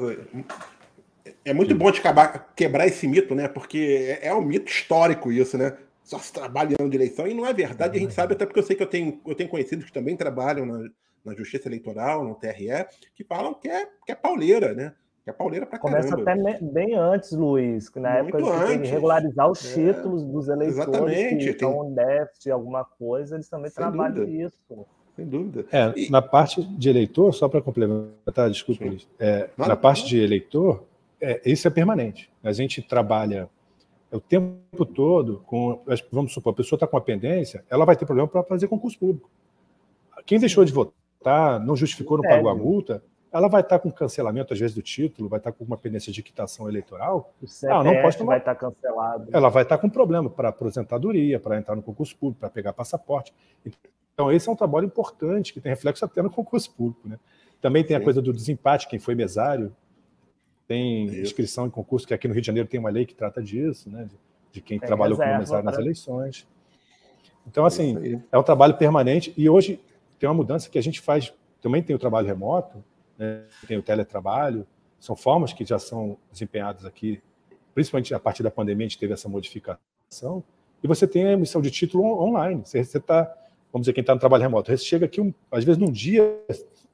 É 1.45 1.53
muito 1.53 1.73
Sim. 1.73 1.79
bom 1.79 1.91
de 1.91 1.99
acabar, 1.99 2.53
quebrar 2.55 2.87
esse 2.87 3.07
mito, 3.07 3.35
né? 3.35 3.49
Porque 3.49 4.19
é, 4.23 4.29
é 4.29 4.35
um 4.35 4.41
mito 4.41 4.71
histórico 4.71 5.31
isso, 5.31 5.59
né? 5.59 5.77
Só 6.11 6.19
se 6.19 6.33
trabalha 6.33 6.73
em 6.73 6.77
ano 6.83 6.91
de 6.91 6.97
eleição, 6.97 7.25
e 7.25 7.33
não 7.33 7.47
é 7.47 7.53
verdade, 7.53 7.97
a 7.97 8.01
gente 8.01 8.13
sabe, 8.13 8.33
até 8.33 8.45
porque 8.45 8.59
eu 8.59 8.65
sei 8.65 8.75
que 8.75 8.83
eu 8.83 8.87
tenho, 8.89 9.21
eu 9.25 9.33
tenho 9.33 9.49
conhecidos 9.49 9.85
que 9.85 9.93
também 9.93 10.17
trabalham 10.17 10.67
na, 10.67 10.91
na 11.25 11.35
Justiça 11.37 11.69
Eleitoral, 11.69 12.25
no 12.25 12.35
TRE, 12.35 12.85
que 13.15 13.23
falam 13.23 13.55
que 13.55 13.69
é, 13.69 13.87
que 14.05 14.11
é 14.11 14.17
pauleira, 14.17 14.75
né? 14.75 14.93
Que 15.23 15.31
é 15.31 15.33
pauleira 15.33 15.67
pra 15.67 15.79
Começa 15.79 16.17
caramba. 16.17 16.51
até 16.51 16.59
bem 16.65 16.97
antes, 16.97 17.31
Luiz, 17.31 17.93
na 17.95 18.25
Muito 18.25 18.39
época 18.39 18.79
de 18.79 18.89
regularizar 18.89 19.49
os 19.49 19.65
é, 19.65 19.75
títulos 19.75 20.25
dos 20.25 20.49
eleitores 20.49 20.89
exatamente, 20.89 21.45
que 21.45 21.51
estão 21.51 21.81
tem... 21.81 21.91
em 21.93 21.95
déficit, 21.95 22.51
alguma 22.51 22.85
coisa, 22.85 23.37
eles 23.37 23.49
também 23.49 23.71
Sem 23.71 23.77
trabalham 23.77 24.15
dúvida. 24.17 24.47
isso. 24.47 24.87
Sem 25.15 25.27
dúvida. 25.27 25.65
É, 25.71 25.93
e... 25.95 26.11
Na 26.11 26.21
parte 26.21 26.61
de 26.61 26.91
eleitor, 26.91 27.33
só 27.33 27.49
para 27.49 27.63
complementar, 27.63 28.51
desculpa, 28.51 28.85
Luiz, 28.85 29.07
é, 29.17 29.49
na 29.57 29.77
parte 29.77 30.09
de 30.09 30.19
eleitor, 30.19 30.83
é, 31.21 31.41
isso 31.45 31.69
é 31.69 31.71
permanente. 31.71 32.29
A 32.43 32.51
gente 32.51 32.83
trabalha 32.83 33.49
o 34.17 34.21
tempo 34.21 34.85
todo 34.85 35.43
com. 35.47 35.83
Vamos 36.11 36.33
supor, 36.33 36.53
a 36.53 36.57
pessoa 36.57 36.77
está 36.77 36.87
com 36.87 36.97
uma 36.97 37.03
pendência, 37.03 37.65
ela 37.71 37.85
vai 37.85 37.97
ter 37.97 38.05
problema 38.05 38.29
para 38.29 38.43
fazer 38.43 38.69
concurso 38.69 38.99
público. 38.99 39.31
Quem 40.27 40.39
deixou 40.39 40.65
de 40.65 40.73
votar, 40.73 41.61
não 41.61 41.77
justificou, 41.77 42.19
não 42.19 42.29
pagou 42.29 42.51
a 42.51 42.55
multa, 42.55 43.03
ela 43.33 43.49
vai 43.49 43.61
estar 43.61 43.79
com 43.79 43.91
cancelamento, 43.91 44.53
às 44.53 44.59
vezes, 44.59 44.75
do 44.75 44.83
título, 44.83 45.29
vai 45.29 45.39
estar 45.39 45.53
com 45.53 45.65
uma 45.65 45.77
pendência 45.77 46.13
de 46.13 46.23
quitação 46.23 46.69
eleitoral. 46.69 47.33
O 47.41 47.47
CPF 47.47 47.81
ah, 47.81 47.85
não 47.85 48.03
pode 48.03 48.19
tomar... 48.19 48.31
vai 48.31 48.39
estar 48.39 48.55
cancelado. 48.57 49.29
Ela 49.33 49.49
vai 49.49 49.63
estar 49.63 49.79
com 49.79 49.89
problema 49.89 50.29
para 50.29 50.49
aposentadoria, 50.49 51.39
para 51.39 51.57
entrar 51.57 51.77
no 51.77 51.83
concurso 51.83 52.17
público, 52.17 52.41
para 52.41 52.51
pegar 52.51 52.73
passaporte. 52.73 53.33
Então, 54.13 54.33
esse 54.33 54.49
é 54.49 54.53
um 54.53 54.57
trabalho 54.57 54.87
importante, 54.87 55.53
que 55.53 55.61
tem 55.61 55.71
reflexo 55.71 56.05
até 56.05 56.21
no 56.21 56.31
concurso 56.31 56.75
público. 56.75 57.09
Né? 57.09 57.19
Também 57.61 57.85
tem 57.85 57.97
Sim. 57.97 58.03
a 58.03 58.05
coisa 58.05 58.21
do 58.21 58.33
desempate, 58.33 58.89
quem 58.89 58.99
foi 58.99 59.15
mesário, 59.15 59.75
tem 60.71 61.07
inscrição 61.21 61.67
em 61.67 61.71
concurso, 61.71 62.07
que 62.07 62.15
aqui 62.15 62.29
no 62.29 62.33
Rio 62.33 62.41
de 62.41 62.47
Janeiro 62.47 62.69
tem 62.69 62.79
uma 62.79 62.91
lei 62.91 63.05
que 63.05 63.13
trata 63.13 63.43
disso, 63.43 63.91
né? 63.91 64.05
de, 64.05 64.17
de 64.53 64.61
quem 64.61 64.79
tem 64.79 64.87
trabalhou 64.87 65.19
reserva, 65.19 65.33
como 65.33 65.41
mesário 65.41 65.65
nas 65.65 65.77
eleições. 65.77 66.47
Então, 67.45 67.67
assim, 67.67 68.23
é 68.31 68.39
um 68.39 68.43
trabalho 68.45 68.77
permanente 68.77 69.35
e 69.37 69.51
hoje 69.51 69.81
tem 70.17 70.29
uma 70.29 70.35
mudança 70.37 70.71
que 70.71 70.79
a 70.79 70.81
gente 70.81 71.01
faz, 71.01 71.35
também 71.61 71.83
tem 71.83 71.97
o 71.97 71.99
trabalho 71.99 72.29
remoto, 72.29 72.85
né? 73.19 73.43
tem 73.67 73.79
o 73.79 73.83
teletrabalho, 73.83 74.65
são 75.01 75.17
formas 75.17 75.53
que 75.53 75.65
já 75.65 75.77
são 75.77 76.17
desempenhadas 76.31 76.85
aqui, 76.85 77.21
principalmente 77.75 78.15
a 78.15 78.21
partir 78.21 78.45
da 78.45 78.51
pandemia, 78.51 78.87
a 78.87 78.89
gente 78.91 78.99
teve 78.99 79.13
essa 79.13 79.29
modificação, 79.29 80.45
e 80.85 80.87
você 80.87 81.05
tem 81.05 81.27
a 81.27 81.33
emissão 81.33 81.61
de 81.61 81.73
título 81.73 82.05
online. 82.23 82.63
Você 82.65 82.79
está, 82.79 83.25
vamos 83.73 83.87
dizer, 83.87 83.93
quem 83.93 84.03
está 84.03 84.15
no 84.15 84.21
trabalho 84.21 84.45
remoto, 84.45 84.71
você 84.71 84.79
chega 84.79 85.07
aqui, 85.07 85.21
um, 85.21 85.35
às 85.51 85.65
vezes, 85.65 85.81
num 85.81 85.91
dia, 85.91 86.41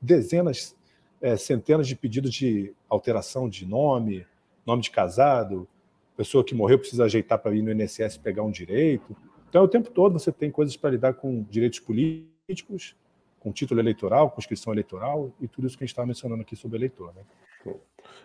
dezenas, 0.01 0.75
é, 1.21 1.37
centenas 1.37 1.87
de 1.87 1.97
pedidos 1.97 2.33
de 2.33 2.75
alteração 2.89 3.49
de 3.49 3.67
nome, 3.67 4.27
nome 4.65 4.83
de 4.83 4.91
casado, 4.91 5.69
pessoa 6.17 6.45
que 6.45 6.55
morreu 6.55 6.79
precisa 6.79 7.05
ajeitar 7.05 7.39
para 7.39 7.55
ir 7.55 7.63
no 7.63 7.71
INSS 7.71 8.17
pegar 8.17 8.43
um 8.43 8.51
direito. 8.51 9.17
Então, 9.49 9.65
o 9.65 9.69
tempo 9.69 9.91
todo 9.91 10.19
você 10.19 10.33
tem 10.33 10.51
coisas 10.51 10.77
para 10.77 10.91
lidar 10.91 11.15
com 11.15 11.43
direitos 11.45 11.79
políticos, 11.79 12.97
com 13.39 13.53
título 13.53 13.81
eleitoral, 13.81 14.31
com 14.31 14.41
inscrição 14.41 14.73
eleitoral 14.73 15.33
e 15.41 15.47
tudo 15.47 15.67
isso 15.67 15.77
que 15.77 15.85
a 15.85 15.87
gente 15.87 15.93
estava 15.93 16.07
mencionando 16.07 16.43
aqui 16.43 16.57
sobre 16.57 16.79
eleitor. 16.79 17.15
Né? 17.15 17.23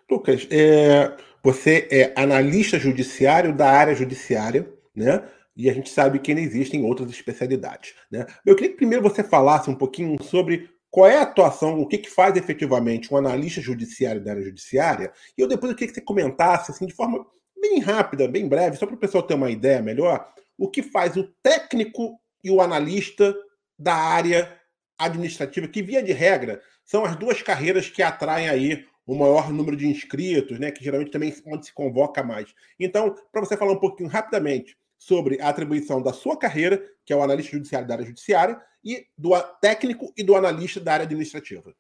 Lucas, 0.10 0.47
é, 0.49 1.15
você 1.43 1.88
é 1.91 2.13
analista 2.15 2.80
judiciário 2.80 3.56
da 3.56 3.69
área 3.69 3.93
judiciária, 3.93 4.71
né? 4.95 5.23
E 5.56 5.69
a 5.69 5.73
gente 5.73 5.89
sabe 5.89 6.19
que 6.19 6.32
ainda 6.32 6.41
existem 6.41 6.84
outras 6.84 7.10
especialidades. 7.12 7.93
Né? 8.10 8.25
Eu 8.45 8.56
queria 8.56 8.71
que 8.71 8.77
primeiro 8.77 9.04
você 9.04 9.23
falasse 9.23 9.69
um 9.69 9.75
pouquinho 9.75 10.21
sobre 10.23 10.69
qual 10.91 11.10
é 11.10 11.17
a 11.17 11.21
atuação, 11.21 11.80
o 11.80 11.88
que, 11.88 11.97
que 11.97 12.10
faz 12.10 12.36
efetivamente 12.36 13.12
um 13.12 13.17
analista 13.17 13.62
judiciário 13.62 14.21
da 14.21 14.32
área 14.32 14.43
judiciária, 14.43 15.12
e 15.38 15.41
eu 15.41 15.47
depois 15.47 15.71
eu 15.71 15.75
queria 15.77 15.88
que 15.88 15.95
você 15.95 16.06
comentasse 16.06 16.69
assim, 16.69 16.86
de 16.86 16.93
forma 16.93 17.25
bem 17.60 17.80
rápida, 17.80 18.27
bem 18.27 18.47
breve, 18.47 18.75
só 18.75 18.86
para 18.86 18.95
o 18.95 18.99
pessoal 18.99 19.23
ter 19.23 19.36
uma 19.36 19.49
ideia 19.49 19.82
melhor, 19.82 20.27
o 20.58 20.69
que 20.69 20.84
faz 20.84 21.15
o 21.15 21.23
técnico 21.41 22.19
e 22.43 22.51
o 22.51 22.60
analista 22.60 23.34
da 23.80 23.95
área 23.95 24.60
administrativa, 24.97 25.67
que 25.67 25.82
via 25.82 26.04
de 26.04 26.12
regra 26.12 26.62
são 26.84 27.06
as 27.06 27.15
duas 27.15 27.41
carreiras 27.41 27.89
que 27.89 28.04
atraem 28.04 28.49
aí 28.49 28.86
o 29.06 29.15
maior 29.15 29.51
número 29.51 29.77
de 29.77 29.88
inscritos, 29.88 30.60
né, 30.60 30.71
que 30.71 30.84
geralmente 30.84 31.12
também 31.12 31.34
onde 31.47 31.65
se 31.65 31.73
convoca 31.73 32.21
mais. 32.21 32.54
Então, 32.80 33.15
para 33.32 33.41
você 33.41 33.56
falar 33.56 33.71
um 33.71 33.80
pouquinho 33.80 34.10
rapidamente 34.10 34.77
sobre 35.01 35.41
a 35.41 35.49
atribuição 35.49 35.99
da 35.99 36.13
sua 36.13 36.37
carreira, 36.37 36.79
que 37.03 37.11
é 37.11 37.15
o 37.15 37.23
analista 37.23 37.53
judiciário 37.53 37.87
da 37.87 37.95
área 37.95 38.05
judiciária, 38.05 38.61
e 38.85 39.07
do 39.17 39.31
técnico 39.59 40.13
e 40.15 40.21
do 40.21 40.35
analista 40.35 40.79
da 40.79 40.93
área 40.93 41.05
administrativa. 41.05 41.73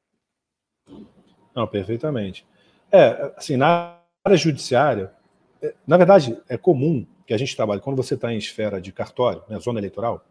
Não, 1.55 1.67
perfeitamente. 1.67 2.43
É, 2.91 3.31
assim, 3.37 3.57
na 3.57 3.99
área 4.25 4.35
judiciária, 4.35 5.13
é, 5.61 5.71
na 5.85 5.97
verdade, 5.97 6.41
é 6.49 6.57
comum 6.57 7.05
que 7.27 7.31
a 7.31 7.37
gente 7.37 7.55
trabalhe, 7.55 7.79
quando 7.79 7.95
você 7.95 8.15
está 8.15 8.33
em 8.33 8.39
esfera 8.39 8.81
de 8.81 8.91
cartório, 8.91 9.43
né, 9.47 9.59
zona 9.59 9.79
eleitoral, 9.79 10.25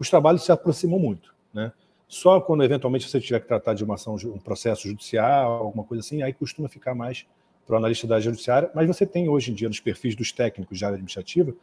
os 0.00 0.10
trabalhos 0.10 0.44
se 0.44 0.50
aproximam 0.50 0.98
muito. 0.98 1.32
Né? 1.54 1.72
Só 2.08 2.40
quando 2.40 2.64
eventualmente 2.64 3.08
você 3.08 3.20
tiver 3.20 3.38
que 3.38 3.46
tratar 3.46 3.74
de 3.74 3.84
uma 3.84 3.94
ação, 3.94 4.16
um 4.16 4.40
processo 4.40 4.88
judicial, 4.88 5.52
alguma 5.52 5.84
coisa 5.84 6.04
assim, 6.04 6.24
aí 6.24 6.32
costuma 6.32 6.68
ficar 6.68 6.96
mais 6.96 7.24
para 7.68 7.74
o 7.74 7.76
analista 7.76 8.06
da 8.06 8.14
área 8.14 8.24
judiciária, 8.24 8.70
mas 8.74 8.86
você 8.86 9.04
tem 9.04 9.28
hoje 9.28 9.50
em 9.50 9.54
dia 9.54 9.68
nos 9.68 9.78
perfis 9.78 10.16
dos 10.16 10.32
técnicos 10.32 10.78
de 10.78 10.84
área 10.86 10.94
administrativa 10.94 11.54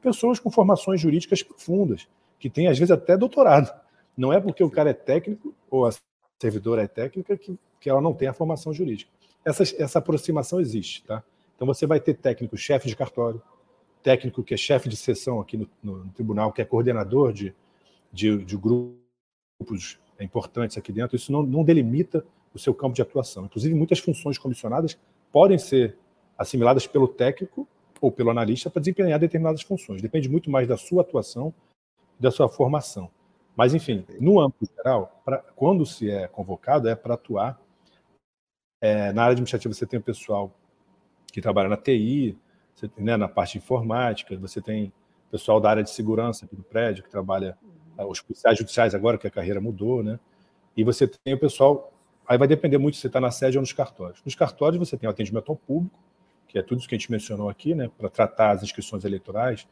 pessoas 0.00 0.38
com 0.38 0.52
formações 0.52 1.00
jurídicas 1.00 1.42
profundas, 1.42 2.06
que 2.38 2.48
têm 2.48 2.68
às 2.68 2.78
vezes 2.78 2.92
até 2.92 3.16
doutorado. 3.16 3.74
Não 4.16 4.32
é 4.32 4.40
porque 4.40 4.62
o 4.62 4.70
cara 4.70 4.90
é 4.90 4.94
técnico 4.94 5.52
ou 5.68 5.84
a 5.84 5.90
servidora 6.40 6.82
é 6.82 6.86
técnica 6.86 7.36
que, 7.36 7.58
que 7.80 7.90
ela 7.90 8.00
não 8.00 8.14
tem 8.14 8.28
a 8.28 8.32
formação 8.32 8.72
jurídica. 8.72 9.10
Essa, 9.44 9.64
essa 9.82 9.98
aproximação 9.98 10.60
existe, 10.60 11.02
tá? 11.02 11.24
Então 11.56 11.66
você 11.66 11.86
vai 11.86 11.98
ter 11.98 12.14
técnico 12.14 12.56
chefe 12.56 12.86
de 12.86 12.94
cartório, 12.94 13.42
técnico 14.00 14.44
que 14.44 14.54
é 14.54 14.56
chefe 14.56 14.88
de 14.88 14.96
sessão 14.96 15.40
aqui 15.40 15.56
no, 15.56 15.68
no, 15.82 16.04
no 16.04 16.12
tribunal, 16.12 16.52
que 16.52 16.62
é 16.62 16.64
coordenador 16.64 17.32
de, 17.32 17.52
de, 18.12 18.44
de, 18.44 18.56
grupos 18.56 19.98
importantes 20.20 20.78
aqui 20.78 20.92
dentro. 20.92 21.16
Isso 21.16 21.32
não, 21.32 21.42
não 21.42 21.64
delimita 21.64 22.24
o 22.54 22.58
seu 22.58 22.72
campo 22.72 22.94
de 22.94 23.02
atuação. 23.02 23.46
Inclusive, 23.46 23.74
muitas 23.74 23.98
funções 23.98 24.38
comissionadas 24.38 24.96
podem 25.32 25.58
ser 25.58 25.96
assimiladas 26.36 26.86
pelo 26.86 27.08
técnico 27.08 27.66
ou 28.00 28.10
pelo 28.12 28.30
analista 28.30 28.70
para 28.70 28.80
desempenhar 28.80 29.18
determinadas 29.18 29.62
funções. 29.62 30.02
Depende 30.02 30.28
muito 30.28 30.50
mais 30.50 30.68
da 30.68 30.76
sua 30.76 31.02
atuação 31.02 31.52
e 32.18 32.22
da 32.22 32.30
sua 32.30 32.48
formação. 32.48 33.10
Mas, 33.56 33.74
enfim, 33.74 34.04
no 34.20 34.38
âmbito 34.38 34.66
geral, 34.76 35.22
pra, 35.24 35.38
quando 35.56 35.86
se 35.86 36.10
é 36.10 36.28
convocado, 36.28 36.88
é 36.88 36.94
para 36.94 37.14
atuar. 37.14 37.58
É, 38.82 39.12
na 39.12 39.22
área 39.22 39.32
administrativa, 39.32 39.72
você 39.72 39.86
tem 39.86 39.98
o 39.98 40.02
pessoal 40.02 40.52
que 41.32 41.40
trabalha 41.40 41.68
na 41.68 41.76
TI, 41.76 42.38
você, 42.74 42.90
né, 42.98 43.16
na 43.16 43.26
parte 43.26 43.56
informática, 43.56 44.36
você 44.36 44.60
tem 44.60 44.92
pessoal 45.30 45.60
da 45.60 45.70
área 45.70 45.82
de 45.82 45.90
segurança 45.90 46.44
aqui 46.44 46.54
do 46.54 46.62
prédio, 46.62 47.02
que 47.02 47.10
trabalha, 47.10 47.56
é, 47.96 48.04
os 48.04 48.20
policiais 48.20 48.58
judiciais 48.58 48.94
agora, 48.94 49.18
que 49.18 49.26
a 49.26 49.30
carreira 49.30 49.60
mudou, 49.60 50.02
né? 50.02 50.18
E 50.76 50.84
você 50.84 51.06
tem 51.06 51.34
o 51.34 51.38
pessoal 51.38 51.92
Aí 52.28 52.36
vai 52.36 52.48
depender 52.48 52.78
muito 52.78 52.96
se 52.96 53.02
você 53.02 53.06
está 53.06 53.20
na 53.20 53.30
sede 53.30 53.56
ou 53.56 53.62
nos 53.62 53.72
cartórios. 53.72 54.22
Nos 54.24 54.34
cartórios 54.34 54.78
você 54.78 54.96
tem 54.96 55.08
o 55.08 55.10
atendimento 55.10 55.50
ao 55.50 55.56
público, 55.56 55.98
que 56.48 56.58
é 56.58 56.62
tudo 56.62 56.78
isso 56.78 56.88
que 56.88 56.94
a 56.94 56.98
gente 56.98 57.10
mencionou 57.10 57.48
aqui, 57.48 57.74
né, 57.74 57.90
para 57.96 58.08
tratar 58.08 58.50
as 58.50 58.62
inscrições 58.62 59.04
eleitorais. 59.04 59.66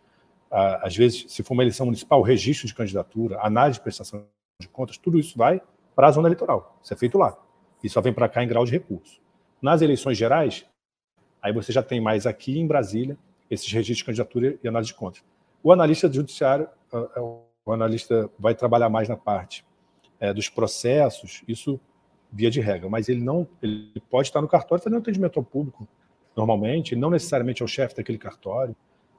Às 0.51 0.97
vezes, 0.97 1.27
se 1.29 1.43
for 1.43 1.55
uma 1.55 1.65
eleição 1.65 1.87
municipal, 1.87 2.23
registro 2.23 2.67
de 2.67 2.75
candidatura, 2.75 3.41
análise 3.41 3.79
de 3.79 3.83
prestação 3.83 4.25
de 4.61 4.69
contas, 4.69 4.97
tudo 4.97 5.19
isso 5.19 5.37
vai 5.37 5.61
para 5.97 6.07
a 6.07 6.13
zona 6.13 6.29
eleitoral. 6.29 6.79
Isso 6.83 6.95
é 6.95 6.97
feito 6.97 7.19
lá. 7.19 7.37
E 7.83 7.89
só 7.89 8.01
vem 8.01 8.13
para 8.13 8.29
cá 8.29 8.43
em 8.43 8.49
grau 8.49 8.65
de 8.65 8.71
recurso. 8.71 9.21
Nas 9.61 9.83
eleições 9.83 10.17
gerais, 10.17 10.65
aí 11.43 11.53
você 11.53 11.73
já 11.73 11.83
tem 11.83 12.01
mais 12.01 12.27
aqui 12.27 12.59
em 12.59 12.67
Brasília 12.67 13.19
esses 13.51 13.71
registros 13.71 13.99
de 13.99 14.05
candidatura 14.05 14.59
e 14.63 14.69
análise 14.69 14.93
de 14.93 14.99
contas. 14.99 15.25
O 15.63 15.73
analista 15.73 16.13
judiciário, 16.13 16.69
é 16.93 17.21
o 17.21 17.73
analista 17.73 18.31
vai 18.39 18.55
trabalhar 18.55 18.89
mais 18.89 19.09
na 19.09 19.17
parte 19.17 19.65
é, 20.21 20.33
dos 20.33 20.49
processos, 20.49 21.43
isso 21.49 21.81
via 22.33 22.51
de 22.51 22.61
regra, 22.61 22.89
mas 22.89 23.09
ele 23.09 23.23
não, 23.23 23.47
ele 23.63 23.93
pode 24.11 24.29
estar 24.29 24.41
no 24.41 24.49
cartório 24.49 24.83
fazendo 24.83 24.99
atendimento 24.99 25.39
ao 25.39 25.45
público 25.45 25.89
normalmente, 26.37 26.97
não 26.97 27.11
necessariamente 27.11 27.63
ao 27.63 27.69
chefe 27.69 27.95
daquele 27.95 28.19
cartório, 28.19 28.75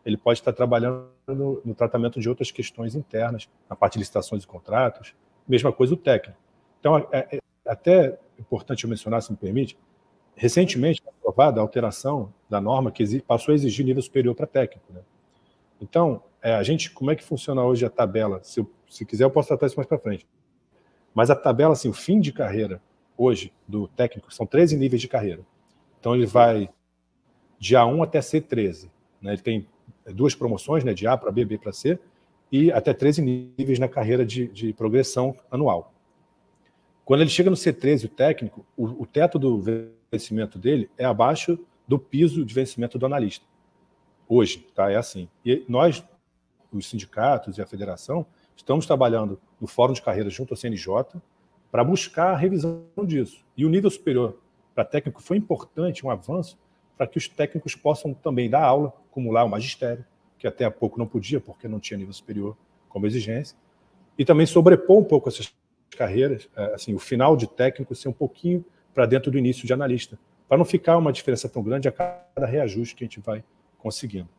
ele 0.06 0.18
pode 0.18 0.40
estar 0.40 0.54
trabalhando 0.54 1.10
no, 1.28 1.62
no, 1.66 1.74
tratamento 1.74 2.20
de 2.20 2.30
outras 2.30 2.52
questões 2.52 2.94
internas, 2.94 3.50
na 3.70 3.76
parte 3.76 3.94
de 3.94 4.00
licitações 4.00 4.44
e 4.44 4.48
contratos, 4.48 5.16
mesma 5.48 5.72
coisa 5.72 5.94
o 5.94 5.98
técnico. 5.98 6.38
Então, 6.80 6.98
é, 7.12 7.38
é 7.38 7.40
até 7.66 8.20
importante 8.38 8.84
eu 8.84 8.90
mencionar, 8.90 9.22
se 9.22 9.32
me 9.32 9.38
permite, 9.38 9.78
recentemente 10.36 11.02
foi 11.02 11.12
aprovada 11.18 11.60
a 11.60 11.64
alteração 11.64 12.32
da 12.48 12.62
norma 12.62 12.92
que 12.92 13.22
passou 13.22 13.52
a 13.52 13.56
exigir 13.56 13.86
nível 13.86 14.02
superior 14.02 14.36
para 14.36 14.46
técnico. 14.46 14.94
Né? 14.94 15.02
Então, 15.82 16.22
é, 16.42 16.54
a 16.54 16.62
gente, 16.62 16.92
como 16.92 17.10
é 17.10 17.16
que 17.16 17.24
funciona 17.24 17.64
hoje 17.64 17.86
a 17.86 17.90
tabela? 17.90 18.40
Se, 18.44 18.60
eu, 18.60 18.72
se 18.88 19.06
quiser, 19.06 19.24
eu 19.24 19.32
posso 19.32 19.48
tratar 19.48 19.66
isso 19.66 19.78
mais 19.78 19.88
para 19.88 19.98
frente. 19.98 20.28
Mas 21.14 21.32
a 21.32 21.36
tabela, 21.36 21.74
assim, 21.74 21.90
o 21.90 21.94
fim 21.94 22.20
de 22.20 22.32
carreira 22.32 22.82
hoje 23.18 23.52
do 23.68 23.88
técnico 23.88 24.34
são 24.34 24.46
13 24.46 24.78
níveis 24.78 25.02
de 25.02 25.08
carreira. 25.08 25.42
Então 26.00 26.16
ele 26.16 26.26
vai 26.26 26.70
de 27.60 27.76
A1 27.76 28.04
até 28.04 28.20
C13. 28.20 28.90
Né? 29.22 29.34
Ele 29.34 29.42
tem 29.42 29.68
duas 30.14 30.36
promoções, 30.36 30.84
né? 30.84 30.94
de 30.94 31.08
A 31.08 31.18
para 31.18 31.32
B, 31.32 31.46
B 31.46 31.58
para 31.58 31.72
C, 31.72 32.00
e 32.52 32.72
até 32.72 32.94
13 32.94 33.22
níveis 33.22 33.80
na 33.80 33.88
carreira 33.88 34.26
de, 34.26 34.48
de 34.48 34.74
progressão 34.74 35.36
anual. 35.50 35.94
Quando 37.04 37.22
ele 37.22 37.30
chega 37.30 37.50
no 37.50 37.56
C13, 37.56 38.06
o 38.06 38.10
técnico, 38.10 38.66
o, 38.76 39.04
o 39.04 39.06
teto 39.06 39.38
do 39.38 39.62
vencimento 40.12 40.58
dele 40.58 40.90
é 40.98 41.06
abaixo 41.06 41.60
do 41.88 42.00
piso 42.00 42.44
de 42.44 42.54
vencimento 42.54 42.98
do 42.98 43.06
analista. 43.06 43.46
Hoje, 44.28 44.66
tá? 44.74 44.92
É 44.92 44.96
assim. 44.96 45.30
E 45.46 45.64
nós, 45.68 46.04
os 46.72 46.90
sindicatos 46.90 47.58
e 47.58 47.62
a 47.62 47.66
federação, 47.66 48.26
estamos 48.56 48.88
trabalhando 48.88 49.40
no 49.60 49.68
Fórum 49.68 49.94
de 49.94 50.02
Carreira 50.02 50.30
junto 50.30 50.54
ao 50.54 50.58
CNJ, 50.58 50.88
para 51.72 51.84
buscar 51.84 52.32
a 52.32 52.36
revisão 52.36 52.86
disso. 53.06 53.44
E 53.56 53.66
o 53.66 53.70
nível 53.70 53.90
superior 53.90 54.38
para 54.74 54.84
técnico 54.84 55.22
foi 55.22 55.38
importante, 55.38 56.06
um 56.06 56.10
avanço, 56.10 56.58
para 56.98 57.08
que 57.08 57.18
os 57.18 57.28
técnicos 57.28 57.76
possam 57.76 58.14
também 58.14 58.50
dar 58.50 58.64
aula, 58.64 58.94
acumular 59.10 59.44
o 59.44 59.50
magistério, 59.50 60.06
que 60.38 60.48
até 60.48 60.66
há 60.66 60.72
pouco 60.72 61.00
não 61.00 61.08
podia, 61.08 61.40
porque 61.40 61.68
não 61.68 61.80
tinha 61.80 61.98
nível 61.98 62.14
superior 62.14 62.58
como 62.90 63.08
exigência, 63.08 63.58
e 64.18 64.24
também 64.24 64.46
sobrepor 64.46 64.98
um 64.98 65.04
pouco 65.04 65.30
essas 65.30 65.54
carreiras, 65.92 66.50
é, 66.56 66.74
assim, 66.74 66.94
o 66.94 67.00
final 67.00 67.36
de 67.36 67.48
técnico 67.48 67.96
ser 67.96 68.10
um 68.10 68.14
pouquinho 68.14 68.64
para 68.94 69.06
dentro 69.06 69.32
do 69.32 69.38
início 69.38 69.66
de 69.66 69.74
analista, 69.74 70.18
para 70.48 70.58
não 70.58 70.66
ficar 70.66 70.98
uma 70.98 71.12
diferença 71.12 71.50
tão 71.50 71.64
grande 71.64 71.88
a 71.88 71.92
cada 71.92 72.46
reajuste 72.46 72.96
que 72.96 73.04
a 73.04 73.08
gente 73.08 73.20
vai 73.20 73.44
conseguindo. 73.78 74.30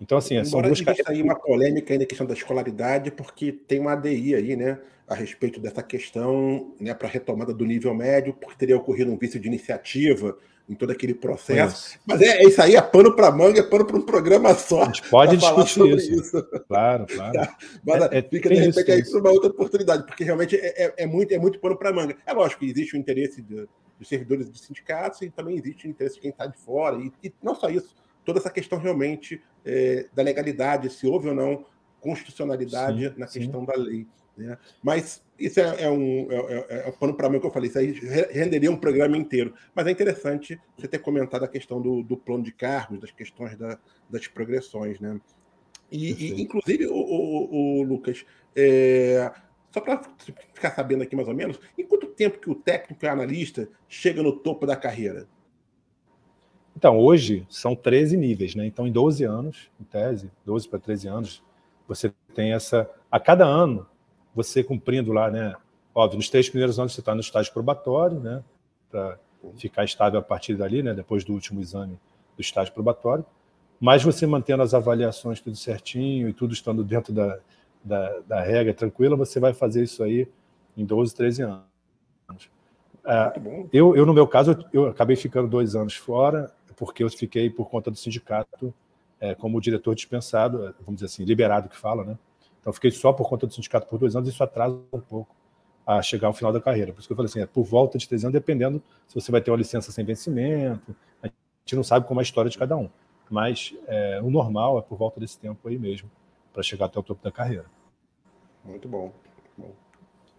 Então, 0.00 0.18
assim, 0.18 0.34
Embora 0.34 0.48
são 0.48 0.62
duas 0.62 0.80
carreiras. 0.80 1.08
aí 1.08 1.22
uma 1.22 1.34
polêmica 1.34 1.92
ainda 1.92 2.04
a 2.04 2.06
questão 2.06 2.26
da 2.26 2.34
escolaridade, 2.34 3.10
porque 3.10 3.52
tem 3.52 3.80
uma 3.80 3.92
ADI 3.92 4.34
aí, 4.34 4.56
né, 4.56 4.78
a 5.06 5.14
respeito 5.14 5.60
dessa 5.60 5.82
questão, 5.82 6.74
né, 6.78 6.94
para 6.94 7.08
retomada 7.08 7.52
do 7.52 7.64
nível 7.64 7.94
médio, 7.94 8.34
porque 8.34 8.56
teria 8.56 8.76
ocorrido 8.76 9.10
um 9.10 9.18
vício 9.18 9.40
de 9.40 9.48
iniciativa 9.48 10.36
em 10.68 10.74
todo 10.74 10.90
aquele 10.90 11.14
processo. 11.14 11.98
Mas 12.06 12.20
é, 12.20 12.42
é, 12.42 12.46
isso 12.46 12.60
aí, 12.60 12.76
é 12.76 12.82
pano 12.82 13.16
para 13.16 13.30
manga, 13.32 13.58
é 13.58 13.62
pano 13.62 13.86
para 13.86 13.96
um 13.96 14.02
programa 14.02 14.54
só. 14.54 14.82
A 14.82 14.84
gente 14.86 15.08
pode 15.08 15.36
discutir 15.36 15.96
isso. 15.96 16.20
isso. 16.20 16.42
Claro, 16.68 17.06
claro. 17.06 17.48
Mas 17.82 18.02
é, 18.02 18.18
é, 18.18 18.22
fica, 18.22 18.50
de 18.50 18.54
repente, 18.56 18.78
isso, 18.78 18.92
aí 18.92 19.10
para 19.10 19.20
uma 19.20 19.30
outra 19.30 19.50
oportunidade, 19.50 20.04
porque 20.04 20.24
realmente 20.24 20.56
é, 20.56 20.84
é, 20.84 20.94
é 20.98 21.06
muito, 21.06 21.32
é 21.32 21.38
muito 21.38 21.58
pano 21.58 21.76
para 21.76 21.90
manga. 21.90 22.16
É 22.26 22.32
lógico 22.34 22.60
que 22.60 22.70
existe 22.70 22.94
o 22.94 22.98
interesse 22.98 23.40
de, 23.40 23.66
dos 23.98 24.08
servidores 24.08 24.50
de 24.50 24.58
sindicatos 24.58 25.22
e 25.22 25.30
também 25.30 25.56
existe 25.56 25.86
o 25.86 25.90
interesse 25.90 26.16
de 26.16 26.20
quem 26.20 26.30
está 26.30 26.46
de 26.46 26.58
fora, 26.58 26.98
e, 26.98 27.10
e 27.24 27.32
não 27.42 27.54
só 27.54 27.70
isso 27.70 27.96
toda 28.28 28.40
essa 28.40 28.50
questão 28.50 28.78
realmente 28.78 29.42
é, 29.64 30.06
da 30.14 30.22
legalidade, 30.22 30.90
se 30.90 31.06
houve 31.06 31.30
ou 31.30 31.34
não 31.34 31.64
constitucionalidade 31.98 33.08
sim, 33.08 33.14
na 33.16 33.26
questão 33.26 33.60
sim. 33.60 33.66
da 33.66 33.74
lei. 33.74 34.06
Né? 34.36 34.58
Mas 34.82 35.24
isso 35.38 35.58
é, 35.58 35.84
é 35.84 35.90
um, 35.90 36.30
é, 36.30 36.36
é, 36.36 36.82
é 36.84 36.88
um 36.90 36.92
pano 36.92 37.14
para 37.14 37.30
mim 37.30 37.40
que 37.40 37.46
eu 37.46 37.50
falei, 37.50 37.70
isso 37.70 37.78
aí 37.78 37.92
renderia 38.30 38.70
um 38.70 38.76
programa 38.76 39.16
inteiro. 39.16 39.54
Mas 39.74 39.86
é 39.86 39.92
interessante 39.92 40.60
você 40.76 40.86
ter 40.86 40.98
comentado 40.98 41.42
a 41.42 41.48
questão 41.48 41.80
do, 41.80 42.02
do 42.02 42.18
plano 42.18 42.44
de 42.44 42.52
cargos, 42.52 43.00
das 43.00 43.10
questões 43.10 43.56
da, 43.56 43.78
das 44.10 44.26
progressões. 44.26 45.00
Né? 45.00 45.18
E, 45.90 46.12
e 46.12 46.42
inclusive, 46.42 46.86
o, 46.86 46.92
o, 46.92 47.80
o 47.80 47.82
Lucas, 47.82 48.26
é, 48.54 49.32
só 49.70 49.80
para 49.80 50.02
ficar 50.52 50.74
sabendo 50.74 51.02
aqui 51.02 51.16
mais 51.16 51.28
ou 51.28 51.34
menos, 51.34 51.58
em 51.78 51.86
quanto 51.86 52.08
tempo 52.08 52.38
que 52.38 52.50
o 52.50 52.54
técnico 52.54 53.06
e 53.06 53.08
analista 53.08 53.70
chega 53.88 54.22
no 54.22 54.32
topo 54.32 54.66
da 54.66 54.76
carreira? 54.76 55.26
Então, 56.78 56.96
hoje 56.96 57.44
são 57.50 57.74
13 57.74 58.16
níveis, 58.16 58.54
né? 58.54 58.64
Então, 58.64 58.86
em 58.86 58.92
12 58.92 59.24
anos, 59.24 59.68
em 59.80 59.82
tese, 59.82 60.30
12 60.46 60.68
para 60.68 60.78
13 60.78 61.08
anos, 61.08 61.42
você 61.88 62.14
tem 62.32 62.52
essa. 62.52 62.88
A 63.10 63.18
cada 63.18 63.44
ano, 63.44 63.84
você 64.32 64.62
cumprindo 64.62 65.12
lá, 65.12 65.28
né? 65.28 65.56
Óbvio, 65.92 66.18
nos 66.18 66.30
três 66.30 66.48
primeiros 66.48 66.78
anos 66.78 66.92
você 66.92 67.00
está 67.00 67.16
no 67.16 67.20
estágio 67.20 67.52
probatório, 67.52 68.20
né? 68.20 68.44
Para 68.88 69.18
ficar 69.56 69.82
estável 69.82 70.20
a 70.20 70.22
partir 70.22 70.54
dali, 70.54 70.80
né? 70.80 70.94
Depois 70.94 71.24
do 71.24 71.32
último 71.32 71.60
exame 71.60 71.98
do 72.36 72.40
estágio 72.40 72.72
probatório. 72.72 73.26
Mas 73.80 74.04
você 74.04 74.24
mantendo 74.24 74.62
as 74.62 74.72
avaliações 74.72 75.40
tudo 75.40 75.56
certinho 75.56 76.28
e 76.28 76.32
tudo 76.32 76.54
estando 76.54 76.84
dentro 76.84 77.12
da, 77.12 77.40
da, 77.82 78.20
da 78.20 78.40
regra 78.40 78.72
tranquila, 78.72 79.16
você 79.16 79.40
vai 79.40 79.52
fazer 79.52 79.82
isso 79.82 80.00
aí 80.04 80.28
em 80.76 80.84
12, 80.84 81.12
13 81.12 81.42
anos. 81.42 81.64
Ah, 83.04 83.32
eu, 83.72 83.96
eu, 83.96 84.06
no 84.06 84.14
meu 84.14 84.28
caso, 84.28 84.52
eu, 84.72 84.84
eu 84.84 84.86
acabei 84.90 85.16
ficando 85.16 85.48
dois 85.48 85.74
anos 85.74 85.96
fora, 85.96 86.52
porque 86.78 87.02
eu 87.02 87.10
fiquei 87.10 87.50
por 87.50 87.68
conta 87.68 87.90
do 87.90 87.96
sindicato 87.96 88.72
é, 89.20 89.34
como 89.34 89.60
diretor 89.60 89.94
dispensado, 89.94 90.74
vamos 90.80 91.00
dizer 91.00 91.06
assim, 91.06 91.24
liberado 91.24 91.68
que 91.68 91.76
fala, 91.76 92.04
né? 92.04 92.16
Então, 92.60 92.72
fiquei 92.72 92.90
só 92.90 93.12
por 93.12 93.28
conta 93.28 93.46
do 93.46 93.52
sindicato 93.52 93.86
por 93.88 93.98
dois 93.98 94.14
anos, 94.14 94.28
isso 94.28 94.42
atrasa 94.42 94.78
um 94.92 95.00
pouco 95.00 95.34
a 95.86 96.00
chegar 96.02 96.28
ao 96.28 96.34
final 96.34 96.52
da 96.52 96.60
carreira. 96.60 96.92
Por 96.92 97.00
isso 97.00 97.08
que 97.08 97.12
eu 97.12 97.16
falei 97.16 97.30
assim, 97.30 97.40
é 97.40 97.46
por 97.46 97.64
volta 97.64 97.98
de 97.98 98.06
três 98.06 98.24
anos, 98.24 98.32
dependendo 98.32 98.82
se 99.06 99.14
você 99.14 99.32
vai 99.32 99.40
ter 99.40 99.50
uma 99.50 99.56
licença 99.56 99.90
sem 99.90 100.04
vencimento, 100.04 100.94
a 101.22 101.26
gente 101.26 101.76
não 101.76 101.82
sabe 101.82 102.06
como 102.06 102.20
é 102.20 102.22
a 102.22 102.24
história 102.24 102.50
de 102.50 102.58
cada 102.58 102.76
um. 102.76 102.88
Mas 103.30 103.74
é, 103.86 104.20
o 104.22 104.30
normal 104.30 104.78
é 104.78 104.82
por 104.82 104.96
volta 104.96 105.18
desse 105.18 105.38
tempo 105.38 105.68
aí 105.68 105.78
mesmo, 105.78 106.10
para 106.52 106.62
chegar 106.62 106.86
até 106.86 106.98
o 106.98 107.02
topo 107.02 107.22
da 107.22 107.32
carreira. 107.32 107.66
Muito 108.64 108.88
bom. 108.88 109.12
bom. 109.56 109.87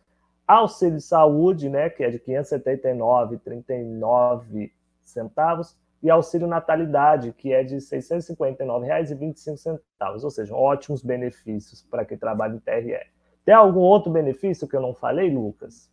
auxílio 0.47 1.01
saúde, 1.01 1.69
né, 1.69 1.91
que 1.91 2.05
é 2.05 2.11
de 2.11 2.19
R$ 2.19 2.43
579,39 2.43 4.71
e 6.03 6.11
auxílio 6.11 6.47
natalidade, 6.47 7.33
que 7.33 7.53
é 7.53 7.65
de 7.65 7.75
R$ 7.75 7.81
659,25, 7.81 9.81
ou 10.23 10.31
seja, 10.31 10.55
ótimos 10.55 11.03
benefícios 11.03 11.83
para 11.83 12.05
quem 12.05 12.19
trabalha 12.19 12.55
em 12.55 12.59
TRE. 12.59 13.01
Tem 13.45 13.55
algum 13.55 13.81
outro 13.81 14.13
benefício 14.13 14.69
que 14.69 14.77
eu 14.77 14.83
não 14.83 14.95
falei, 14.95 15.31
Lucas? 15.31 15.91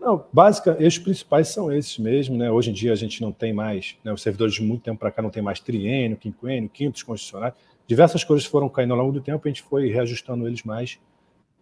Não, 0.00 0.24
básica, 0.32 0.78
os 0.80 0.98
principais 0.98 1.48
são 1.48 1.70
esses 1.70 1.98
mesmo, 1.98 2.34
né? 2.34 2.50
Hoje 2.50 2.70
em 2.70 2.72
dia 2.72 2.90
a 2.90 2.96
gente 2.96 3.20
não 3.20 3.30
tem 3.30 3.52
mais, 3.52 3.98
né, 4.02 4.10
os 4.10 4.22
servidores 4.22 4.54
de 4.54 4.62
muito 4.62 4.82
tempo 4.82 4.98
para 4.98 5.10
cá 5.10 5.20
não 5.20 5.28
tem 5.28 5.42
mais 5.42 5.60
triênio, 5.60 6.16
quinquênio, 6.16 6.70
quintos 6.70 7.02
constitucionais. 7.02 7.52
Diversas 7.86 8.24
coisas 8.24 8.46
foram 8.46 8.66
caindo 8.70 8.94
ao 8.94 8.98
longo 8.98 9.12
do 9.12 9.20
tempo, 9.20 9.46
a 9.46 9.50
gente 9.50 9.62
foi 9.62 9.90
reajustando 9.90 10.48
eles 10.48 10.62
mais. 10.62 10.98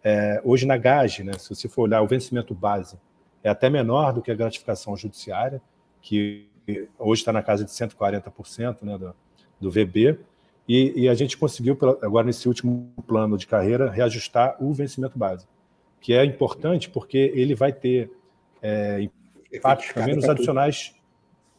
É, 0.05 0.41
hoje 0.45 0.67
na 0.67 0.77
GAGE, 0.77 1.25
né, 1.25 1.33
se 1.37 1.53
você 1.53 1.69
for 1.69 1.83
olhar 1.83 2.01
o 2.01 2.07
vencimento 2.07 2.55
base, 2.55 2.97
é 3.43 3.49
até 3.49 3.69
menor 3.69 4.13
do 4.13 4.23
que 4.23 4.31
a 4.31 4.35
gratificação 4.37 4.97
judiciária, 4.97 5.61
que 6.01 6.47
hoje 6.97 7.23
está 7.23 7.33
na 7.33 7.43
casa 7.43 7.65
de 7.65 7.73
140% 7.73 8.83
né, 8.83 8.99
do, 8.99 9.15
do 9.61 9.71
VB, 9.71 10.17
e, 10.69 11.05
e, 11.05 11.09
a 11.09 11.15
gente 11.15 11.37
conseguiu, 11.37 11.79
agora 12.03 12.27
nesse 12.27 12.47
último 12.47 12.93
plano 13.07 13.39
de 13.39 13.47
carreira, 13.47 13.91
reajustar 13.91 14.55
o 14.63 14.71
vencimento 14.73 15.19
base, 15.19 15.47
que 15.99 16.13
é 16.13 16.23
importante 16.25 16.91
porque 16.91 17.33
ele 17.35 17.55
vai 17.55 17.73
ter 17.73 18.13
é, 18.63 19.09
impactos 19.53 19.93
também 19.93 20.15
nos 20.15 20.29
adicionais, 20.29 20.95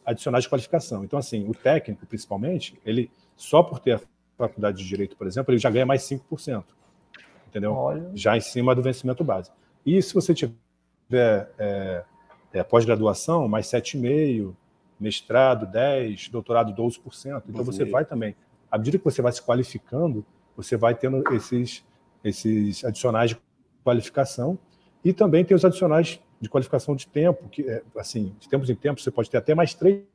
adicionais 0.04 0.44
de 0.44 0.50
qualificação. 0.50 1.04
Então, 1.04 1.18
assim, 1.18 1.48
o 1.48 1.54
técnico, 1.54 2.06
principalmente, 2.06 2.78
ele 2.84 3.10
só 3.36 3.62
por 3.62 3.78
ter 3.78 3.92
a 3.92 4.00
faculdade 4.36 4.78
de 4.78 4.88
Direito, 4.88 5.16
por 5.16 5.26
exemplo, 5.26 5.52
ele 5.52 5.60
já 5.60 5.70
ganha 5.70 5.86
mais 5.86 6.02
5%, 6.02 6.64
entendeu? 7.48 7.72
Olha. 7.72 8.10
Já 8.14 8.36
em 8.36 8.40
cima 8.40 8.74
do 8.74 8.82
vencimento 8.82 9.24
base. 9.24 9.50
E 9.84 10.00
se 10.02 10.14
você 10.14 10.34
tiver 10.34 10.54
é, 11.58 12.04
é, 12.52 12.62
pós-graduação, 12.62 13.48
mais 13.48 13.66
7,5%, 13.66 14.54
mestrado 14.98 15.64
10, 15.66 16.28
doutorado 16.28 16.74
12%. 16.74 17.42
Então 17.48 17.64
você 17.64 17.86
vai 17.86 18.04
também, 18.04 18.36
à 18.70 18.76
medida 18.76 18.98
que 18.98 19.04
você 19.04 19.22
vai 19.22 19.32
se 19.32 19.42
qualificando, 19.42 20.24
você 20.54 20.76
vai 20.76 20.94
tendo 20.94 21.24
esses, 21.34 21.82
esses 22.22 22.84
adicionais 22.84 23.30
de 23.30 23.40
qualificação 23.82 24.58
e 25.02 25.14
também 25.14 25.42
tem 25.42 25.56
os 25.56 25.64
adicionais 25.64 26.20
de 26.40 26.48
qualificação 26.48 26.96
de 26.96 27.06
tempo, 27.06 27.48
que 27.48 27.68
é, 27.68 27.82
assim, 27.96 28.34
de 28.38 28.48
tempos 28.48 28.70
em 28.70 28.74
tempos 28.74 29.04
você 29.04 29.10
pode 29.10 29.30
ter 29.30 29.36
até 29.36 29.54
mais 29.54 29.74
3% 29.74 30.06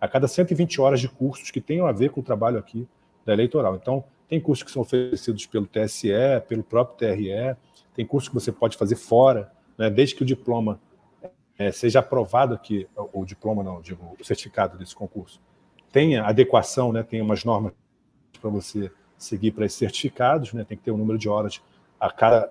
a 0.00 0.08
cada 0.08 0.26
120 0.26 0.80
horas 0.80 1.00
de 1.00 1.08
cursos 1.08 1.50
que 1.50 1.60
tenham 1.60 1.86
a 1.86 1.92
ver 1.92 2.10
com 2.10 2.20
o 2.20 2.24
trabalho 2.24 2.58
aqui 2.58 2.88
da 3.24 3.32
eleitoral. 3.32 3.76
Então, 3.76 4.04
tem 4.28 4.40
cursos 4.40 4.64
que 4.64 4.70
são 4.70 4.82
oferecidos 4.82 5.46
pelo 5.46 5.66
TSE, 5.66 6.10
pelo 6.48 6.62
próprio 6.62 6.96
TRE, 6.96 7.56
tem 7.94 8.06
cursos 8.06 8.28
que 8.28 8.34
você 8.34 8.50
pode 8.50 8.76
fazer 8.76 8.96
fora, 8.96 9.52
né, 9.76 9.90
desde 9.90 10.14
que 10.14 10.22
o 10.22 10.26
diploma 10.26 10.80
é, 11.58 11.70
seja 11.70 11.98
aprovado 11.98 12.54
aqui, 12.54 12.88
o 13.12 13.24
diploma 13.24 13.62
não, 13.62 13.80
digo, 13.80 14.16
o 14.18 14.24
certificado 14.24 14.78
desse 14.78 14.94
concurso, 14.94 15.40
tenha 15.92 16.24
adequação, 16.24 16.92
né, 16.92 17.02
tem 17.02 17.20
umas 17.20 17.44
normas 17.44 17.72
para 18.40 18.50
você 18.50 18.90
seguir 19.18 19.52
para 19.52 19.66
esses 19.66 19.78
certificados, 19.78 20.52
né, 20.52 20.64
tem 20.64 20.76
que 20.76 20.82
ter 20.82 20.90
um 20.90 20.96
número 20.96 21.18
de 21.18 21.28
horas 21.28 21.60
a 22.00 22.10
cada, 22.10 22.50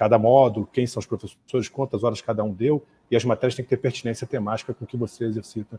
cada 0.00 0.18
módulo, 0.18 0.66
quem 0.72 0.86
são 0.86 0.98
os 0.98 1.04
professores, 1.04 1.68
quantas 1.68 2.02
horas 2.02 2.22
cada 2.22 2.42
um 2.42 2.54
deu, 2.54 2.82
e 3.10 3.16
as 3.16 3.22
matérias 3.22 3.54
têm 3.54 3.62
que 3.62 3.68
ter 3.68 3.76
pertinência 3.76 4.26
temática 4.26 4.72
com 4.72 4.86
o 4.86 4.88
que 4.88 4.96
você 4.96 5.26
exercita 5.26 5.78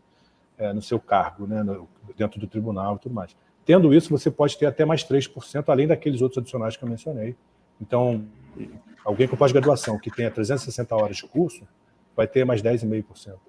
é, 0.60 0.72
no 0.72 0.80
seu 0.80 1.00
cargo, 1.00 1.48
né, 1.48 1.64
no, 1.64 1.90
dentro 2.16 2.40
do 2.40 2.46
tribunal 2.46 2.98
e 2.98 3.00
tudo 3.00 3.16
mais. 3.16 3.36
Tendo 3.66 3.92
isso, 3.92 4.12
você 4.12 4.30
pode 4.30 4.60
ter 4.60 4.68
até 4.68 4.86
mais 4.86 5.04
3%, 5.04 5.64
além 5.70 5.88
daqueles 5.88 6.22
outros 6.22 6.38
adicionais 6.38 6.78
que 6.78 6.84
eu 6.84 6.88
mencionei. 6.88 7.36
Então, 7.82 8.24
alguém 9.04 9.28
com 9.28 9.36
pós-graduação 9.36 9.98
que 9.98 10.12
tenha 10.12 10.30
360 10.30 10.96
horas 10.96 11.18
de 11.18 11.24
curso, 11.24 11.68
vai 12.16 12.28
ter 12.28 12.46
mais 12.46 12.62
10,5%. 12.62 13.40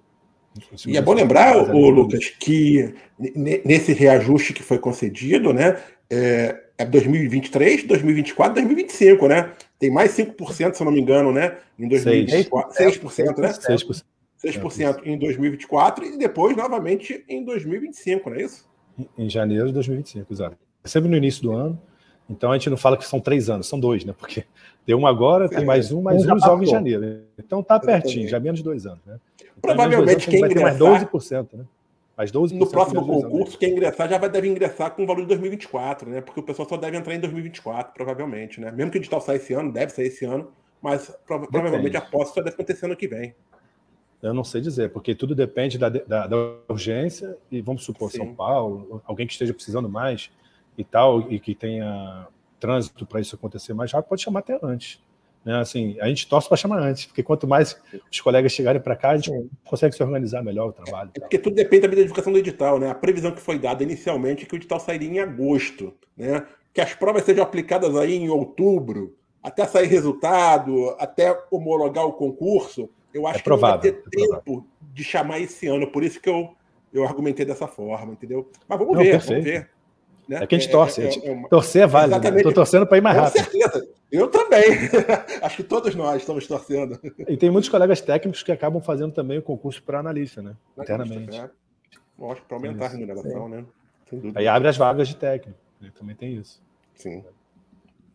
E 0.86 0.96
é 0.96 1.02
bom 1.02 1.12
lembrar, 1.12 1.54
o 1.54 1.90
Lucas, 1.90 2.30
que 2.30 2.94
nesse 3.18 3.92
reajuste 3.92 4.54
que 4.54 4.62
foi 4.62 4.78
concedido, 4.78 5.52
né, 5.52 5.82
é, 6.08 6.62
é 6.82 6.86
2023, 6.86 7.84
2024, 7.84 8.54
2025, 8.54 9.28
né? 9.28 9.52
Tem 9.78 9.90
mais 9.90 10.12
5%, 10.16 10.74
se 10.74 10.82
eu 10.82 10.84
não 10.84 10.92
me 10.92 11.00
engano, 11.00 11.32
né? 11.32 11.56
Em 11.78 11.88
2024. 11.88 12.76
6%, 12.76 13.00
6% 13.00 13.38
né? 13.38 13.48
6%. 13.48 14.02
6% 14.44 15.00
em 15.04 15.16
2024 15.16 16.04
e 16.04 16.18
depois 16.18 16.56
novamente 16.56 17.24
em 17.28 17.44
2025, 17.44 18.28
não 18.28 18.36
é 18.36 18.42
isso? 18.42 18.68
Em 19.16 19.30
janeiro 19.30 19.68
de 19.68 19.74
2025, 19.74 20.32
exato. 20.32 20.56
Sempre 20.84 21.08
no 21.08 21.16
início 21.16 21.42
do 21.42 21.52
ano. 21.52 21.80
Então 22.28 22.50
a 22.50 22.54
gente 22.58 22.68
não 22.70 22.76
fala 22.76 22.96
que 22.96 23.06
são 23.06 23.20
três 23.20 23.48
anos, 23.48 23.68
são 23.68 23.78
dois, 23.78 24.04
né? 24.04 24.14
Porque 24.18 24.44
Deu 24.86 24.98
um 24.98 25.06
agora, 25.06 25.48
tem 25.48 25.64
mais 25.64 25.92
um, 25.92 26.02
mais 26.02 26.26
um, 26.26 26.34
um 26.34 26.38
joga 26.40 26.64
em 26.64 26.66
janeiro. 26.66 27.22
Então 27.38 27.62
tá 27.62 27.78
pertinho, 27.78 28.28
já 28.28 28.40
menos 28.40 28.58
de 28.58 28.64
dois 28.64 28.84
anos. 28.84 29.00
Né? 29.06 29.18
Então, 29.40 29.76
Provavelmente 29.76 30.28
quem 30.28 30.40
ingressar... 30.40 30.78
Mais 30.78 31.04
12%, 31.04 31.46
né? 31.52 31.64
Mais 32.22 32.30
12% 32.30 32.52
no 32.52 32.70
próximo 32.70 33.04
concurso, 33.04 33.58
quem 33.58 33.72
ingressar 33.72 34.08
já 34.08 34.16
vai, 34.16 34.30
deve 34.30 34.46
ingressar 34.46 34.92
com 34.92 35.02
o 35.02 35.06
valor 35.06 35.22
de 35.22 35.26
2024, 35.26 36.08
né? 36.08 36.20
Porque 36.20 36.38
o 36.38 36.42
pessoal 36.44 36.68
só 36.68 36.76
deve 36.76 36.96
entrar 36.96 37.16
em 37.16 37.18
2024, 37.18 37.92
provavelmente, 37.92 38.60
né? 38.60 38.70
Mesmo 38.70 38.92
que 38.92 38.98
o 38.98 39.00
edital 39.00 39.20
saia 39.20 39.38
esse 39.38 39.52
ano, 39.52 39.72
deve 39.72 39.90
sair 39.90 40.06
esse 40.06 40.24
ano, 40.24 40.52
mas 40.80 41.12
prova 41.26 41.48
provavelmente 41.48 41.96
a 41.96 42.00
posse 42.00 42.32
só 42.32 42.40
deve 42.40 42.54
acontecer 42.54 42.86
ano 42.86 42.94
que 42.94 43.08
vem. 43.08 43.34
Eu 44.22 44.32
não 44.32 44.44
sei 44.44 44.60
dizer, 44.60 44.92
porque 44.92 45.16
tudo 45.16 45.34
depende 45.34 45.76
da, 45.76 45.88
da, 45.88 46.28
da 46.28 46.36
urgência, 46.68 47.36
e 47.50 47.60
vamos 47.60 47.82
supor, 47.82 48.08
Sim. 48.08 48.18
São 48.18 48.34
Paulo, 48.36 49.02
alguém 49.04 49.26
que 49.26 49.32
esteja 49.32 49.52
precisando 49.52 49.88
mais 49.88 50.30
e 50.78 50.84
tal, 50.84 51.28
e 51.28 51.40
que 51.40 51.56
tenha 51.56 52.28
trânsito 52.60 53.04
para 53.04 53.20
isso 53.20 53.34
acontecer 53.34 53.74
mais 53.74 53.90
rápido, 53.90 54.10
pode 54.10 54.22
chamar 54.22 54.38
até 54.38 54.60
antes. 54.62 55.02
Né? 55.44 55.58
Assim, 55.58 55.96
a 56.00 56.08
gente 56.08 56.26
torce 56.28 56.48
para 56.48 56.56
chamar 56.56 56.80
antes, 56.80 57.06
porque 57.06 57.22
quanto 57.22 57.46
mais 57.46 57.76
os 58.10 58.20
colegas 58.20 58.52
chegarem 58.52 58.80
para 58.80 58.94
cá, 58.94 59.10
a 59.10 59.16
gente 59.16 59.30
consegue 59.64 59.94
se 59.94 60.02
organizar 60.02 60.42
melhor 60.42 60.68
o 60.68 60.72
trabalho. 60.72 61.10
É 61.16 61.20
porque 61.20 61.38
tudo 61.38 61.56
depende 61.56 61.86
da 61.86 61.92
identificação 61.92 62.32
do 62.32 62.38
edital. 62.38 62.78
Né? 62.78 62.90
A 62.90 62.94
previsão 62.94 63.32
que 63.32 63.40
foi 63.40 63.58
dada 63.58 63.82
inicialmente 63.82 64.44
é 64.44 64.46
que 64.46 64.54
o 64.54 64.56
edital 64.56 64.78
sairia 64.78 65.08
em 65.08 65.18
agosto. 65.18 65.92
Né? 66.16 66.46
Que 66.72 66.80
as 66.80 66.94
provas 66.94 67.24
sejam 67.24 67.42
aplicadas 67.42 67.96
aí 67.96 68.14
em 68.14 68.28
outubro, 68.28 69.16
até 69.42 69.66
sair 69.66 69.88
resultado, 69.88 70.94
até 70.98 71.36
homologar 71.50 72.06
o 72.06 72.12
concurso. 72.12 72.88
Eu 73.12 73.26
acho 73.26 73.40
é 73.40 73.42
provável, 73.42 73.80
que 73.80 73.88
não 73.88 74.00
vai 74.00 74.10
ter 74.10 74.24
é 74.24 74.40
tempo 74.40 74.66
de 74.80 75.04
chamar 75.04 75.40
esse 75.40 75.66
ano, 75.66 75.90
por 75.90 76.02
isso 76.02 76.20
que 76.20 76.28
eu, 76.28 76.54
eu 76.92 77.04
argumentei 77.04 77.44
dessa 77.44 77.66
forma, 77.66 78.12
entendeu? 78.12 78.48
Mas 78.68 78.78
vamos 78.78 78.94
não, 78.94 79.02
ver, 79.02 79.10
perfeito. 79.10 79.42
vamos 79.42 79.44
ver. 79.44 79.70
Né? 80.28 80.42
É 80.42 80.46
que 80.46 80.54
a 80.54 80.58
gente 80.58 80.70
torce. 80.70 81.02
É, 81.02 81.06
é, 81.06 81.32
é. 81.32 81.48
Torcer 81.48 81.82
é 81.82 81.86
válido. 81.86 82.20
Né? 82.20 82.36
Estou 82.36 82.52
torcendo 82.52 82.86
para 82.86 82.98
ir 82.98 83.00
mais 83.00 83.16
rápido. 83.16 83.44
Com 83.44 83.50
certeza. 83.50 83.88
Eu 84.12 84.28
também. 84.28 84.62
Acho 85.42 85.56
que 85.56 85.64
todos 85.64 85.94
nós 85.94 86.20
estamos 86.20 86.46
torcendo. 86.46 87.00
E 87.26 87.34
tem 87.34 87.50
muitos 87.50 87.70
colegas 87.70 88.02
técnicos 88.02 88.42
que 88.42 88.52
acabam 88.52 88.82
fazendo 88.82 89.14
também 89.14 89.38
o 89.38 89.42
concurso 89.42 89.82
para 89.82 90.00
analista, 90.00 90.42
né? 90.42 90.54
Internamente. 90.78 91.34
É. 91.34 91.50
Lógico, 92.18 92.46
para 92.46 92.58
aumentar 92.58 92.84
a 92.84 92.88
remuneração, 92.90 93.48
né? 93.48 93.64
Aí 94.34 94.46
abre 94.46 94.68
as 94.68 94.76
vagas 94.76 95.08
de 95.08 95.16
técnico. 95.16 95.58
Né? 95.80 95.90
Também 95.98 96.14
tem 96.14 96.34
isso. 96.34 96.62
Sim. 96.94 97.24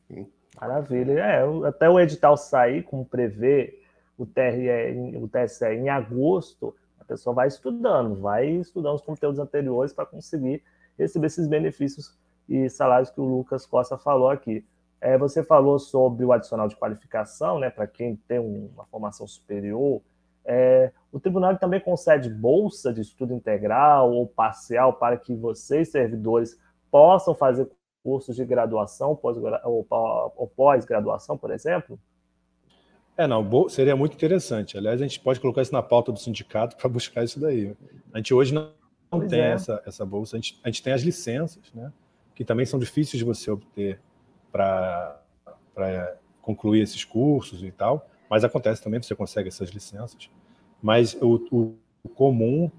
Sim. 0.07 0.27
Maravilha. 0.61 1.13
É, 1.13 1.67
até 1.67 1.89
o 1.89 1.99
edital 1.99 2.37
sair, 2.37 2.83
como 2.83 3.03
prevê 3.03 3.79
o, 4.15 4.25
TRE, 4.25 5.17
o 5.17 5.27
TSE 5.27 5.65
em 5.65 5.89
agosto, 5.89 6.75
a 6.99 7.05
pessoa 7.05 7.33
vai 7.33 7.47
estudando, 7.47 8.21
vai 8.21 8.47
estudando 8.47 8.95
os 8.95 9.01
conteúdos 9.01 9.39
anteriores 9.39 9.91
para 9.91 10.05
conseguir 10.05 10.63
receber 10.97 11.25
esses 11.25 11.47
benefícios 11.47 12.15
e 12.47 12.69
salários 12.69 13.09
que 13.09 13.19
o 13.19 13.25
Lucas 13.25 13.65
Costa 13.65 13.97
falou 13.97 14.29
aqui. 14.29 14.63
É, 14.99 15.17
você 15.17 15.43
falou 15.43 15.77
sobre 15.77 16.25
o 16.25 16.31
adicional 16.31 16.67
de 16.67 16.75
qualificação, 16.75 17.59
né, 17.59 17.69
para 17.69 17.85
quem 17.85 18.15
tem 18.27 18.39
uma 18.39 18.85
formação 18.85 19.27
superior. 19.27 20.01
É, 20.43 20.91
o 21.11 21.19
tribunal 21.19 21.57
também 21.57 21.79
concede 21.79 22.29
bolsa 22.29 22.93
de 22.93 23.01
estudo 23.01 23.33
integral 23.33 24.11
ou 24.11 24.25
parcial 24.25 24.93
para 24.93 25.17
que 25.17 25.35
vocês, 25.35 25.91
servidores, 25.91 26.57
possam 26.89 27.35
fazer 27.35 27.69
cursos 28.01 28.35
de 28.35 28.45
graduação 28.45 29.15
pós 29.15 29.37
ou 29.63 30.47
pós-graduação, 30.55 31.37
por 31.37 31.51
exemplo? 31.51 31.99
É, 33.17 33.27
não, 33.27 33.67
seria 33.67 33.95
muito 33.95 34.13
interessante. 34.13 34.77
Aliás, 34.77 35.01
a 35.01 35.03
gente 35.03 35.19
pode 35.19 35.39
colocar 35.39 35.61
isso 35.61 35.73
na 35.73 35.83
pauta 35.83 36.11
do 36.11 36.19
sindicato 36.19 36.77
para 36.77 36.87
buscar 36.87 37.23
isso 37.23 37.39
daí. 37.39 37.75
A 38.13 38.17
gente 38.17 38.33
hoje 38.33 38.53
não, 38.53 38.71
não 39.11 39.27
tem 39.27 39.41
é. 39.41 39.51
essa, 39.51 39.81
essa 39.85 40.05
bolsa, 40.05 40.37
a 40.37 40.39
gente, 40.39 40.59
a 40.63 40.69
gente 40.69 40.81
tem 40.81 40.93
as 40.93 41.01
licenças, 41.01 41.61
né? 41.73 41.91
que 42.33 42.45
também 42.45 42.65
são 42.65 42.79
difíceis 42.79 43.17
de 43.17 43.25
você 43.25 43.49
obter 43.49 43.99
para 44.57 46.17
concluir 46.41 46.81
esses 46.81 47.03
cursos 47.03 47.63
e 47.63 47.71
tal, 47.71 48.07
mas 48.29 48.43
acontece 48.43 48.81
também, 48.81 49.01
você 49.01 49.15
consegue 49.15 49.49
essas 49.49 49.69
licenças. 49.69 50.29
Mas 50.81 51.15
o, 51.15 51.75
o, 52.03 52.09
comum 52.09 52.71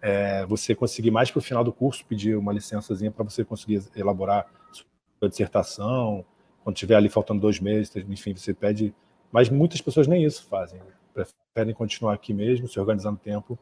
é 0.00 0.46
você 0.46 0.74
conseguir 0.74 1.10
mais 1.10 1.30
para 1.30 1.38
o 1.38 1.42
final 1.42 1.64
do 1.64 1.72
curso 1.72 2.04
pedir 2.06 2.36
uma 2.36 2.52
licençazinha 2.52 3.10
para 3.10 3.24
você 3.24 3.44
conseguir 3.44 3.82
elaborar 3.96 4.46
sua 4.72 5.28
dissertação, 5.28 6.24
quando 6.62 6.76
tiver 6.76 6.94
ali 6.94 7.08
faltando 7.08 7.40
dois 7.40 7.58
meses, 7.58 7.94
enfim, 7.96 8.34
você 8.34 8.54
pede. 8.54 8.94
Mas 9.32 9.48
muitas 9.48 9.80
pessoas 9.80 10.06
nem 10.06 10.24
isso 10.24 10.46
fazem, 10.46 10.80
preferem 11.12 11.74
continuar 11.74 12.14
aqui 12.14 12.32
mesmo, 12.32 12.68
se 12.68 12.78
organizando 12.78 13.18
tempo 13.18 13.58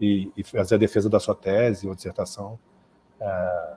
e, 0.00 0.30
e 0.36 0.42
fazer 0.44 0.76
a 0.76 0.78
defesa 0.78 1.10
da 1.10 1.18
sua 1.18 1.34
tese 1.34 1.88
ou 1.88 1.94
dissertação, 1.94 2.58
é, 3.20 3.76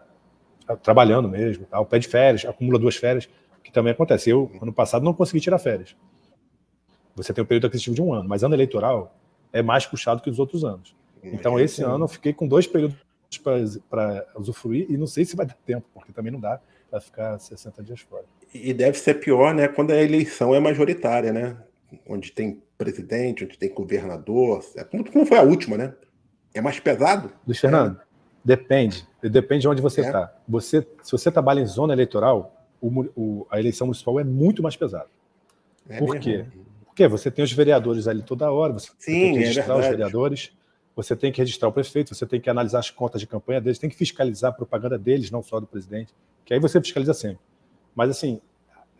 trabalhando 0.82 1.28
mesmo, 1.28 1.66
tal, 1.66 1.86
pede 1.86 2.08
férias, 2.08 2.46
acumula 2.46 2.80
duas 2.80 2.96
férias, 2.96 3.30
que 3.64 3.72
também 3.72 3.92
acontece. 3.92 4.30
Eu, 4.30 4.52
ano 4.62 4.74
passado, 4.74 5.04
não 5.04 5.14
consegui 5.14 5.40
tirar 5.40 5.58
férias. 5.60 5.96
Você 7.16 7.34
tem 7.34 7.44
um 7.44 7.48
período 7.48 7.68
aquisitivo 7.68 7.96
de 7.96 8.02
um 8.02 8.14
ano, 8.14 8.28
mas 8.28 8.44
ano 8.44 8.56
eleitoral 8.56 9.16
é 9.52 9.62
mais 9.62 9.86
puxado 9.86 10.22
que 10.22 10.30
os 10.30 10.40
outros 10.40 10.64
anos. 10.66 10.96
Então, 11.24 11.60
esse 11.60 11.82
ano 11.84 12.04
eu 12.04 12.08
fiquei 12.08 12.34
com 12.34 12.48
dois 12.48 12.68
períodos 12.68 12.98
para 13.90 14.26
usufruir 14.36 14.88
e 14.90 14.98
não 14.98 15.08
sei 15.08 15.26
se 15.26 15.36
vai 15.36 15.46
dar 15.46 15.58
tempo, 15.66 15.88
porque 15.94 16.12
também 16.12 16.32
não 16.32 16.40
dá 16.40 16.60
para 16.90 17.00
ficar 17.00 17.40
60 17.40 17.82
dias 17.84 18.02
fora. 18.02 18.26
E 18.54 18.74
deve 18.74 18.98
ser 18.98 19.16
pior, 19.16 19.54
né, 19.54 19.68
quando 19.68 19.92
a 19.92 20.02
eleição 20.02 20.54
é 20.54 20.60
majoritária, 20.60 21.32
né? 21.32 21.58
Onde 22.08 22.32
tem 22.32 22.62
presidente, 22.78 23.46
onde 23.46 23.58
tem 23.58 23.74
governador, 23.74 24.64
é 24.76 24.84
como 24.84 25.26
foi 25.26 25.38
a 25.38 25.44
última, 25.44 25.78
né? 25.78 25.94
É 26.54 26.62
mais 26.62 26.80
pesado? 26.80 27.32
Luiz 27.48 27.60
Fernando, 27.60 28.00
é. 28.00 28.13
Depende. 28.44 29.08
Depende 29.22 29.62
de 29.62 29.68
onde 29.68 29.82
você 29.82 30.02
está. 30.02 30.34
É. 30.36 30.42
Você, 30.48 30.88
se 31.02 31.12
você 31.12 31.32
trabalha 31.32 31.62
em 31.62 31.66
zona 31.66 31.94
eleitoral, 31.94 32.68
o, 32.82 33.06
o, 33.16 33.48
a 33.50 33.60
eleição 33.60 33.88
municipal 33.88 34.20
é 34.20 34.24
muito 34.24 34.62
mais 34.62 34.76
pesada. 34.76 35.08
É 35.88 36.00
Por 36.00 36.16
mesmo? 36.16 36.22
quê? 36.22 36.46
Porque 36.86 37.08
você 37.08 37.32
tem 37.32 37.44
os 37.44 37.52
vereadores 37.52 38.08
ali 38.08 38.22
toda 38.22 38.52
hora, 38.52 38.74
você 38.74 38.92
Sim, 39.00 39.12
tem 39.12 39.34
que 39.34 39.38
é 39.40 39.42
registrar 39.42 39.78
os 39.78 39.88
vereadores 39.88 40.54
você 40.96 41.16
tem 41.16 41.32
que 41.32 41.40
registrar 41.40 41.68
o 41.68 41.72
prefeito, 41.72 42.14
você 42.14 42.26
tem 42.26 42.40
que 42.40 42.50
analisar 42.50 42.80
as 42.80 42.90
contas 42.90 43.20
de 43.20 43.28
campanha 43.28 43.60
deles, 43.60 43.80
tem 43.80 43.90
que 43.90 43.96
fiscalizar 43.96 44.52
a 44.52 44.54
propaganda 44.54 44.98
deles, 44.98 45.32
não 45.32 45.42
só 45.42 45.60
do 45.60 45.66
presidente, 45.66 46.14
que 46.46 46.54
aí 46.54 46.60
você 46.60 46.80
fiscaliza 46.80 47.14
sempre. 47.14 47.40
Mas, 47.96 48.12
assim, 48.12 48.40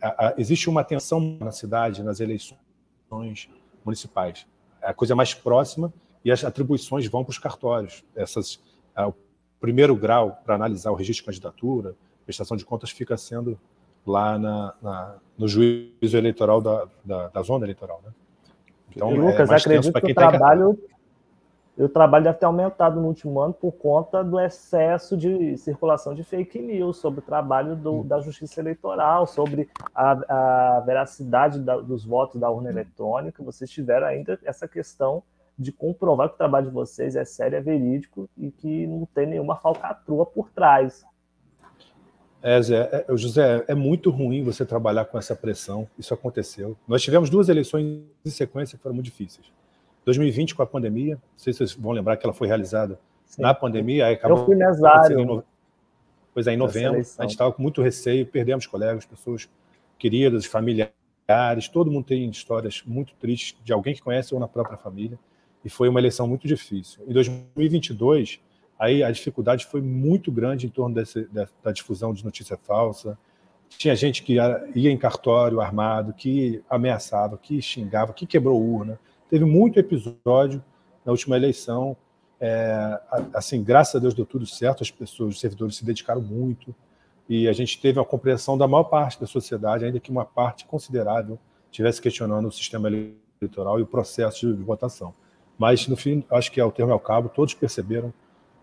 a, 0.00 0.28
a, 0.28 0.34
existe 0.36 0.68
uma 0.68 0.82
tensão 0.82 1.38
na 1.40 1.52
cidade, 1.52 2.02
nas 2.02 2.20
eleições 2.20 3.48
municipais. 3.84 4.46
É 4.82 4.88
a 4.88 4.94
coisa 4.94 5.14
mais 5.14 5.34
próxima 5.34 5.92
e 6.24 6.32
as 6.32 6.44
atribuições 6.44 7.06
vão 7.06 7.22
para 7.22 7.30
os 7.30 7.38
cartórios. 7.38 8.04
Essas, 8.14 8.60
a, 8.94 9.08
o 9.08 9.14
primeiro 9.64 9.96
grau 9.96 10.36
para 10.44 10.56
analisar 10.56 10.90
o 10.90 10.94
registro 10.94 11.32
de 11.32 11.40
candidatura, 11.40 11.94
prestação 12.26 12.54
de 12.54 12.66
contas, 12.66 12.90
fica 12.90 13.16
sendo 13.16 13.58
lá 14.06 14.38
na, 14.38 14.74
na, 14.82 15.14
no 15.38 15.48
juízo 15.48 16.18
eleitoral 16.18 16.60
da, 16.60 16.86
da, 17.02 17.28
da 17.28 17.40
zona 17.40 17.64
eleitoral. 17.64 17.98
Né? 18.04 18.12
Então, 18.94 19.10
e, 19.10 19.18
Lucas, 19.18 19.50
é 19.50 19.54
acredito 19.54 20.00
que 20.02 20.12
o 20.12 20.14
trabalho 20.14 20.78
o 21.78 21.88
trabalho 21.88 22.24
deve 22.24 22.38
ter 22.38 22.44
aumentado 22.44 23.00
no 23.00 23.08
último 23.08 23.40
ano 23.40 23.54
por 23.54 23.72
conta 23.72 24.22
do 24.22 24.38
excesso 24.38 25.16
de 25.16 25.56
circulação 25.56 26.14
de 26.14 26.22
fake 26.22 26.60
news 26.60 26.98
sobre 26.98 27.20
o 27.20 27.22
trabalho 27.22 27.74
do, 27.74 28.00
hum. 28.00 28.06
da 28.06 28.20
justiça 28.20 28.60
eleitoral, 28.60 29.26
sobre 29.26 29.70
a, 29.94 30.76
a 30.76 30.80
veracidade 30.80 31.58
da, 31.58 31.78
dos 31.78 32.04
votos 32.04 32.38
da 32.38 32.50
urna 32.50 32.68
eletrônica. 32.68 33.42
Vocês 33.42 33.70
tiveram 33.70 34.06
ainda 34.06 34.38
essa 34.44 34.68
questão 34.68 35.22
de 35.58 35.72
comprovar 35.72 36.28
que 36.28 36.34
o 36.34 36.38
trabalho 36.38 36.66
de 36.66 36.72
vocês 36.72 37.16
é 37.16 37.24
sério, 37.24 37.56
é 37.56 37.60
verídico 37.60 38.28
e 38.36 38.50
que 38.50 38.86
não 38.86 39.06
tem 39.06 39.26
nenhuma 39.26 39.56
falcatrua 39.56 40.26
por 40.26 40.50
trás. 40.50 41.04
É, 42.42 42.60
Zé, 42.60 43.06
é, 43.08 43.16
José, 43.16 43.64
é 43.66 43.74
muito 43.74 44.10
ruim 44.10 44.42
você 44.42 44.66
trabalhar 44.66 45.06
com 45.06 45.16
essa 45.16 45.34
pressão. 45.34 45.88
Isso 45.98 46.12
aconteceu. 46.12 46.76
Nós 46.86 47.02
tivemos 47.02 47.30
duas 47.30 47.48
eleições 47.48 48.02
em 48.24 48.30
sequência 48.30 48.76
que 48.76 48.82
foram 48.82 48.94
muito 48.94 49.06
difíceis 49.06 49.50
2020 50.04 50.54
com 50.54 50.62
a 50.62 50.66
pandemia, 50.66 51.14
não 51.14 51.38
sei 51.38 51.52
se 51.52 51.58
vocês 51.58 51.72
vão 51.72 51.92
lembrar 51.92 52.16
que 52.16 52.26
ela 52.26 52.34
foi 52.34 52.46
realizada 52.46 52.98
Sim. 53.24 53.42
na 53.42 53.54
pandemia, 53.54 54.06
aí 54.06 54.14
acabou. 54.14 54.38
Eu 54.38 54.44
fui 54.44 54.54
mesário. 54.54 55.44
Pois 56.32 56.46
é, 56.46 56.52
em 56.52 56.56
novembro, 56.56 57.00
a 57.18 57.22
gente 57.22 57.30
estava 57.30 57.52
com 57.52 57.62
muito 57.62 57.80
receio, 57.80 58.26
perdemos 58.26 58.66
colegas, 58.66 59.06
pessoas 59.06 59.48
queridas, 59.98 60.44
familiares, 60.44 61.68
todo 61.72 61.90
mundo 61.90 62.04
tem 62.04 62.28
histórias 62.28 62.82
muito 62.84 63.14
tristes 63.14 63.56
de 63.64 63.72
alguém 63.72 63.94
que 63.94 64.02
conhece 64.02 64.34
ou 64.34 64.40
na 64.40 64.48
própria 64.48 64.76
família, 64.76 65.18
e 65.64 65.70
foi 65.70 65.88
uma 65.88 65.98
eleição 65.98 66.26
muito 66.26 66.46
difícil. 66.46 67.02
Em 67.08 67.12
2022, 67.12 68.40
aí 68.78 69.02
a 69.02 69.10
dificuldade 69.10 69.64
foi 69.66 69.80
muito 69.80 70.30
grande 70.30 70.66
em 70.66 70.70
torno 70.70 70.94
desse, 70.94 71.28
da 71.62 71.72
difusão 71.72 72.12
de 72.12 72.24
notícia 72.24 72.56
falsa. 72.56 73.18
Tinha 73.68 73.96
gente 73.96 74.22
que 74.22 74.34
ia 74.34 74.90
em 74.90 74.96
cartório 74.96 75.60
armado, 75.60 76.12
que 76.12 76.62
ameaçava, 76.68 77.38
que 77.38 77.60
xingava, 77.62 78.12
que 78.12 78.26
quebrou 78.26 78.60
urna. 78.60 78.98
Teve 79.30 79.44
muito 79.44 79.78
episódio 79.78 80.62
na 81.04 81.12
última 81.12 81.36
eleição. 81.36 81.96
É, 82.38 83.00
assim, 83.32 83.62
graças 83.64 83.94
a 83.94 83.98
Deus 83.98 84.12
deu 84.12 84.26
tudo 84.26 84.46
certo, 84.46 84.82
as 84.82 84.90
pessoas, 84.90 85.34
os 85.34 85.40
servidores 85.40 85.76
se 85.76 85.84
dedicaram 85.84 86.20
muito 86.20 86.74
e 87.28 87.48
a 87.48 87.52
gente 87.52 87.80
teve 87.80 87.98
a 87.98 88.04
compreensão 88.04 88.58
da 88.58 88.68
maior 88.68 88.84
parte 88.84 89.18
da 89.18 89.26
sociedade, 89.26 89.84
ainda 89.84 89.98
que 89.98 90.10
uma 90.10 90.26
parte 90.26 90.66
considerável 90.66 91.38
estivesse 91.70 92.02
questionando 92.02 92.46
o 92.46 92.52
sistema 92.52 92.88
eleitoral 92.88 93.78
e 93.78 93.82
o 93.82 93.86
processo 93.86 94.54
de 94.54 94.62
votação. 94.62 95.14
Mas, 95.58 95.86
no 95.86 95.96
fim, 95.96 96.24
acho 96.30 96.50
que 96.50 96.60
ao 96.60 96.72
termo 96.72 96.90
e 96.90 96.94
ao 96.94 97.00
cabo, 97.00 97.28
todos 97.28 97.54
perceberam 97.54 98.12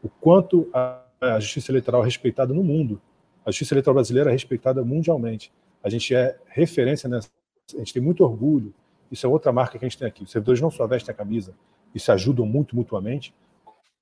o 0.03 0.09
quanto 0.09 0.69
a, 0.73 1.01
a 1.21 1.39
justiça 1.39 1.71
eleitoral 1.71 2.01
é 2.01 2.05
respeitada 2.05 2.53
no 2.53 2.63
mundo. 2.63 3.01
A 3.45 3.51
justiça 3.51 3.73
eleitoral 3.73 3.95
brasileira 3.95 4.29
é 4.29 4.33
respeitada 4.33 4.83
mundialmente. 4.83 5.51
A 5.83 5.89
gente 5.89 6.13
é 6.13 6.37
referência 6.47 7.09
nessa. 7.09 7.29
A 7.73 7.77
gente 7.77 7.93
tem 7.93 8.01
muito 8.01 8.23
orgulho 8.23 8.73
isso 9.11 9.25
é 9.25 9.29
outra 9.29 9.51
marca 9.51 9.77
que 9.77 9.83
a 9.83 9.87
gente 9.87 9.97
tem 9.97 10.07
aqui. 10.07 10.23
Os 10.23 10.31
servidores 10.31 10.61
não 10.61 10.71
só 10.71 10.87
vestem 10.87 11.11
a 11.11 11.15
camisa 11.15 11.53
e 11.93 11.99
se 11.99 12.09
ajudam 12.11 12.45
muito 12.45 12.75
mutuamente, 12.75 13.35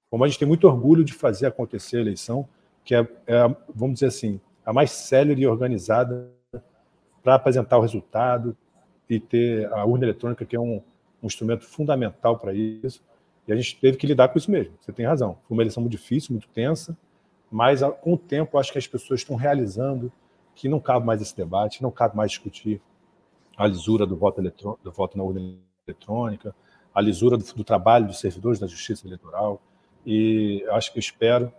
como 0.09 0.23
a 0.23 0.27
gente 0.27 0.37
tem 0.37 0.47
muito 0.47 0.67
orgulho 0.67 1.03
de 1.03 1.13
fazer 1.13 1.47
acontecer 1.47 1.97
a 1.97 2.01
eleição, 2.01 2.47
que 2.85 2.93
é, 2.93 2.99
é 3.25 3.55
vamos 3.73 3.95
dizer 3.95 4.05
assim, 4.05 4.39
a 4.63 4.71
mais 4.71 4.91
célere 4.91 5.41
e 5.41 5.47
organizada 5.47 6.31
para 7.23 7.35
apresentar 7.35 7.79
o 7.79 7.81
resultado 7.81 8.55
e 9.09 9.19
ter 9.19 9.65
a 9.73 9.83
urna 9.83 10.05
eletrônica, 10.05 10.45
que 10.45 10.55
é 10.55 10.59
um, 10.59 10.81
um 11.21 11.27
instrumento 11.27 11.65
fundamental 11.65 12.37
para 12.37 12.53
isso. 12.53 13.01
E 13.47 13.51
a 13.51 13.55
gente 13.55 13.79
teve 13.79 13.97
que 13.97 14.05
lidar 14.05 14.29
com 14.29 14.37
isso 14.37 14.51
mesmo. 14.51 14.73
Você 14.79 14.91
tem 14.91 15.05
razão. 15.05 15.37
Foi 15.47 15.55
uma 15.55 15.63
eleição 15.63 15.81
muito 15.81 15.91
difícil, 15.91 16.33
muito 16.33 16.47
tensa, 16.49 16.97
mas 17.51 17.81
com 18.01 18.13
o 18.13 18.17
tempo 18.17 18.57
acho 18.57 18.71
que 18.71 18.77
as 18.77 18.87
pessoas 18.87 19.21
estão 19.21 19.35
realizando 19.35 20.11
que 20.55 20.67
não 20.69 20.79
cabe 20.79 21.05
mais 21.05 21.21
esse 21.21 21.35
debate, 21.35 21.81
não 21.81 21.89
cabe 21.89 22.15
mais 22.15 22.31
discutir 22.31 22.81
a 23.57 23.65
lisura 23.65 24.05
do 24.05 24.15
voto, 24.15 24.41
do 24.41 24.91
voto 24.91 25.17
na 25.17 25.23
urna 25.23 25.57
eletrônica, 25.87 26.53
a 26.93 27.01
lisura 27.01 27.37
do, 27.37 27.43
do, 27.53 27.63
trabalho 27.63 28.07
dos 28.07 28.19
servidores 28.19 28.59
da 28.59 28.67
justiça 28.67 29.07
eleitoral. 29.07 29.61
E 30.05 30.65
acho 30.71 30.93
que 30.93 30.99
espero 30.99 31.51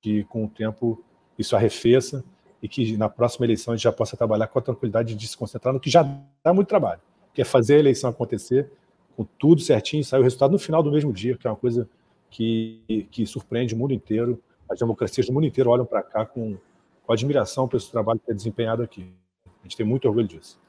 que, 0.00 0.24
com 0.24 0.44
o 0.44 0.48
tempo, 0.48 1.04
isso 1.38 1.54
arrefeça 1.54 2.24
e 2.62 2.68
que 2.68 2.96
na 2.96 3.08
próxima 3.08 3.46
eleição 3.46 3.72
a 3.72 3.76
gente 3.76 3.84
já 3.84 3.92
possa 3.92 4.16
trabalhar 4.16 4.46
com 4.46 4.58
a 4.58 4.62
tranquilidade 4.62 5.14
de 5.14 5.28
se 5.28 5.36
concentrar 5.36 5.72
no 5.72 5.80
que 5.80 5.90
já 5.90 6.02
dá 6.44 6.52
muito 6.52 6.68
trabalho, 6.68 7.00
que 7.34 7.42
é 7.42 7.44
fazer 7.44 7.76
a 7.76 7.78
eleição 7.78 8.10
acontecer 8.10 8.70
com 9.16 9.24
tudo 9.38 9.60
certinho 9.60 10.04
sair 10.04 10.20
o 10.20 10.22
resultado 10.22 10.52
no 10.52 10.58
final 10.58 10.82
do 10.82 10.90
mesmo 10.90 11.12
dia, 11.12 11.36
que 11.36 11.46
é 11.46 11.50
uma 11.50 11.56
coisa 11.56 11.88
que, 12.30 13.06
que 13.10 13.26
surpreende 13.26 13.74
o 13.74 13.78
mundo 13.78 13.92
inteiro. 13.92 14.42
As 14.68 14.78
democracias 14.78 15.26
do 15.26 15.32
mundo 15.32 15.46
inteiro 15.46 15.70
olham 15.70 15.84
para 15.84 16.02
cá 16.02 16.24
com, 16.24 16.56
com 17.04 17.12
admiração 17.12 17.68
pelo 17.68 17.82
trabalho 17.82 18.20
que 18.24 18.30
é 18.30 18.34
desempenhado 18.34 18.82
aqui. 18.82 19.12
A 19.46 19.62
gente 19.62 19.76
tem 19.76 19.86
muito 19.86 20.08
orgulho 20.08 20.26
disso. 20.26 20.60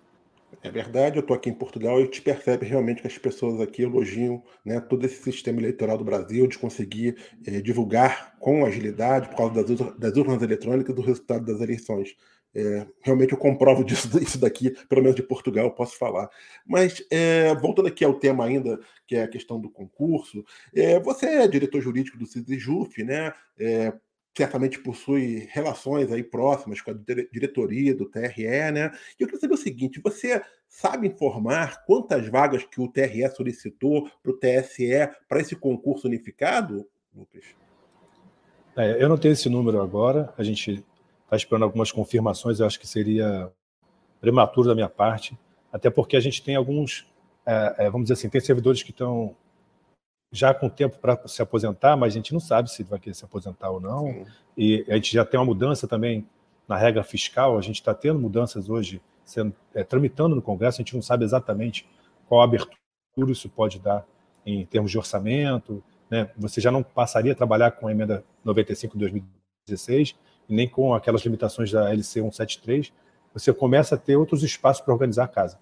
É 0.61 0.69
verdade, 0.69 1.17
eu 1.17 1.21
estou 1.21 1.35
aqui 1.35 1.49
em 1.49 1.53
Portugal 1.53 1.99
e 1.99 2.07
te 2.07 2.21
percebe 2.21 2.65
realmente 2.65 3.01
que 3.01 3.07
as 3.07 3.17
pessoas 3.17 3.59
aqui 3.59 3.81
elogiam 3.81 4.43
né, 4.63 4.79
todo 4.79 5.03
esse 5.05 5.21
sistema 5.23 5.59
eleitoral 5.59 5.97
do 5.97 6.03
Brasil, 6.03 6.45
de 6.47 6.59
conseguir 6.59 7.17
eh, 7.45 7.59
divulgar 7.59 8.37
com 8.39 8.65
agilidade, 8.65 9.29
por 9.29 9.37
causa 9.37 9.63
das, 9.63 9.97
das 9.97 10.15
urnas 10.15 10.41
eletrônicas, 10.41 10.95
do 10.95 11.01
resultado 11.01 11.45
das 11.45 11.59
eleições. 11.59 12.15
É, 12.55 12.85
realmente 13.01 13.33
eu 13.33 13.37
comprovo 13.37 13.83
disso 13.85 14.07
isso 14.21 14.37
daqui, 14.37 14.69
pelo 14.87 15.01
menos 15.01 15.15
de 15.15 15.23
Portugal, 15.23 15.65
eu 15.65 15.71
posso 15.71 15.97
falar. 15.97 16.29
Mas 16.65 17.03
é, 17.11 17.53
voltando 17.55 17.87
aqui 17.87 18.03
ao 18.05 18.13
tema 18.13 18.45
ainda, 18.45 18.79
que 19.07 19.15
é 19.15 19.23
a 19.23 19.27
questão 19.27 19.59
do 19.59 19.69
concurso, 19.69 20.43
é, 20.73 20.99
você 20.99 21.25
é 21.25 21.47
diretor 21.47 21.81
jurídico 21.81 22.17
do 22.17 22.25
CISJUF, 22.25 23.03
né? 23.03 23.33
É, 23.57 23.93
certamente 24.35 24.79
possui 24.79 25.47
relações 25.51 26.11
aí 26.11 26.23
próximas 26.23 26.81
com 26.81 26.91
a 26.91 26.95
diretoria 27.31 27.93
do 27.93 28.05
TRE, 28.05 28.71
né? 28.71 28.91
E 29.19 29.23
eu 29.23 29.27
queria 29.27 29.39
saber 29.39 29.53
o 29.53 29.57
seguinte: 29.57 30.01
você 30.03 30.41
sabe 30.67 31.07
informar 31.07 31.85
quantas 31.85 32.27
vagas 32.27 32.63
que 32.63 32.81
o 32.81 32.87
TRE 32.87 33.27
solicitou 33.29 34.09
para 34.21 34.31
o 34.31 34.37
TSE 34.37 35.09
para 35.27 35.39
esse 35.39 35.55
concurso 35.55 36.07
unificado, 36.07 36.87
Lucas? 37.15 37.43
É, 38.75 39.01
eu 39.01 39.07
não 39.07 39.17
tenho 39.17 39.33
esse 39.33 39.47
número 39.49 39.81
agora. 39.81 40.33
A 40.35 40.43
gente 40.43 40.83
está 41.33 41.37
esperando 41.37 41.63
algumas 41.63 41.91
confirmações. 41.91 42.59
Eu 42.59 42.67
acho 42.67 42.79
que 42.79 42.87
seria 42.87 43.51
prematuro 44.21 44.67
da 44.67 44.75
minha 44.75 44.89
parte, 44.89 45.37
até 45.71 45.89
porque 45.89 46.15
a 46.15 46.19
gente 46.19 46.41
tem 46.41 46.55
alguns, 46.55 47.05
é, 47.45 47.75
é, 47.79 47.89
vamos 47.89 48.05
dizer 48.05 48.13
assim, 48.13 48.29
tem 48.29 48.39
servidores 48.39 48.83
que 48.83 48.91
estão 48.91 49.35
já 50.31 50.53
com 50.53 50.69
tempo 50.69 50.97
para 50.97 51.27
se 51.27 51.41
aposentar, 51.41 51.95
mas 51.95 52.13
a 52.13 52.15
gente 52.15 52.33
não 52.33 52.39
sabe 52.39 52.71
se 52.71 52.83
vai 52.83 52.99
querer 52.99 53.13
se 53.13 53.25
aposentar 53.25 53.69
ou 53.69 53.79
não. 53.79 54.07
Sim. 54.07 54.25
E 54.57 54.85
a 54.87 54.95
gente 54.95 55.13
já 55.13 55.25
tem 55.25 55.39
uma 55.39 55.45
mudança 55.45 55.87
também 55.87 56.27
na 56.67 56.77
regra 56.77 57.03
fiscal, 57.03 57.57
a 57.57 57.61
gente 57.61 57.75
está 57.75 57.93
tendo 57.93 58.19
mudanças 58.19 58.69
hoje 58.69 59.01
sendo, 59.25 59.53
é, 59.73 59.83
tramitando 59.83 60.35
no 60.35 60.41
Congresso, 60.41 60.81
a 60.81 60.83
gente 60.83 60.95
não 60.95 61.01
sabe 61.01 61.25
exatamente 61.25 61.87
qual 62.27 62.41
abertura 62.41 62.77
isso 63.27 63.49
pode 63.49 63.79
dar 63.79 64.05
em 64.45 64.65
termos 64.65 64.89
de 64.89 64.97
orçamento. 64.97 65.83
Né? 66.09 66.29
Você 66.37 66.61
já 66.61 66.71
não 66.71 66.81
passaria 66.81 67.33
a 67.33 67.35
trabalhar 67.35 67.71
com 67.71 67.87
a 67.87 67.91
emenda 67.91 68.23
95 68.43 68.93
de 68.93 68.99
2016, 68.99 70.09
e 70.09 70.15
nem 70.47 70.67
com 70.67 70.93
aquelas 70.93 71.21
limitações 71.21 71.71
da 71.71 71.91
LC 71.91 72.21
173, 72.21 72.91
você 73.33 73.53
começa 73.53 73.95
a 73.95 73.97
ter 73.97 74.15
outros 74.15 74.43
espaços 74.43 74.83
para 74.83 74.93
organizar 74.93 75.23
a 75.23 75.27
casa. 75.27 75.57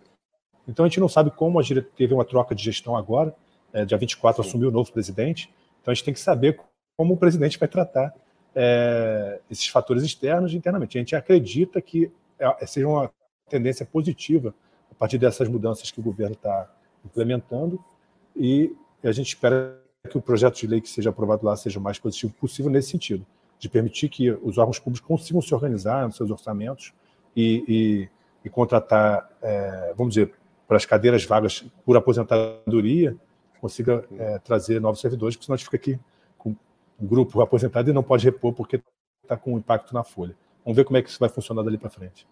Então 0.67 0.85
a 0.85 0.87
gente 0.87 0.99
não 0.99 1.09
sabe 1.09 1.31
como 1.31 1.59
a 1.59 1.63
teve 1.95 2.13
uma 2.13 2.25
troca 2.25 2.53
de 2.53 2.63
gestão 2.63 2.95
agora, 2.95 3.35
é, 3.73 3.85
dia 3.85 3.97
24 3.97 4.43
Sim. 4.43 4.49
assumiu 4.49 4.69
o 4.69 4.71
novo 4.71 4.91
presidente, 4.91 5.53
então 5.81 5.91
a 5.91 5.95
gente 5.95 6.03
tem 6.03 6.13
que 6.13 6.19
saber 6.19 6.59
como 6.97 7.13
o 7.13 7.17
presidente 7.17 7.57
vai 7.57 7.67
tratar 7.67 8.13
é, 8.53 9.39
esses 9.49 9.67
fatores 9.67 10.03
externos 10.03 10.53
e 10.53 10.57
internamente. 10.57 10.97
A 10.97 11.01
gente 11.01 11.15
acredita 11.15 11.81
que 11.81 12.11
é, 12.37 12.65
seja 12.65 12.87
uma 12.87 13.11
tendência 13.49 13.85
positiva 13.85 14.53
a 14.91 14.95
partir 14.95 15.17
dessas 15.17 15.47
mudanças 15.47 15.89
que 15.89 15.99
o 15.99 16.03
governo 16.03 16.33
está 16.33 16.69
implementando 17.05 17.83
e 18.35 18.75
a 19.03 19.11
gente 19.11 19.29
espera 19.29 19.79
que 20.09 20.17
o 20.17 20.21
projeto 20.21 20.57
de 20.57 20.67
lei 20.67 20.81
que 20.81 20.89
seja 20.89 21.09
aprovado 21.09 21.45
lá 21.45 21.55
seja 21.55 21.79
o 21.79 21.81
mais 21.81 21.99
positivo 21.99 22.33
possível 22.33 22.71
nesse 22.71 22.89
sentido, 22.89 23.25
de 23.61 23.69
permitir 23.69 24.09
que 24.09 24.31
os 24.31 24.57
órgãos 24.57 24.79
públicos 24.79 25.07
consigam 25.07 25.39
se 25.39 25.53
organizar 25.53 26.07
nos 26.07 26.15
seus 26.15 26.31
orçamentos 26.31 26.91
e, 27.35 27.63
e, 27.67 28.09
e 28.43 28.49
contratar, 28.49 29.29
é, 29.39 29.93
vamos 29.95 30.15
dizer, 30.15 30.33
para 30.67 30.77
as 30.77 30.85
cadeiras 30.85 31.23
vagas 31.23 31.63
por 31.85 31.95
aposentadoria, 31.95 33.15
consiga 33.59 34.03
é, 34.17 34.39
trazer 34.39 34.81
novos 34.81 34.99
servidores, 34.99 35.35
porque 35.35 35.45
senão 35.45 35.53
a 35.53 35.57
gente 35.57 35.65
fica 35.65 35.77
aqui 35.77 35.99
com 36.39 36.55
um 36.99 37.05
grupo 37.05 37.39
aposentado 37.39 37.87
e 37.87 37.93
não 37.93 38.01
pode 38.01 38.25
repor 38.25 38.51
porque 38.51 38.81
está 39.21 39.37
com 39.37 39.53
um 39.53 39.59
impacto 39.59 39.93
na 39.93 40.03
folha. 40.03 40.35
Vamos 40.65 40.75
ver 40.75 40.83
como 40.83 40.97
é 40.97 41.03
que 41.03 41.09
isso 41.09 41.19
vai 41.19 41.29
funcionar 41.29 41.61
dali 41.61 41.77
para 41.77 41.91
frente. 41.91 42.25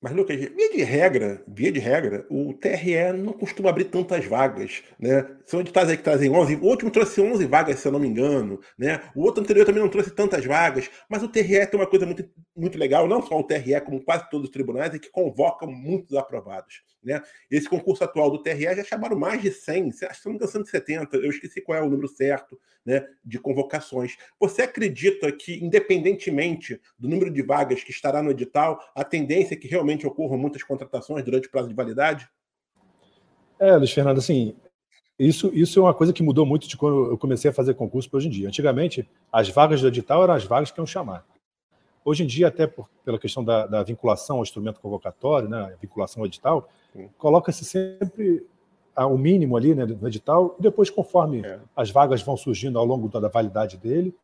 Mas, 0.00 0.12
Lucas, 0.12 0.36
via 0.36 0.70
de 0.70 0.82
regra, 0.82 1.42
via 1.48 1.72
de 1.72 1.80
regra, 1.80 2.26
o 2.30 2.52
TRE 2.52 3.12
não 3.14 3.32
costuma 3.32 3.70
abrir 3.70 3.84
tantas 3.84 4.26
vagas, 4.26 4.82
né? 5.00 5.26
São 5.46 5.60
editais 5.60 5.88
aí 5.88 5.96
que 5.96 6.02
trazem 6.02 6.30
11, 6.30 6.56
o 6.56 6.64
último 6.64 6.90
trouxe 6.90 7.20
11 7.20 7.46
vagas, 7.46 7.78
se 7.78 7.88
eu 7.88 7.92
não 7.92 7.98
me 7.98 8.06
engano, 8.06 8.60
né? 8.78 9.00
O 9.14 9.22
outro 9.22 9.42
anterior 9.42 9.64
também 9.64 9.82
não 9.82 9.88
trouxe 9.88 10.10
tantas 10.10 10.44
vagas, 10.44 10.90
mas 11.08 11.22
o 11.22 11.28
TRE 11.28 11.66
tem 11.66 11.80
uma 11.80 11.86
coisa 11.86 12.04
muito, 12.04 12.28
muito 12.54 12.78
legal, 12.78 13.08
não 13.08 13.22
só 13.22 13.38
o 13.38 13.42
TRE, 13.42 13.80
como 13.80 14.04
quase 14.04 14.28
todos 14.28 14.48
os 14.48 14.52
tribunais, 14.52 14.94
é 14.94 14.98
que 14.98 15.10
convocam 15.10 15.70
muitos 15.70 16.14
aprovados. 16.14 16.82
Né? 17.06 17.22
Esse 17.48 17.68
concurso 17.68 18.02
atual 18.02 18.28
do 18.32 18.42
TRE 18.42 18.74
já 18.74 18.82
chamaram 18.82 19.16
mais 19.16 19.40
de 19.40 19.52
100, 19.52 19.90
acho 20.10 20.22
que 20.24 20.28
não 20.28 20.46
170, 20.46 21.16
eu 21.18 21.30
esqueci 21.30 21.60
qual 21.60 21.78
é 21.78 21.80
o 21.80 21.88
número 21.88 22.08
certo 22.08 22.58
né, 22.84 23.06
de 23.24 23.38
convocações. 23.38 24.16
Você 24.40 24.62
acredita 24.62 25.30
que, 25.30 25.64
independentemente 25.64 26.80
do 26.98 27.08
número 27.08 27.30
de 27.30 27.42
vagas 27.42 27.84
que 27.84 27.92
estará 27.92 28.20
no 28.20 28.32
edital, 28.32 28.80
a 28.92 29.04
tendência 29.04 29.54
é 29.54 29.56
que 29.56 29.68
realmente 29.68 30.04
ocorram 30.04 30.36
muitas 30.36 30.64
contratações 30.64 31.24
durante 31.24 31.46
o 31.46 31.50
prazo 31.50 31.68
de 31.68 31.74
validade? 31.74 32.28
É, 33.60 33.76
Luiz 33.76 33.92
Fernando, 33.92 34.18
assim, 34.18 34.56
isso, 35.16 35.52
isso 35.54 35.78
é 35.78 35.82
uma 35.82 35.94
coisa 35.94 36.12
que 36.12 36.24
mudou 36.24 36.44
muito 36.44 36.66
de 36.66 36.76
quando 36.76 37.12
eu 37.12 37.16
comecei 37.16 37.48
a 37.48 37.54
fazer 37.54 37.74
concurso 37.74 38.10
para 38.10 38.18
hoje 38.18 38.26
em 38.26 38.32
dia. 38.32 38.48
Antigamente, 38.48 39.08
as 39.32 39.48
vagas 39.48 39.80
do 39.80 39.86
edital 39.86 40.24
eram 40.24 40.34
as 40.34 40.44
vagas 40.44 40.72
que 40.72 40.80
iam 40.80 40.86
chamar. 40.86 41.24
Hoje 42.06 42.22
em 42.22 42.26
dia, 42.28 42.46
até 42.46 42.68
por, 42.68 42.88
pela 43.04 43.18
questão 43.18 43.42
da, 43.42 43.66
da, 43.66 43.82
vinculação 43.82 44.36
ao 44.36 44.44
instrumento 44.44 44.78
convocatório, 44.78 45.48
né, 45.48 45.72
a 45.74 45.76
vinculação 45.82 46.22
ao 46.22 46.26
edital, 46.26 46.68
coloca-se 47.18 47.64
sempre 47.64 48.46
o 48.96 49.18
mínimo 49.18 49.56
ali 49.56 49.74
né, 49.74 49.84
no 49.84 50.06
edital, 50.06 50.54
e 50.56 50.62
depois, 50.62 50.88
conforme 50.88 51.44
é. 51.44 51.58
as 51.74 51.90
vagas 51.90 52.22
vão 52.22 52.36
surgindo 52.36 52.78
ao 52.78 52.84
longo 52.84 53.08
da 53.08 53.26
validade 53.26 53.76
dele, 53.76 54.14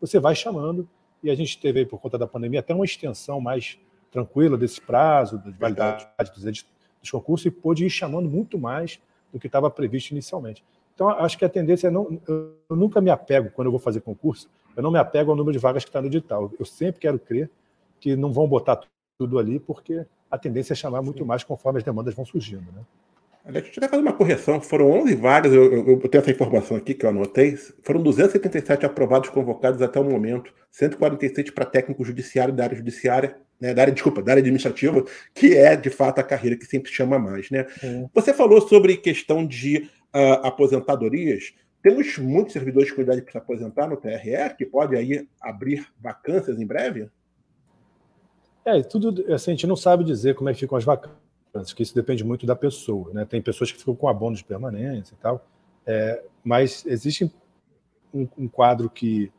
você 0.00 0.18
vai 0.18 0.34
chamando, 0.34 0.88
e 1.22 1.30
a 1.30 1.34
gente 1.36 1.60
teve, 1.60 1.86
por 1.86 2.00
conta 2.00 2.18
da 2.18 2.26
pandemia, 2.26 2.58
até 2.58 2.74
uma 2.74 2.84
extensão 2.84 3.40
mais 3.40 3.78
tranquila 4.10 4.58
desse 4.58 4.80
prazo, 4.80 5.38
de 5.38 5.52
validade 5.52 6.08
dos, 6.34 6.66
dos 7.00 7.10
concursos, 7.12 7.46
e 7.46 7.52
pôde 7.52 7.86
ir 7.86 7.90
chamando 7.90 8.28
muito 8.28 8.58
mais 8.58 9.00
do 9.32 9.38
que 9.38 9.46
estava 9.46 9.70
previsto 9.70 10.10
inicialmente. 10.10 10.64
Então, 10.92 11.08
acho 11.08 11.38
que 11.38 11.44
a 11.44 11.48
tendência 11.48 11.86
é 11.86 11.90
não. 11.90 12.20
Eu 12.26 12.76
nunca 12.76 13.00
me 13.00 13.10
apego, 13.10 13.48
quando 13.52 13.66
eu 13.66 13.70
vou 13.70 13.80
fazer 13.80 14.00
concurso, 14.00 14.50
eu 14.76 14.82
não 14.82 14.90
me 14.90 14.98
apego 14.98 15.30
ao 15.30 15.36
número 15.36 15.52
de 15.52 15.58
vagas 15.58 15.84
que 15.84 15.90
está 15.90 16.00
no 16.00 16.06
edital. 16.06 16.50
Eu 16.58 16.64
sempre 16.64 17.00
quero 17.00 17.18
crer 17.18 17.50
que 18.00 18.16
não 18.16 18.32
vão 18.32 18.46
botar 18.46 18.80
tudo 19.18 19.38
ali, 19.38 19.58
porque 19.60 20.04
a 20.30 20.38
tendência 20.38 20.72
é 20.72 20.76
chamar 20.76 21.02
muito 21.02 21.24
mais 21.24 21.44
conforme 21.44 21.78
as 21.78 21.84
demandas 21.84 22.14
vão 22.14 22.24
surgindo. 22.24 22.72
Né? 22.72 22.82
Aliás, 23.44 23.64
deixa 23.64 23.80
eu 23.80 23.88
fazer 23.88 24.02
uma 24.02 24.12
correção. 24.12 24.60
Foram 24.60 24.90
11 24.90 25.14
vagas, 25.16 25.52
eu, 25.52 25.64
eu, 25.72 26.00
eu, 26.00 26.08
tenho 26.08 26.22
essa 26.22 26.30
informação 26.30 26.76
aqui 26.76 26.94
que 26.94 27.04
eu 27.04 27.10
anotei. 27.10 27.56
Foram 27.82 28.02
277 28.02 28.86
aprovados 28.86 29.30
convocados 29.30 29.82
até 29.82 29.98
o 29.98 30.04
momento, 30.04 30.52
146 30.70 31.50
para 31.50 31.64
técnico 31.64 32.04
judiciário 32.04 32.54
da 32.54 32.64
área 32.64 32.76
judiciária, 32.76 33.36
né, 33.60 33.74
da 33.74 33.82
área, 33.82 33.92
desculpa, 33.92 34.22
da 34.22 34.32
área 34.32 34.40
administrativa, 34.40 35.04
que 35.34 35.56
é 35.56 35.76
de 35.76 35.90
fato 35.90 36.20
a 36.20 36.22
carreira 36.22 36.56
que 36.56 36.64
sempre 36.66 36.90
chama 36.92 37.18
mais. 37.18 37.50
Né? 37.50 37.66
Você 38.14 38.32
falou 38.32 38.60
sobre 38.60 38.96
questão 38.96 39.46
de 39.46 39.88
uh, 40.14 40.46
aposentadorias. 40.46 41.52
Temos 41.82 42.16
muitos 42.16 42.52
servidores 42.52 42.92
com 42.92 43.00
idade 43.00 43.22
para 43.22 43.32
se 43.32 43.38
aposentar 43.38 43.88
no 43.88 43.96
TRE, 43.96 44.54
que 44.56 44.64
pode 44.64 44.96
aí 44.96 45.28
abrir 45.40 45.88
vacâncias 46.00 46.60
em 46.60 46.66
breve? 46.66 47.10
É, 48.64 48.80
tudo 48.82 49.32
assim, 49.34 49.50
a 49.50 49.54
gente 49.54 49.66
não 49.66 49.74
sabe 49.74 50.04
dizer 50.04 50.36
como 50.36 50.48
é 50.48 50.54
que 50.54 50.60
ficam 50.60 50.78
as 50.78 50.84
vacâncias, 50.84 51.72
que 51.74 51.82
isso 51.82 51.94
depende 51.94 52.22
muito 52.22 52.46
da 52.46 52.54
pessoa. 52.54 53.12
Né? 53.12 53.24
Tem 53.24 53.42
pessoas 53.42 53.72
que 53.72 53.78
ficam 53.78 53.96
com 53.96 54.06
abono 54.06 54.36
de 54.36 54.44
permanência 54.44 55.14
e 55.14 55.16
tal, 55.16 55.44
é, 55.84 56.22
mas 56.44 56.86
existe 56.86 57.28
um, 58.14 58.28
um, 58.38 58.46
quadro 58.46 58.88
que, 58.88 59.32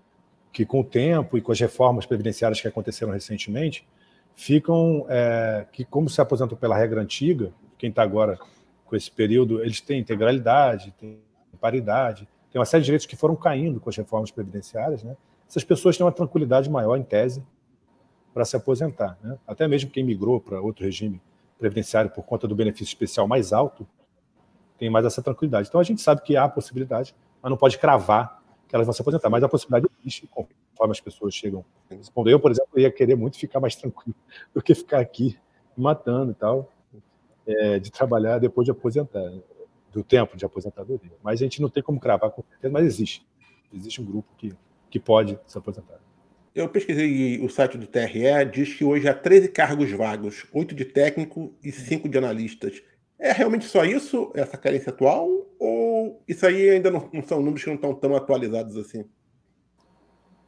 que, 0.51 0.65
com 0.65 0.81
o 0.81 0.83
tempo 0.83 1.37
e 1.37 1.41
com 1.41 1.53
as 1.53 1.59
reformas 1.59 2.05
previdenciárias 2.05 2.59
que 2.59 2.67
aconteceram 2.67 3.13
recentemente, 3.13 3.87
ficam 4.35 5.05
é, 5.07 5.65
que, 5.71 5.85
como 5.85 6.09
se 6.09 6.19
aposentam 6.19 6.57
pela 6.57 6.75
regra 6.75 7.01
antiga, 7.01 7.53
quem 7.77 7.89
está 7.89 8.03
agora 8.03 8.37
com 8.85 8.95
esse 8.97 9.09
período, 9.09 9.61
eles 9.61 9.79
têm 9.79 10.01
integralidade, 10.01 10.93
têm 10.99 11.21
paridade, 11.61 12.27
tem 12.53 12.59
uma 12.59 12.65
série 12.65 12.81
de 12.81 12.85
direitos 12.85 13.07
que 13.07 13.15
foram 13.15 13.35
caindo 13.35 13.79
com 13.79 13.89
as 13.89 13.97
reformas 13.97 14.29
previdenciárias, 14.29 15.03
né? 15.03 15.17
Essas 15.49 15.63
pessoas 15.63 15.97
têm 15.97 16.05
uma 16.05 16.11
tranquilidade 16.11 16.69
maior, 16.69 16.95
em 16.97 17.03
tese, 17.03 17.43
para 18.31 18.45
se 18.45 18.55
aposentar. 18.55 19.17
Né? 19.23 19.37
Até 19.47 19.67
mesmo 19.67 19.89
quem 19.89 20.03
migrou 20.03 20.39
para 20.39 20.61
outro 20.61 20.85
regime 20.85 21.19
previdenciário 21.57 22.11
por 22.11 22.23
conta 22.23 22.47
do 22.47 22.55
benefício 22.55 22.91
especial 22.91 23.27
mais 23.27 23.51
alto, 23.51 23.87
tem 24.77 24.87
mais 24.87 25.03
essa 25.03 25.21
tranquilidade. 25.21 25.67
Então 25.67 25.81
a 25.81 25.83
gente 25.83 25.99
sabe 25.99 26.21
que 26.21 26.37
há 26.37 26.47
possibilidade, 26.47 27.15
mas 27.41 27.49
não 27.49 27.57
pode 27.57 27.79
cravar 27.79 28.39
que 28.67 28.75
elas 28.75 28.85
vão 28.85 28.93
se 28.93 29.01
aposentar. 29.01 29.31
Mas 29.31 29.43
a 29.43 29.49
possibilidade 29.49 29.91
existe 29.99 30.27
conforme 30.27 30.91
as 30.91 31.01
pessoas 31.01 31.33
chegam. 31.33 31.65
Eu, 32.27 32.39
por 32.39 32.51
exemplo, 32.51 32.79
ia 32.79 32.91
querer 32.91 33.15
muito 33.15 33.37
ficar 33.37 33.59
mais 33.59 33.75
tranquilo 33.75 34.15
do 34.53 34.61
que 34.61 34.75
ficar 34.75 34.99
aqui 34.99 35.39
matando 35.75 36.31
e 36.31 36.35
tal, 36.35 36.71
é, 37.47 37.79
de 37.79 37.91
trabalhar 37.91 38.37
depois 38.37 38.65
de 38.65 38.71
aposentar, 38.71 39.31
do 39.93 40.03
tempo 40.03 40.35
de 40.35 40.43
aposentadoria. 40.43 41.11
Mas 41.23 41.39
a 41.39 41.43
gente 41.43 41.61
não 41.61 41.69
tem 41.69 41.83
como 41.83 41.99
cravar 41.99 42.31
com 42.31 42.41
certeza, 42.41 42.73
mas 42.73 42.85
existe. 42.85 43.25
Existe 43.71 44.01
um 44.01 44.05
grupo 44.05 44.27
que, 44.37 44.53
que 44.89 44.99
pode 44.99 45.39
se 45.45 45.57
aposentar. 45.57 45.99
Eu 46.53 46.67
pesquisei 46.69 47.39
o 47.39 47.49
site 47.49 47.77
do 47.77 47.87
TRE, 47.87 48.45
diz 48.51 48.73
que 48.73 48.83
hoje 48.83 49.07
há 49.07 49.13
13 49.13 49.49
cargos 49.49 49.91
vagos, 49.91 50.45
8 50.53 50.75
de 50.75 50.85
técnico 50.85 51.53
e 51.63 51.71
5 51.71 52.09
de 52.09 52.17
analistas. 52.17 52.83
É 53.17 53.31
realmente 53.31 53.65
só 53.65 53.85
isso, 53.85 54.31
essa 54.35 54.57
carência 54.57 54.91
atual? 54.91 55.27
Ou 55.59 56.21
isso 56.27 56.45
aí 56.45 56.69
ainda 56.69 56.91
não, 56.91 57.09
não 57.11 57.23
são 57.23 57.39
números 57.39 57.63
que 57.63 57.69
não 57.69 57.75
estão 57.75 57.93
tão 57.95 58.15
atualizados 58.15 58.77
assim? 58.77 59.05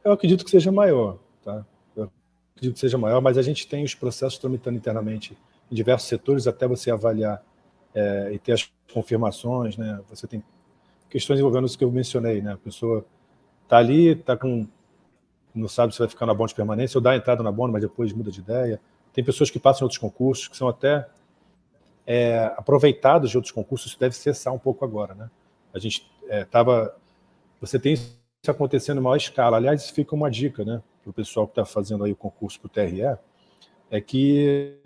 Eu 0.04 0.12
acredito 0.12 0.44
que 0.44 0.50
seja 0.50 0.70
maior. 0.70 1.18
Tá? 1.42 1.66
Eu 1.96 2.10
acredito 2.54 2.74
que 2.74 2.80
seja 2.80 2.98
maior, 2.98 3.20
mas 3.20 3.36
a 3.38 3.42
gente 3.42 3.66
tem 3.66 3.82
os 3.82 3.94
processos 3.94 4.38
tramitando 4.38 4.76
internamente 4.76 5.36
em 5.70 5.74
diversos 5.74 6.08
setores 6.08 6.46
até 6.46 6.68
você 6.68 6.90
avaliar 6.90 7.42
é, 7.96 8.30
e 8.34 8.38
ter 8.38 8.52
as 8.52 8.70
confirmações, 8.92 9.78
né? 9.78 9.98
Você 10.10 10.26
tem 10.26 10.44
questões 11.08 11.40
envolvendo 11.40 11.66
isso 11.66 11.78
que 11.78 11.84
eu 11.84 11.90
mencionei, 11.90 12.42
né? 12.42 12.52
A 12.52 12.58
pessoa 12.58 13.04
está 13.64 13.78
ali, 13.78 14.08
está 14.08 14.36
com 14.36 14.68
não 15.54 15.68
sabe 15.68 15.94
se 15.94 15.98
vai 15.98 16.08
ficar 16.08 16.26
na 16.26 16.34
bônus 16.34 16.50
de 16.50 16.56
permanência 16.56 16.98
ou 16.98 17.02
dá 17.02 17.16
entrada 17.16 17.42
na 17.42 17.50
bônus, 17.50 17.72
mas 17.72 17.82
depois 17.82 18.12
muda 18.12 18.30
de 18.30 18.40
ideia. 18.40 18.78
Tem 19.14 19.24
pessoas 19.24 19.50
que 19.50 19.58
passam 19.58 19.80
em 19.80 19.84
outros 19.84 19.98
concursos 19.98 20.48
que 20.48 20.56
são 20.56 20.68
até 20.68 21.08
é, 22.06 22.52
aproveitados 22.58 23.30
de 23.30 23.38
outros 23.38 23.52
concursos, 23.52 23.92
isso 23.92 23.98
deve 23.98 24.14
cessar 24.14 24.52
um 24.52 24.58
pouco 24.58 24.84
agora, 24.84 25.14
né? 25.14 25.30
A 25.72 25.78
gente 25.78 26.06
estava, 26.30 26.94
é, 26.94 27.00
você 27.58 27.78
tem 27.78 27.94
isso 27.94 28.20
acontecendo 28.46 28.98
em 28.98 29.02
maior 29.02 29.16
escala. 29.16 29.56
Aliás, 29.56 29.88
fica 29.88 30.14
uma 30.14 30.30
dica, 30.30 30.62
né, 30.62 30.82
para 31.02 31.10
o 31.10 31.12
pessoal 31.14 31.46
que 31.46 31.52
está 31.52 31.64
fazendo 31.64 32.04
aí 32.04 32.12
o 32.12 32.16
concurso 32.16 32.60
para 32.60 32.66
o 32.66 32.70
TRE, 32.70 33.18
é 33.90 34.00
que 34.00 34.76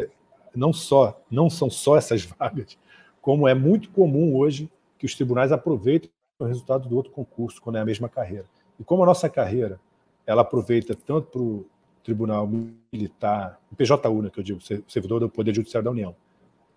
não 0.55 0.73
só, 0.73 1.21
não 1.29 1.51
são 1.51 1.69
só 1.69 1.97
essas 1.97 2.23
vagas, 2.39 2.79
como 3.21 3.47
é 3.47 3.55
muito 3.55 3.91
comum 3.91 4.35
hoje 4.37 4.71
que 4.99 5.07
os 5.07 5.15
tribunais 5.15 5.53
aproveitem 5.53 6.11
o 6.39 6.45
resultado 6.45 6.89
do 6.89 6.97
outro 6.97 7.13
concurso 7.13 7.61
quando 7.61 7.77
é 7.77 7.81
a 7.81 7.85
mesma 7.85 8.09
carreira. 8.09 8.47
E 8.79 8.85
como 8.85 9.03
a 9.03 9.07
nossa 9.07 9.29
carreira 9.29 9.81
ela 10.27 10.43
aproveita 10.43 10.95
tanto 10.95 11.31
para 11.31 11.41
o 11.41 11.67
Tribunal 12.03 12.49
Militar, 12.93 13.61
o 13.71 13.77
PJU, 13.77 14.23
né, 14.23 14.31
que 14.31 14.41
eu 14.41 14.45
digo, 14.45 14.61
servidor 14.89 15.21
do 15.21 15.29
Poder 15.29 15.55
Judiciário 15.55 15.85
da 15.85 15.91
União, 15.91 16.15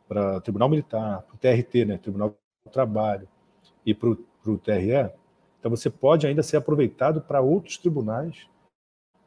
para 0.07 0.37
o 0.37 0.41
Tribunal 0.41 0.69
Militar, 0.69 1.21
para 1.21 1.35
o 1.35 1.37
TRT, 1.37 1.85
né, 1.85 1.97
Tribunal 1.97 2.35
do 2.65 2.71
Trabalho, 2.71 3.27
e 3.85 3.93
para 3.93 4.09
o 4.09 4.57
TRE, 4.57 5.11
então 5.63 5.71
você 5.71 5.89
pode 5.89 6.27
ainda 6.27 6.43
ser 6.43 6.57
aproveitado 6.57 7.21
para 7.21 7.39
outros 7.39 7.77
tribunais 7.77 8.49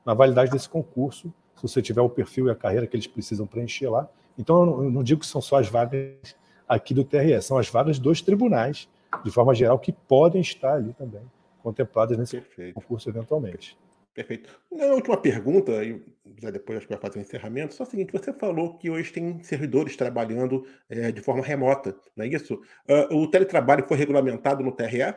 na 0.05 0.13
validade 0.13 0.51
desse 0.51 0.69
concurso, 0.69 1.33
se 1.55 1.63
você 1.63 1.81
tiver 1.81 2.03
o 2.03 2.11
perfil 2.11 2.49
e 2.49 2.51
a 2.51 2.55
carreira 2.55 2.87
que 2.87 2.95
eles 2.95 3.07
precisam 3.07 3.47
preencher 3.47 3.89
lá. 3.89 4.07
Então 4.39 4.83
eu 4.83 4.91
não, 4.91 5.03
digo 5.03 5.23
que 5.23 5.27
são 5.27 5.41
só 5.41 5.59
as 5.59 5.69
vagas 5.69 6.37
aqui 6.69 6.95
do 6.95 7.05
TRE, 7.05 7.41
são 7.43 7.59
as 7.59 7.69
vagas 7.69 7.99
dos 7.99 8.21
tribunais, 8.21 8.89
de 9.25 9.31
forma 9.31 9.55
geral, 9.55 9.79
que 9.79 9.93
podem 9.93 10.41
estar 10.41 10.75
ali 10.75 10.93
também 10.95 11.23
contempladas 11.63 12.17
nesse 12.17 12.41
Perfeito. 12.41 12.75
concurso 12.75 13.09
eventualmente. 13.09 13.77
Perfeito. 14.15 14.49
Na 14.73 14.87
última 14.87 15.17
pergunta, 15.19 15.85
e 15.85 16.03
depois 16.25 16.79
acho 16.79 16.87
que 16.87 16.95
vai 16.95 17.03
fazer 17.03 17.19
um 17.19 17.23
encerramento, 17.23 17.75
só 17.75 17.83
o 17.83 17.87
seguinte: 17.87 18.13
você 18.13 18.33
falou 18.33 18.79
que 18.79 18.89
hoje 18.89 19.13
tem 19.13 19.43
servidores 19.43 19.95
trabalhando 19.95 20.67
é, 20.89 21.13
de 21.13 21.21
forma 21.21 21.45
remota, 21.45 21.95
não 22.17 22.25
é 22.25 22.29
isso? 22.29 22.55
Uh, 22.89 23.15
o 23.15 23.31
teletrabalho 23.31 23.85
foi 23.85 23.99
regulamentado 23.99 24.65
no 24.65 24.73
TRE? 24.73 25.15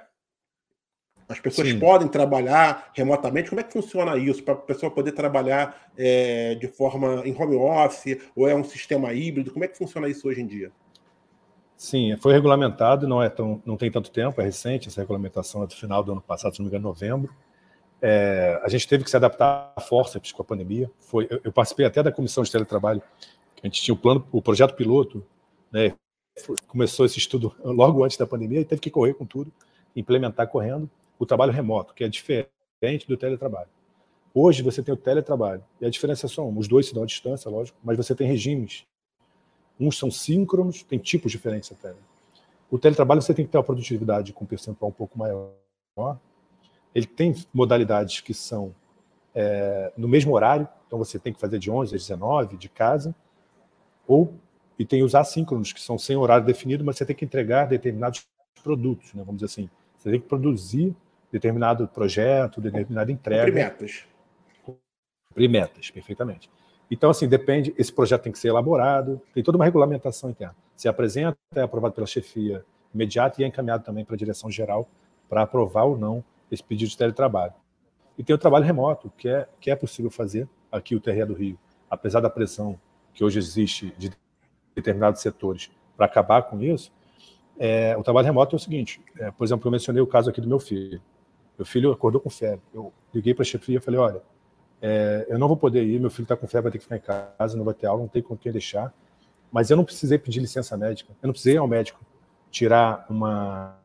As 1.29 1.39
pessoas 1.39 1.69
Sim. 1.69 1.79
podem 1.79 2.07
trabalhar 2.07 2.91
remotamente? 2.93 3.49
Como 3.49 3.61
é 3.61 3.63
que 3.63 3.71
funciona 3.71 4.17
isso 4.17 4.43
para 4.43 4.55
a 4.55 4.57
pessoa 4.57 4.91
poder 4.91 5.11
trabalhar 5.11 5.91
é, 5.95 6.55
de 6.55 6.67
forma 6.67 7.21
em 7.23 7.39
home 7.39 7.55
office 7.55 8.17
ou 8.35 8.49
é 8.49 8.55
um 8.55 8.63
sistema 8.63 9.13
híbrido? 9.13 9.51
Como 9.51 9.63
é 9.63 9.67
que 9.67 9.77
funciona 9.77 10.09
isso 10.09 10.27
hoje 10.27 10.41
em 10.41 10.47
dia? 10.47 10.71
Sim, 11.79 12.17
foi 12.17 12.33
regulamentado, 12.33 13.07
não 13.07 13.23
é 13.23 13.29
tão, 13.29 13.63
não 13.65 13.77
tem 13.77 13.89
tanto 13.89 14.11
tempo, 14.11 14.41
é 14.41 14.43
recente 14.43 14.89
essa 14.89 14.99
regulamentação 14.99 15.63
é 15.63 15.65
do 15.65 15.73
final 15.73 16.03
do 16.03 16.11
ano 16.11 16.19
passado, 16.19 16.53
se 16.53 16.59
não 16.59 16.65
me 16.65 16.69
engano, 16.69 16.89
novembro. 16.89 17.33
É, 18.01 18.59
a 18.61 18.67
gente 18.67 18.85
teve 18.85 19.05
que 19.05 19.09
se 19.09 19.15
adaptar 19.15 19.71
a 19.77 19.79
forceps 19.79 20.33
com 20.33 20.41
a 20.41 20.45
pandemia. 20.45 20.91
Foi, 20.99 21.25
eu, 21.29 21.39
eu, 21.41 21.53
participei 21.53 21.85
até 21.85 22.03
da 22.03 22.11
comissão 22.11 22.43
de 22.43 22.51
teletrabalho. 22.51 23.01
A 23.63 23.65
gente 23.65 23.81
tinha 23.81 23.95
o 23.95 23.97
plano, 23.97 24.27
o 24.29 24.41
projeto 24.41 24.75
piloto, 24.75 25.25
né? 25.71 25.93
Começou 26.67 27.05
esse 27.05 27.17
estudo 27.17 27.55
logo 27.63 28.03
antes 28.03 28.17
da 28.17 28.27
pandemia 28.27 28.59
e 28.59 28.65
teve 28.65 28.81
que 28.81 28.91
correr 28.91 29.13
com 29.13 29.25
tudo, 29.25 29.49
implementar 29.95 30.49
correndo 30.49 30.89
o 31.17 31.25
trabalho 31.25 31.53
remoto, 31.53 31.93
que 31.93 32.03
é 32.03 32.09
diferente 32.09 33.07
do 33.07 33.15
teletrabalho. 33.15 33.69
Hoje 34.33 34.61
você 34.63 34.83
tem 34.83 34.93
o 34.93 34.97
teletrabalho 34.97 35.63
e 35.79 35.85
a 35.85 35.89
diferença 35.89 36.25
é 36.25 36.29
só 36.29 36.45
uma. 36.45 36.59
Os 36.59 36.67
dois 36.67 36.87
se 36.87 36.93
dão 36.93 37.03
à 37.03 37.05
distância, 37.05 37.49
lógico, 37.49 37.77
mas 37.81 37.95
você 37.95 38.13
tem 38.13 38.27
regimes. 38.27 38.85
Uns 39.79 39.97
são 39.97 40.11
síncronos, 40.11 40.83
tem 40.83 40.99
tipos 40.99 41.31
diferentes 41.31 41.71
até. 41.71 41.93
O 42.69 42.77
teletrabalho 42.77 43.21
você 43.21 43.33
tem 43.33 43.45
que 43.45 43.51
ter 43.51 43.57
uma 43.57 43.63
produtividade 43.63 44.33
com 44.33 44.43
um 44.43 44.47
percentual 44.47 44.89
um 44.89 44.93
pouco 44.93 45.17
maior 45.17 45.51
ele 46.93 47.05
tem 47.05 47.35
modalidades 47.53 48.21
que 48.21 48.33
são 48.33 48.73
é, 49.33 49.91
no 49.95 50.07
mesmo 50.07 50.33
horário, 50.33 50.67
então 50.87 50.97
você 50.97 51.19
tem 51.19 51.31
que 51.31 51.39
fazer 51.39 51.59
de 51.59 51.69
11 51.69 51.95
às 51.95 52.01
19 52.01 52.57
de 52.57 52.69
casa, 52.69 53.13
ou 54.07 54.33
e 54.77 54.85
tem 54.85 55.03
os 55.03 55.13
assíncronos, 55.13 55.73
que 55.73 55.81
são 55.81 55.97
sem 55.97 56.15
horário 56.15 56.45
definido, 56.45 56.85
mas 56.85 56.97
você 56.97 57.05
tem 57.05 57.15
que 57.15 57.25
entregar 57.25 57.65
determinados 57.65 58.25
produtos, 58.63 59.13
né, 59.13 59.23
vamos 59.25 59.41
dizer 59.41 59.45
assim. 59.45 59.69
Você 59.97 60.09
tem 60.09 60.21
que 60.21 60.27
produzir 60.27 60.95
determinado 61.29 61.85
projeto, 61.87 62.61
determinada 62.61 63.11
entrega. 63.11 63.45
Cumprir 63.45 63.53
metas. 63.53 64.05
Cumprir 64.63 65.49
metas, 65.49 65.91
perfeitamente. 65.91 66.49
Então, 66.89 67.09
assim, 67.09 67.27
depende, 67.27 67.73
esse 67.77 67.93
projeto 67.93 68.23
tem 68.23 68.31
que 68.31 68.39
ser 68.39 68.47
elaborado, 68.47 69.21
tem 69.33 69.43
toda 69.43 69.57
uma 69.57 69.65
regulamentação 69.65 70.29
interna. 70.29 70.55
Se 70.75 70.87
apresenta, 70.87 71.37
é 71.55 71.61
aprovado 71.61 71.93
pela 71.93 72.07
chefia 72.07 72.65
imediata 72.93 73.41
e 73.41 73.43
é 73.43 73.47
encaminhado 73.47 73.83
também 73.83 74.03
para 74.03 74.15
a 74.15 74.17
direção 74.17 74.49
geral 74.49 74.89
para 75.29 75.43
aprovar 75.43 75.83
ou 75.83 75.97
não 75.97 76.23
esse 76.51 76.63
pedido 76.63 76.89
de 76.89 76.97
teletrabalho. 76.97 77.53
E 78.17 78.23
tem 78.23 78.35
o 78.35 78.39
trabalho 78.39 78.65
remoto, 78.65 79.11
que 79.15 79.29
é, 79.29 79.47
que 79.61 79.69
é 79.69 79.75
possível 79.75 80.09
fazer 80.09 80.49
aqui 80.71 80.95
o 80.95 80.99
TRE 80.99 81.23
do 81.25 81.33
Rio, 81.33 81.57
apesar 81.89 82.19
da 82.19 82.29
pressão 82.29 82.79
que 83.13 83.23
hoje 83.23 83.37
existe 83.37 83.93
de 83.97 84.11
determinados 84.75 85.21
setores 85.21 85.69
para 85.95 86.05
acabar 86.05 86.43
com 86.43 86.61
isso, 86.61 86.91
é, 87.57 87.95
o 87.97 88.03
trabalho 88.03 88.25
remoto 88.25 88.55
é 88.55 88.57
o 88.57 88.59
seguinte, 88.59 89.01
é, 89.17 89.29
por 89.31 89.43
exemplo, 89.43 89.67
eu 89.67 89.71
mencionei 89.71 90.01
o 90.01 90.07
caso 90.07 90.29
aqui 90.29 90.39
do 90.39 90.47
meu 90.47 90.59
filho. 90.59 91.01
Meu 91.57 91.65
filho 91.65 91.91
acordou 91.91 92.21
com 92.21 92.29
febre. 92.29 92.61
Eu 92.73 92.93
liguei 93.13 93.33
para 93.33 93.43
a 93.43 93.45
chefia 93.45 93.77
e 93.77 93.81
falei, 93.81 93.99
olha, 93.99 94.21
é, 94.81 95.25
eu 95.29 95.37
não 95.37 95.47
vou 95.47 95.57
poder 95.57 95.83
ir, 95.83 95.99
meu 95.99 96.09
filho 96.09 96.23
está 96.23 96.35
com 96.35 96.47
febre, 96.47 96.63
vai 96.63 96.71
ter 96.71 96.77
que 96.77 96.83
ficar 96.83 96.97
em 96.97 97.35
casa, 97.37 97.57
não 97.57 97.65
vai 97.65 97.73
ter 97.73 97.87
aula, 97.87 98.01
não 98.01 98.07
tem 98.07 98.21
com 98.21 98.37
quem 98.37 98.51
deixar. 98.51 98.93
Mas 99.51 99.69
eu 99.69 99.77
não 99.77 99.83
precisei 99.83 100.17
pedir 100.17 100.39
licença 100.39 100.77
médica, 100.77 101.11
eu 101.21 101.27
não 101.27 101.33
precisei 101.33 101.55
ir 101.55 101.57
ao 101.57 101.67
médico 101.67 101.99
tirar 102.51 103.05
uma, 103.09 103.77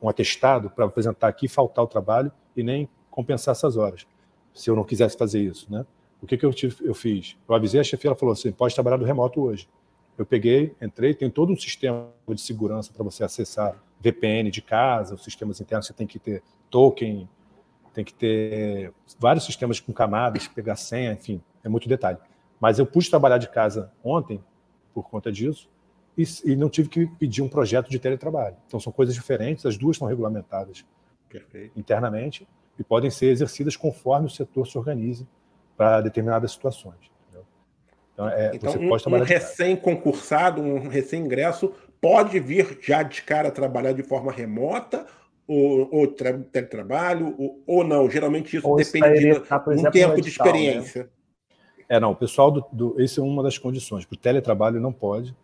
um 0.00 0.08
atestado 0.08 0.70
para 0.70 0.84
apresentar 0.84 1.28
aqui, 1.28 1.48
faltar 1.48 1.84
o 1.84 1.88
trabalho 1.88 2.30
e 2.56 2.62
nem 2.62 2.88
compensar 3.10 3.52
essas 3.52 3.76
horas, 3.76 4.06
se 4.52 4.68
eu 4.70 4.76
não 4.76 4.84
quisesse 4.84 5.16
fazer 5.16 5.40
isso, 5.40 5.70
né? 5.70 5.86
O 6.20 6.26
que, 6.26 6.38
que 6.38 6.46
eu, 6.46 6.52
tive, 6.54 6.76
eu 6.80 6.94
fiz? 6.94 7.36
Eu 7.46 7.54
avisei 7.54 7.80
a 7.80 7.84
chefia, 7.84 8.08
ela 8.08 8.16
falou 8.16 8.32
assim, 8.32 8.50
pode 8.50 8.74
trabalhar 8.74 8.96
do 8.96 9.04
remoto 9.04 9.42
hoje. 9.42 9.68
Eu 10.16 10.24
peguei, 10.24 10.74
entrei, 10.80 11.12
tem 11.12 11.28
todo 11.28 11.52
um 11.52 11.56
sistema 11.56 12.08
de 12.28 12.40
segurança 12.40 12.90
para 12.92 13.04
você 13.04 13.22
acessar 13.24 13.76
VPN 14.00 14.50
de 14.50 14.62
casa, 14.62 15.14
os 15.14 15.22
sistemas 15.22 15.60
internos, 15.60 15.86
você 15.86 15.92
tem 15.92 16.06
que 16.06 16.18
ter 16.18 16.42
token, 16.70 17.28
tem 17.94 18.04
que 18.04 18.12
ter 18.12 18.92
vários 19.18 19.44
sistemas 19.44 19.78
com 19.78 19.92
camadas, 19.92 20.48
pegar 20.48 20.76
senha, 20.76 21.12
enfim, 21.12 21.40
é 21.62 21.68
muito 21.68 21.88
detalhe. 21.88 22.18
Mas 22.60 22.78
eu 22.78 22.84
pude 22.84 23.08
trabalhar 23.08 23.38
de 23.38 23.48
casa 23.48 23.92
ontem, 24.02 24.42
por 24.92 25.08
conta 25.08 25.30
disso, 25.30 25.68
e, 26.16 26.24
e, 26.44 26.56
não 26.56 26.68
tive 26.68 26.88
que 26.88 27.06
pedir 27.06 27.42
um 27.42 27.48
projeto 27.48 27.88
de 27.90 27.98
teletrabalho. 27.98 28.56
Então 28.66 28.78
são 28.78 28.92
coisas 28.92 29.14
diferentes, 29.14 29.64
as 29.66 29.76
duas 29.76 29.96
são 29.96 30.06
regulamentadas 30.06 30.84
Perfeito. 31.28 31.78
internamente 31.78 32.46
e 32.78 32.84
podem 32.84 33.10
ser 33.10 33.26
exercidas 33.26 33.76
conforme 33.76 34.26
o 34.26 34.30
setor 34.30 34.66
se 34.66 34.76
organize 34.78 35.26
para 35.76 36.00
determinadas 36.00 36.52
situações. 36.52 37.10
Entendeu? 37.22 37.46
Então, 38.12 38.28
é, 38.28 38.54
então 38.54 38.72
você 38.72 38.78
um, 38.78 38.88
pode 38.88 39.08
um 39.08 39.24
recém-concursado, 39.24 40.62
um 40.62 40.88
recém-ingresso, 40.88 41.72
pode 42.00 42.38
vir 42.38 42.78
já 42.80 43.02
de 43.02 43.22
cara 43.22 43.50
trabalhar 43.50 43.92
de 43.92 44.02
forma 44.04 44.30
remota 44.30 45.06
ou, 45.46 45.88
ou 45.92 46.06
teletrabalho, 46.06 47.34
ou, 47.38 47.62
ou 47.66 47.84
não. 47.84 48.10
Geralmente 48.10 48.56
isso 48.56 48.68
ou 48.68 48.76
depende 48.76 49.20
de 49.20 49.32
um 49.32 49.90
tempo 49.90 50.16
de 50.16 50.22
né? 50.22 50.28
experiência. 50.28 51.04
Né? 51.04 51.08
É, 51.88 52.00
não, 52.00 52.12
o 52.12 52.16
pessoal 52.16 52.50
do, 52.50 52.64
do. 52.72 53.00
Esse 53.00 53.20
é 53.20 53.22
uma 53.22 53.42
das 53.42 53.58
condições. 53.58 54.04
Para 54.04 54.14
o 54.14 54.18
teletrabalho 54.18 54.80
não 54.80 54.92
pode, 54.92 55.34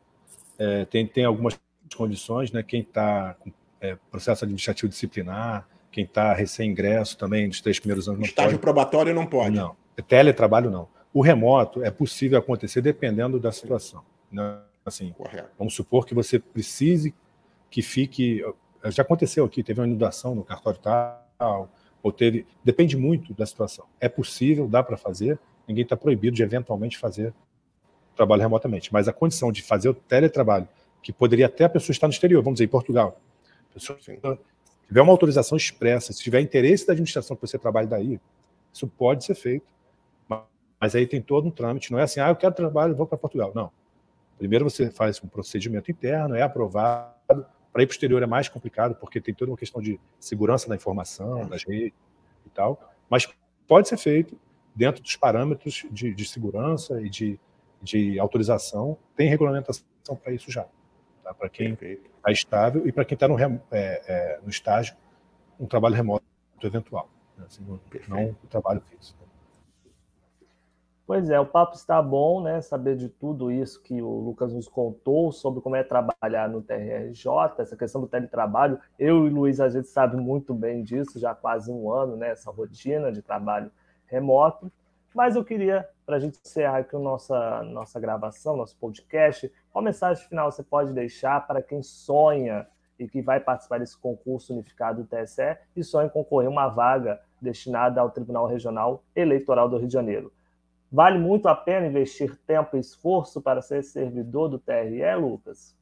é, 0.59 0.85
tem, 0.87 1.07
tem 1.07 1.25
algumas 1.25 1.59
condições, 1.95 2.51
né? 2.53 2.63
Quem 2.63 2.81
está 2.81 3.35
com 3.41 3.51
é, 3.81 3.97
processo 4.11 4.45
administrativo 4.45 4.89
disciplinar, 4.89 5.67
quem 5.91 6.05
está 6.05 6.33
recém-ingresso 6.33 7.17
também 7.17 7.47
nos 7.47 7.61
três 7.61 7.79
primeiros 7.79 8.09
anos 8.09 8.21
não 8.21 8.27
Estágio 8.27 8.53
pode. 8.53 8.61
probatório 8.61 9.15
não 9.15 9.27
pode. 9.27 9.57
Não. 9.57 9.77
Teletrabalho 10.07 10.71
não. 10.71 10.89
O 11.13 11.21
remoto 11.21 11.83
é 11.83 11.91
possível 11.91 12.39
acontecer 12.39 12.81
dependendo 12.81 13.39
da 13.39 13.53
situação. 13.53 14.03
Né? 14.31 14.59
Assim, 14.85 15.13
Correto. 15.13 15.51
vamos 15.59 15.75
supor 15.75 16.07
que 16.07 16.15
você 16.15 16.39
precise 16.39 17.15
que 17.71 17.83
fique. 17.83 18.43
Já 18.87 19.03
aconteceu 19.03 19.45
aqui, 19.45 19.63
teve 19.63 19.81
uma 19.81 19.87
inundação 19.87 20.35
no 20.35 20.45
cartório 20.45 20.79
tal, 20.81 21.71
ou 22.03 22.11
teve. 22.11 22.47
Depende 22.65 22.97
muito 22.97 23.35
da 23.35 23.45
situação. 23.45 23.87
É 24.01 24.09
possível, 24.09 24.67
dá 24.67 24.83
para 24.83 24.97
fazer. 24.97 25.39
Ninguém 25.69 25.85
está 25.85 25.97
proibido 25.97 26.37
de 26.37 26.43
eventualmente 26.43 26.99
fazer 26.99 27.35
trabalho 28.17 28.43
remotamente. 28.43 28.93
Mas 28.93 29.09
a 29.09 29.13
condição 29.13 29.53
de 29.53 29.63
fazer 29.63 29.89
o 29.89 29.95
teletrabalho, 29.95 30.69
que 31.03 31.13
poderia 31.13 31.47
até 31.47 31.65
a 31.65 31.69
pessoa 31.69 31.93
estar 31.93 32.07
no 32.07 32.13
exterior, 32.13 32.43
vamos 32.43 32.57
dizer, 32.57 32.65
em 32.65 32.69
Portugal. 32.69 33.21
A 33.71 33.75
pessoa, 33.75 33.99
se 34.01 34.19
tiver 34.87 35.01
uma 35.01 35.13
autorização 35.13 35.57
expressa, 35.57 36.13
se 36.13 36.23
tiver 36.23 36.41
interesse 36.41 36.87
da 36.87 36.93
administração 36.93 37.37
que 37.37 37.47
você 37.47 37.59
trabalhe 37.59 37.87
daí, 37.87 38.21
isso 38.73 38.87
pode 38.87 39.25
ser 39.25 39.35
feito. 39.35 39.67
Mas 40.81 40.95
aí 40.95 41.07
tem 41.07 41.21
todo 41.21 41.47
um 41.47 41.51
trâmite, 41.51 41.93
não 41.93 41.99
é 41.99 42.05
assim, 42.05 42.21
ah, 42.21 42.29
eu 42.29 42.37
quero 42.37 42.55
trabalho, 42.55 42.95
vou 42.95 43.07
para 43.07 43.19
Portugal. 43.19 43.53
Não. 43.55 43.71
Primeiro 44.39 44.65
você 44.69 44.91
faz 44.91 45.23
um 45.23 45.29
procedimento 45.29 45.91
interno, 45.91 46.35
é 46.35 46.43
aprovado. 46.43 47.45
Para 47.73 47.83
ir 47.83 47.87
para 47.87 47.93
o 47.93 47.95
exterior 47.95 48.23
é 48.23 48.27
mais 48.27 48.49
complicado, 48.49 48.95
porque 48.97 49.21
tem 49.21 49.35
toda 49.35 49.51
uma 49.51 49.57
questão 49.57 49.81
de 49.81 50.01
segurança 50.19 50.69
da 50.69 50.75
informação, 50.75 51.47
das 51.49 51.65
redes 51.65 51.99
e 52.45 52.51
tal. 52.51 52.81
Mas 53.09 53.29
pode 53.67 53.89
ser 53.89 53.97
feito 53.97 54.37
dentro 54.75 55.03
dos 55.03 55.17
parâmetros 55.17 55.87
de, 55.91 56.15
de 56.15 56.25
segurança 56.25 57.01
e 57.01 57.09
de, 57.09 57.39
de 57.83 58.19
autorização. 58.19 58.99
Tem 59.17 59.29
regulamentação 59.29 59.85
para 60.23 60.33
isso 60.33 60.51
já. 60.51 60.67
Tá? 61.23 61.33
Para 61.35 61.49
quem 61.49 61.75
está 61.75 62.33
estável 62.33 62.87
e 62.87 62.93
para 62.93 63.05
quem 63.05 63.15
está 63.15 63.29
no, 63.29 63.39
é, 63.39 63.59
é, 63.71 64.41
no 64.43 64.51
estágio, 64.51 64.97
um 65.59 65.67
trabalho 65.67 65.95
remoto 65.95 66.25
eventual. 66.63 67.09
Né? 67.37 67.45
Assim, 67.47 67.65
não 68.09 68.31
o 68.31 68.47
trabalho 68.49 68.81
fixo. 68.89 69.15
Pois 71.11 71.29
é, 71.29 71.41
o 71.41 71.45
papo 71.45 71.75
está 71.75 72.01
bom, 72.01 72.41
né? 72.41 72.61
Saber 72.61 72.95
de 72.95 73.09
tudo 73.09 73.51
isso 73.51 73.83
que 73.83 74.01
o 74.01 74.21
Lucas 74.21 74.53
nos 74.53 74.69
contou 74.69 75.33
sobre 75.33 75.61
como 75.61 75.75
é 75.75 75.83
trabalhar 75.83 76.49
no 76.49 76.63
TRJ, 76.63 77.27
essa 77.59 77.77
questão 77.77 78.01
do 78.01 78.07
teletrabalho. 78.07 78.79
Eu 78.97 79.27
e 79.27 79.29
o 79.29 79.35
Luiz, 79.35 79.59
a 79.59 79.69
gente 79.69 79.89
sabe 79.89 80.17
muito 80.17 80.55
bem 80.55 80.85
disso, 80.85 81.19
já 81.19 81.33
há 81.33 81.35
quase 81.35 81.69
um 81.69 81.91
ano, 81.91 82.15
né? 82.17 82.31
Essa 82.31 82.53
rotina 82.53 83.11
de 83.11 83.23
trabalho 83.23 83.73
remoto. 84.07 84.71
Mas 85.13 85.35
eu 85.35 85.45
queria, 85.45 85.85
para 86.07 86.15
a 86.15 86.21
gente 86.21 86.39
encerrar 86.47 86.79
aqui 86.79 86.95
a 86.95 87.01
nossa, 87.01 87.65
nossa 87.65 87.99
gravação, 87.99 88.57
nosso 88.57 88.77
podcast, 88.77 89.53
qual 89.73 89.83
mensagem 89.83 90.25
final 90.29 90.49
você 90.49 90.63
pode 90.63 90.93
deixar 90.93 91.45
para 91.45 91.61
quem 91.61 91.83
sonha 91.83 92.69
e 92.97 93.09
que 93.09 93.21
vai 93.21 93.41
participar 93.41 93.81
desse 93.81 93.99
concurso 93.99 94.53
unificado 94.53 95.03
do 95.03 95.09
TSE 95.09 95.59
e 95.75 95.83
sonha 95.83 96.07
em 96.07 96.11
concorrer 96.11 96.49
uma 96.49 96.69
vaga 96.69 97.21
destinada 97.43 98.01
ao 98.01 98.13
Tribunal 98.13 98.47
Regional 98.47 99.03
Eleitoral 99.17 99.69
do 99.69 99.77
Rio 99.77 99.89
de 99.89 99.93
Janeiro? 99.93 100.33
Vale 100.93 101.19
muito 101.19 101.47
a 101.47 101.55
pena 101.55 101.87
investir 101.87 102.37
tempo 102.47 102.77
e 102.77 102.81
esforço 102.81 103.41
para 103.41 103.63
ser 103.63 103.85
servidor 103.85 104.49
do 104.49 104.59
TRE, 104.59 105.15
Lucas? 105.15 105.77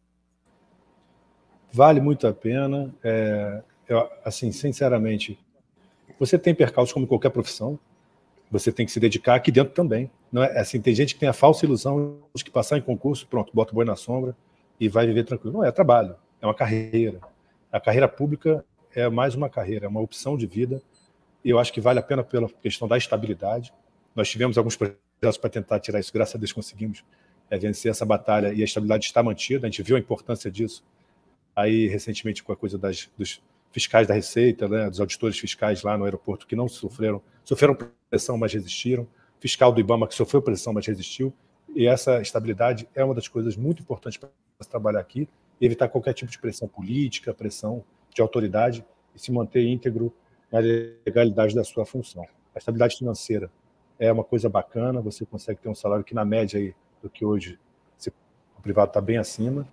Vale 1.72 1.98
muito 1.98 2.26
a 2.26 2.32
pena. 2.32 2.94
É, 3.02 3.62
eu, 3.88 4.06
assim, 4.22 4.52
sinceramente, 4.52 5.38
você 6.18 6.38
tem 6.38 6.54
percalços 6.54 6.92
como 6.92 7.06
qualquer 7.06 7.30
profissão. 7.30 7.78
Você 8.50 8.70
tem 8.70 8.84
que 8.84 8.92
se 8.92 9.00
dedicar 9.00 9.34
aqui 9.34 9.50
dentro 9.50 9.72
também. 9.72 10.10
Não 10.30 10.42
é 10.42 10.58
assim, 10.58 10.80
tem 10.80 10.94
gente 10.94 11.14
que 11.14 11.20
tem 11.20 11.28
a 11.28 11.32
falsa 11.32 11.64
ilusão 11.64 12.18
de 12.34 12.44
que 12.44 12.50
passar 12.50 12.76
em 12.76 12.82
concurso, 12.82 13.26
pronto, 13.26 13.50
bota 13.54 13.72
o 13.72 13.74
boi 13.74 13.86
na 13.86 13.96
sombra 13.96 14.36
e 14.78 14.88
vai 14.88 15.06
viver 15.06 15.24
tranquilo. 15.24 15.54
Não 15.54 15.64
é 15.64 15.72
trabalho, 15.72 16.16
é 16.40 16.46
uma 16.46 16.54
carreira. 16.54 17.20
A 17.72 17.80
carreira 17.80 18.08
pública 18.08 18.64
é 18.94 19.08
mais 19.08 19.34
uma 19.34 19.48
carreira, 19.48 19.86
é 19.86 19.88
uma 19.88 20.00
opção 20.00 20.36
de 20.36 20.46
vida. 20.46 20.82
E 21.42 21.48
eu 21.48 21.58
acho 21.58 21.72
que 21.72 21.80
vale 21.80 21.98
a 21.98 22.02
pena 22.02 22.22
pela 22.22 22.48
questão 22.48 22.86
da 22.86 22.98
estabilidade 22.98 23.72
nós 24.18 24.28
tivemos 24.28 24.58
alguns 24.58 24.76
projetos 24.76 25.38
para 25.40 25.48
tentar 25.48 25.80
tirar 25.80 26.00
isso, 26.00 26.12
graças 26.12 26.34
a 26.34 26.38
Deus 26.38 26.52
conseguimos 26.52 27.04
é, 27.48 27.56
vencer 27.56 27.90
essa 27.90 28.04
batalha 28.04 28.52
e 28.52 28.60
a 28.60 28.64
estabilidade 28.64 29.06
está 29.06 29.22
mantida. 29.22 29.66
A 29.66 29.70
gente 29.70 29.82
viu 29.82 29.96
a 29.96 29.98
importância 29.98 30.50
disso 30.50 30.84
aí 31.54 31.86
recentemente 31.86 32.42
com 32.42 32.52
a 32.52 32.56
coisa 32.56 32.76
das, 32.76 33.08
dos 33.16 33.40
fiscais 33.72 34.06
da 34.06 34.14
Receita, 34.14 34.68
né, 34.68 34.90
dos 34.90 35.00
auditores 35.00 35.38
fiscais 35.38 35.82
lá 35.82 35.96
no 35.96 36.04
aeroporto 36.04 36.46
que 36.46 36.56
não 36.56 36.68
sofreram, 36.68 37.22
sofreram 37.44 37.76
pressão, 38.10 38.36
mas 38.36 38.52
resistiram. 38.52 39.06
Fiscal 39.40 39.72
do 39.72 39.80
IBAMA 39.80 40.08
que 40.08 40.14
sofreu 40.14 40.42
pressão, 40.42 40.72
mas 40.72 40.86
resistiu. 40.86 41.32
E 41.74 41.86
essa 41.86 42.20
estabilidade 42.20 42.88
é 42.94 43.04
uma 43.04 43.14
das 43.14 43.28
coisas 43.28 43.56
muito 43.56 43.82
importantes 43.82 44.18
para 44.18 44.30
trabalhar 44.68 45.00
aqui 45.00 45.28
evitar 45.60 45.88
qualquer 45.88 46.12
tipo 46.12 46.30
de 46.30 46.38
pressão 46.38 46.68
política, 46.68 47.34
pressão 47.34 47.84
de 48.14 48.22
autoridade 48.22 48.84
e 49.14 49.20
se 49.20 49.32
manter 49.32 49.64
íntegro 49.66 50.12
na 50.50 50.60
legalidade 50.60 51.54
da 51.54 51.64
sua 51.64 51.84
função. 51.84 52.24
A 52.54 52.58
estabilidade 52.58 52.96
financeira 52.96 53.50
é 53.98 54.12
uma 54.12 54.24
coisa 54.24 54.48
bacana, 54.48 55.00
você 55.00 55.26
consegue 55.26 55.60
ter 55.60 55.68
um 55.68 55.74
salário 55.74 56.04
que 56.04 56.14
na 56.14 56.24
média 56.24 56.58
aí 56.58 56.74
do 57.02 57.10
que 57.10 57.24
hoje 57.24 57.58
o 58.56 58.62
privado 58.62 58.90
está 58.90 59.00
bem 59.00 59.18
acima, 59.18 59.66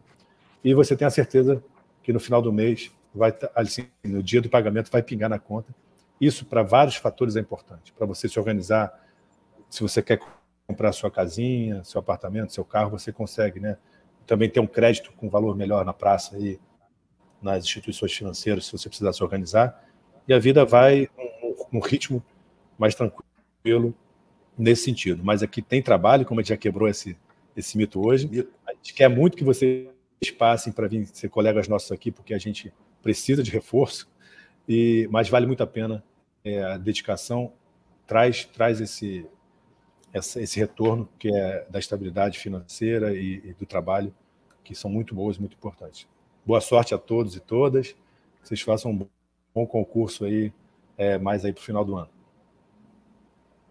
e 0.63 0.73
você 0.73 0.95
tem 0.95 1.07
a 1.07 1.11
certeza 1.11 1.63
que 2.03 2.13
no 2.13 2.19
final 2.19 2.41
do 2.41 2.53
mês, 2.53 2.91
vai 3.13 3.31
tá, 3.31 3.49
assim, 3.55 3.87
no 4.03 4.21
dia 4.21 4.41
do 4.41 4.49
pagamento, 4.49 4.91
vai 4.91 5.01
pingar 5.01 5.29
na 5.29 5.39
conta. 5.39 5.73
Isso, 6.21 6.45
para 6.45 6.61
vários 6.61 6.95
fatores, 6.95 7.35
é 7.35 7.39
importante. 7.39 7.91
Para 7.93 8.05
você 8.05 8.29
se 8.29 8.37
organizar, 8.37 8.93
se 9.69 9.81
você 9.81 10.01
quer 10.01 10.19
comprar 10.67 10.91
sua 10.91 11.09
casinha, 11.09 11.83
seu 11.83 11.99
apartamento, 11.99 12.53
seu 12.53 12.63
carro, 12.63 12.91
você 12.91 13.11
consegue, 13.11 13.59
né? 13.59 13.77
Também 14.27 14.49
ter 14.49 14.59
um 14.59 14.67
crédito 14.67 15.11
com 15.13 15.29
valor 15.29 15.55
melhor 15.55 15.83
na 15.83 15.93
praça 15.93 16.37
e 16.37 16.59
nas 17.41 17.63
instituições 17.63 18.13
financeiras, 18.13 18.65
se 18.65 18.71
você 18.71 18.87
precisar 18.87 19.13
se 19.13 19.23
organizar. 19.23 19.83
E 20.27 20.33
a 20.33 20.39
vida 20.39 20.63
vai 20.63 21.09
num 21.71 21.79
ritmo 21.79 22.23
mais 22.77 22.95
tranquilo 22.95 23.93
nesse 24.57 24.83
sentido. 24.83 25.23
Mas 25.23 25.43
aqui 25.43 25.61
tem 25.61 25.81
trabalho, 25.81 26.25
como 26.25 26.39
a 26.39 26.43
gente 26.43 26.49
já 26.49 26.57
quebrou 26.57 26.87
esse, 26.87 27.17
esse 27.55 27.77
mito 27.77 28.05
hoje. 28.05 28.47
A 28.67 28.73
gente 28.73 28.93
quer 28.93 29.09
muito 29.09 29.37
que 29.37 29.43
vocês 29.43 29.87
passem 30.37 30.71
para 30.71 30.87
vir 30.87 31.05
ser 31.07 31.29
colegas 31.29 31.67
nossos 31.67 31.91
aqui, 31.91 32.11
porque 32.11 32.33
a 32.33 32.37
gente 32.37 32.73
precisa 33.01 33.43
de 33.43 33.51
reforço, 33.51 34.09
e 34.67 35.07
mas 35.11 35.29
vale 35.29 35.45
muito 35.45 35.61
a 35.61 35.67
pena. 35.67 36.03
É, 36.43 36.63
a 36.63 36.77
dedicação 36.77 37.51
traz, 38.05 38.45
traz 38.45 38.79
esse, 38.79 39.25
essa, 40.13 40.41
esse 40.41 40.59
retorno 40.59 41.09
que 41.17 41.27
é 41.27 41.65
da 41.69 41.79
estabilidade 41.79 42.39
financeira 42.39 43.13
e, 43.13 43.41
e 43.43 43.53
do 43.53 43.65
trabalho, 43.65 44.13
que 44.63 44.75
são 44.75 44.89
muito 44.89 45.13
boas, 45.13 45.37
muito 45.37 45.55
importantes. 45.55 46.07
Boa 46.45 46.61
sorte 46.61 46.93
a 46.93 46.97
todos 46.97 47.35
e 47.35 47.39
todas. 47.39 47.95
Vocês 48.43 48.61
façam 48.61 48.91
um 48.91 49.07
bom 49.53 49.65
concurso 49.65 50.25
aí, 50.25 50.53
é, 50.97 51.17
mais 51.17 51.43
aí 51.43 51.51
para 51.51 51.61
o 51.61 51.63
final 51.63 51.83
do 51.83 51.95
ano. 51.95 52.14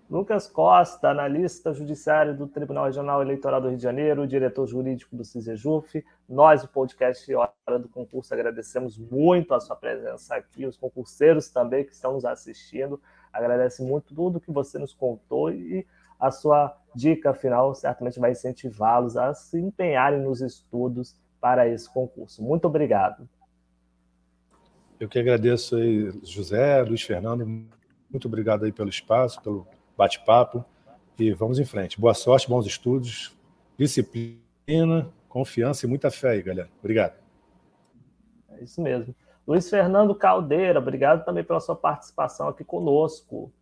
Lucas 0.08 0.46
Costa, 0.46 1.08
analista 1.08 1.72
judiciário 1.72 2.36
do 2.36 2.46
Tribunal 2.46 2.84
Regional 2.84 3.22
Eleitoral 3.22 3.60
do 3.60 3.68
Rio 3.68 3.78
de 3.78 3.82
Janeiro, 3.82 4.26
diretor 4.26 4.66
jurídico 4.66 5.16
do 5.16 5.24
CISEJUF. 5.24 6.04
Nós, 6.28 6.62
o 6.62 6.68
podcast 6.68 7.34
Hora 7.34 7.78
do 7.78 7.88
Concurso, 7.88 8.34
agradecemos 8.34 8.98
muito 8.98 9.54
a 9.54 9.60
sua 9.60 9.74
presença 9.74 10.34
aqui, 10.34 10.66
os 10.66 10.76
concurseiros 10.76 11.48
também 11.48 11.84
que 11.84 11.92
estão 11.92 12.12
nos 12.12 12.24
assistindo. 12.26 13.00
Agradece 13.32 13.82
muito 13.82 14.14
tudo 14.14 14.40
que 14.40 14.52
você 14.52 14.78
nos 14.78 14.92
contou 14.92 15.50
e 15.50 15.86
a 16.20 16.30
sua 16.30 16.76
dica 16.94 17.32
final 17.32 17.74
certamente 17.74 18.20
vai 18.20 18.32
incentivá-los 18.32 19.16
a 19.16 19.32
se 19.32 19.58
empenharem 19.58 20.20
nos 20.20 20.42
estudos 20.42 21.16
para 21.40 21.66
esse 21.66 21.92
concurso. 21.92 22.42
Muito 22.42 22.66
obrigado. 22.66 23.26
Eu 25.00 25.08
que 25.08 25.18
agradeço 25.18 25.76
aí, 25.76 26.12
José, 26.22 26.82
Luiz 26.82 27.02
Fernando, 27.02 27.44
muito 28.10 28.28
obrigado 28.28 28.64
aí 28.64 28.72
pelo 28.72 28.88
espaço, 28.88 29.42
pelo 29.42 29.66
bate-papo 29.96 30.64
e 31.18 31.32
vamos 31.32 31.58
em 31.58 31.64
frente. 31.64 32.00
Boa 32.00 32.14
sorte, 32.14 32.48
bons 32.48 32.66
estudos, 32.66 33.36
disciplina, 33.78 35.08
confiança 35.28 35.86
e 35.86 35.88
muita 35.88 36.10
fé 36.10 36.30
aí, 36.30 36.42
galera. 36.42 36.68
Obrigado. 36.80 37.14
É 38.50 38.64
isso 38.64 38.80
mesmo. 38.80 39.14
Luiz 39.46 39.68
Fernando 39.68 40.14
Caldeira, 40.14 40.78
obrigado 40.78 41.24
também 41.24 41.44
pela 41.44 41.60
sua 41.60 41.76
participação 41.76 42.48
aqui 42.48 42.64
conosco. 42.64 43.52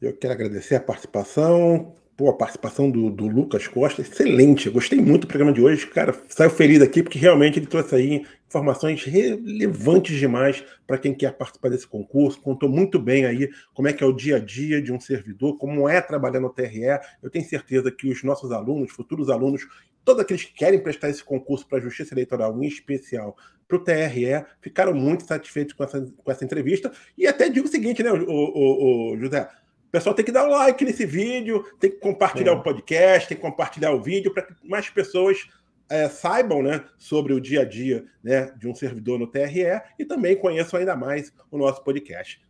Eu 0.00 0.16
quero 0.16 0.34
agradecer 0.34 0.76
a 0.76 0.80
participação, 0.80 1.94
Pô, 2.16 2.30
a 2.30 2.32
participação 2.32 2.88
do, 2.88 3.10
do, 3.10 3.26
Lucas 3.26 3.66
Costa, 3.66 4.00
excelente. 4.00 4.66
Eu 4.66 4.72
gostei 4.72 5.00
muito 5.00 5.22
do 5.22 5.26
programa 5.26 5.52
de 5.52 5.60
hoje. 5.60 5.84
Cara, 5.88 6.14
saiu 6.28 6.48
feliz 6.48 6.80
aqui 6.80 7.02
porque 7.02 7.18
realmente 7.18 7.58
ele 7.58 7.66
trouxe 7.66 7.92
aí 7.92 8.24
informações 8.46 9.02
relevantes 9.02 10.16
demais 10.16 10.64
para 10.86 10.96
quem 10.96 11.12
quer 11.12 11.32
participar 11.32 11.70
desse 11.70 11.88
concurso. 11.88 12.40
Contou 12.40 12.68
muito 12.68 13.00
bem 13.00 13.26
aí 13.26 13.50
como 13.72 13.88
é 13.88 13.92
que 13.92 14.04
é 14.04 14.06
o 14.06 14.12
dia 14.12 14.36
a 14.36 14.38
dia 14.38 14.80
de 14.80 14.92
um 14.92 15.00
servidor, 15.00 15.58
como 15.58 15.88
é 15.88 16.00
trabalhar 16.00 16.38
no 16.38 16.50
TRE. 16.50 17.00
Eu 17.20 17.28
tenho 17.28 17.44
certeza 17.44 17.90
que 17.90 18.08
os 18.08 18.22
nossos 18.22 18.52
alunos, 18.52 18.92
futuros 18.92 19.28
alunos, 19.28 19.66
todos 20.04 20.22
aqueles 20.22 20.44
que 20.44 20.54
querem 20.54 20.80
prestar 20.80 21.10
esse 21.10 21.24
concurso 21.24 21.66
para 21.66 21.78
a 21.78 21.80
Justiça 21.80 22.14
Eleitoral, 22.14 22.56
em 22.62 22.68
especial 22.68 23.36
para 23.66 23.76
o 23.76 23.80
TRE, 23.82 24.44
ficaram 24.60 24.94
muito 24.94 25.26
satisfeitos 25.26 25.74
com 25.74 25.82
essa, 25.82 26.00
com 26.00 26.30
essa 26.30 26.44
entrevista. 26.44 26.92
E 27.18 27.26
até 27.26 27.48
digo 27.48 27.66
o 27.66 27.70
seguinte, 27.70 28.04
né, 28.04 28.12
o, 28.12 28.24
o, 28.28 29.14
o 29.14 29.18
José? 29.18 29.48
Pessoal 29.94 30.12
tem 30.12 30.24
que 30.24 30.32
dar 30.32 30.42
o 30.42 30.48
um 30.48 30.50
like 30.50 30.84
nesse 30.84 31.06
vídeo, 31.06 31.64
tem 31.78 31.88
que 31.88 31.98
compartilhar 31.98 32.50
é. 32.50 32.54
o 32.56 32.62
podcast, 32.64 33.28
tem 33.28 33.36
que 33.36 33.42
compartilhar 33.42 33.92
o 33.92 34.02
vídeo 34.02 34.34
para 34.34 34.42
que 34.42 34.52
mais 34.68 34.90
pessoas 34.90 35.48
é, 35.88 36.08
saibam 36.08 36.64
né, 36.64 36.84
sobre 36.98 37.32
o 37.32 37.40
dia 37.40 37.60
a 37.60 37.64
dia 37.64 38.04
né, 38.20 38.52
de 38.58 38.66
um 38.66 38.74
servidor 38.74 39.20
no 39.20 39.28
TRE 39.28 39.80
e 39.96 40.04
também 40.04 40.34
conheçam 40.34 40.80
ainda 40.80 40.96
mais 40.96 41.32
o 41.48 41.56
nosso 41.56 41.84
podcast. 41.84 42.42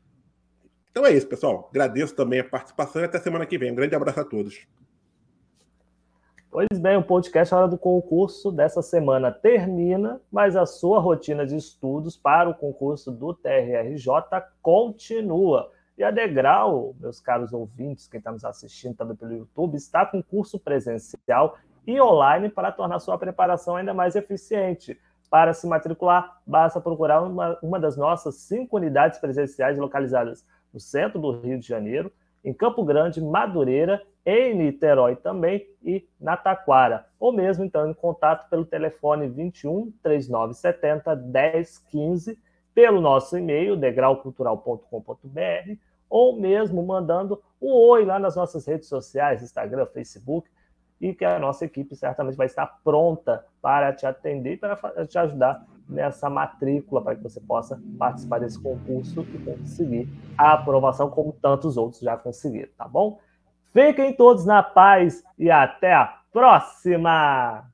Então 0.90 1.04
é 1.04 1.12
isso, 1.12 1.26
pessoal. 1.26 1.68
Agradeço 1.70 2.14
também 2.14 2.40
a 2.40 2.44
participação 2.44 3.02
e 3.02 3.04
até 3.04 3.18
semana 3.18 3.44
que 3.44 3.58
vem. 3.58 3.72
Um 3.72 3.74
grande 3.74 3.94
abraço 3.94 4.20
a 4.20 4.24
todos. 4.24 4.66
Pois 6.50 6.78
bem, 6.80 6.96
o 6.96 7.02
podcast 7.02 7.54
Hora 7.54 7.68
do 7.68 7.76
Concurso 7.76 8.50
dessa 8.50 8.80
semana 8.80 9.30
termina, 9.30 10.18
mas 10.32 10.56
a 10.56 10.64
sua 10.64 10.98
rotina 10.98 11.44
de 11.44 11.56
estudos 11.56 12.16
para 12.16 12.48
o 12.48 12.54
concurso 12.54 13.10
do 13.10 13.34
TRRJ 13.34 14.06
continua. 14.62 15.73
E 15.96 16.02
a 16.02 16.10
Degrau, 16.10 16.94
meus 16.98 17.20
caros 17.20 17.52
ouvintes, 17.52 18.08
quem 18.08 18.18
está 18.18 18.32
nos 18.32 18.44
assistindo 18.44 18.96
também 18.96 19.16
pelo 19.16 19.32
YouTube, 19.32 19.76
está 19.76 20.04
com 20.04 20.20
curso 20.20 20.58
presencial 20.58 21.56
e 21.86 22.00
online 22.00 22.48
para 22.48 22.72
tornar 22.72 22.98
sua 22.98 23.16
preparação 23.16 23.76
ainda 23.76 23.94
mais 23.94 24.16
eficiente. 24.16 24.98
Para 25.30 25.54
se 25.54 25.66
matricular, 25.66 26.40
basta 26.44 26.80
procurar 26.80 27.22
uma, 27.22 27.58
uma 27.62 27.78
das 27.78 27.96
nossas 27.96 28.36
cinco 28.36 28.76
unidades 28.76 29.20
presenciais 29.20 29.78
localizadas 29.78 30.44
no 30.72 30.80
centro 30.80 31.20
do 31.20 31.40
Rio 31.40 31.60
de 31.60 31.66
Janeiro, 31.66 32.12
em 32.44 32.52
Campo 32.52 32.84
Grande, 32.84 33.20
Madureira, 33.20 34.02
em 34.26 34.54
Niterói 34.54 35.14
também 35.14 35.66
e 35.82 36.06
na 36.20 36.36
Taquara. 36.36 37.06
Ou 37.20 37.32
mesmo 37.32 37.64
então 37.64 37.88
em 37.88 37.94
contato 37.94 38.48
pelo 38.50 38.64
telefone 38.64 39.28
21 39.28 39.92
3970 40.02 41.16
1015 41.16 42.38
pelo 42.74 43.00
nosso 43.00 43.38
e-mail, 43.38 43.76
degraucultural.com.br, 43.76 45.78
ou 46.10 46.38
mesmo 46.38 46.84
mandando 46.84 47.40
um 47.60 47.72
oi 47.72 48.04
lá 48.04 48.18
nas 48.18 48.36
nossas 48.36 48.66
redes 48.66 48.88
sociais, 48.88 49.42
Instagram, 49.42 49.86
Facebook, 49.86 50.48
e 51.00 51.12
que 51.12 51.24
a 51.24 51.38
nossa 51.38 51.64
equipe 51.64 51.94
certamente 51.94 52.36
vai 52.36 52.46
estar 52.46 52.66
pronta 52.82 53.44
para 53.60 53.92
te 53.92 54.06
atender 54.06 54.54
e 54.54 54.56
para 54.56 55.06
te 55.06 55.18
ajudar 55.18 55.64
nessa 55.88 56.30
matrícula 56.30 57.02
para 57.02 57.14
que 57.14 57.22
você 57.22 57.40
possa 57.40 57.80
participar 57.98 58.40
desse 58.40 58.60
concurso 58.60 59.20
e 59.20 59.38
conseguir 59.38 60.08
a 60.36 60.54
aprovação 60.54 61.10
como 61.10 61.32
tantos 61.32 61.76
outros 61.76 62.00
já 62.00 62.16
conseguiram, 62.16 62.70
tá 62.76 62.88
bom? 62.88 63.20
Fiquem 63.72 64.14
todos 64.14 64.46
na 64.46 64.62
paz 64.62 65.22
e 65.38 65.50
até 65.50 65.92
a 65.92 66.20
próxima! 66.32 67.73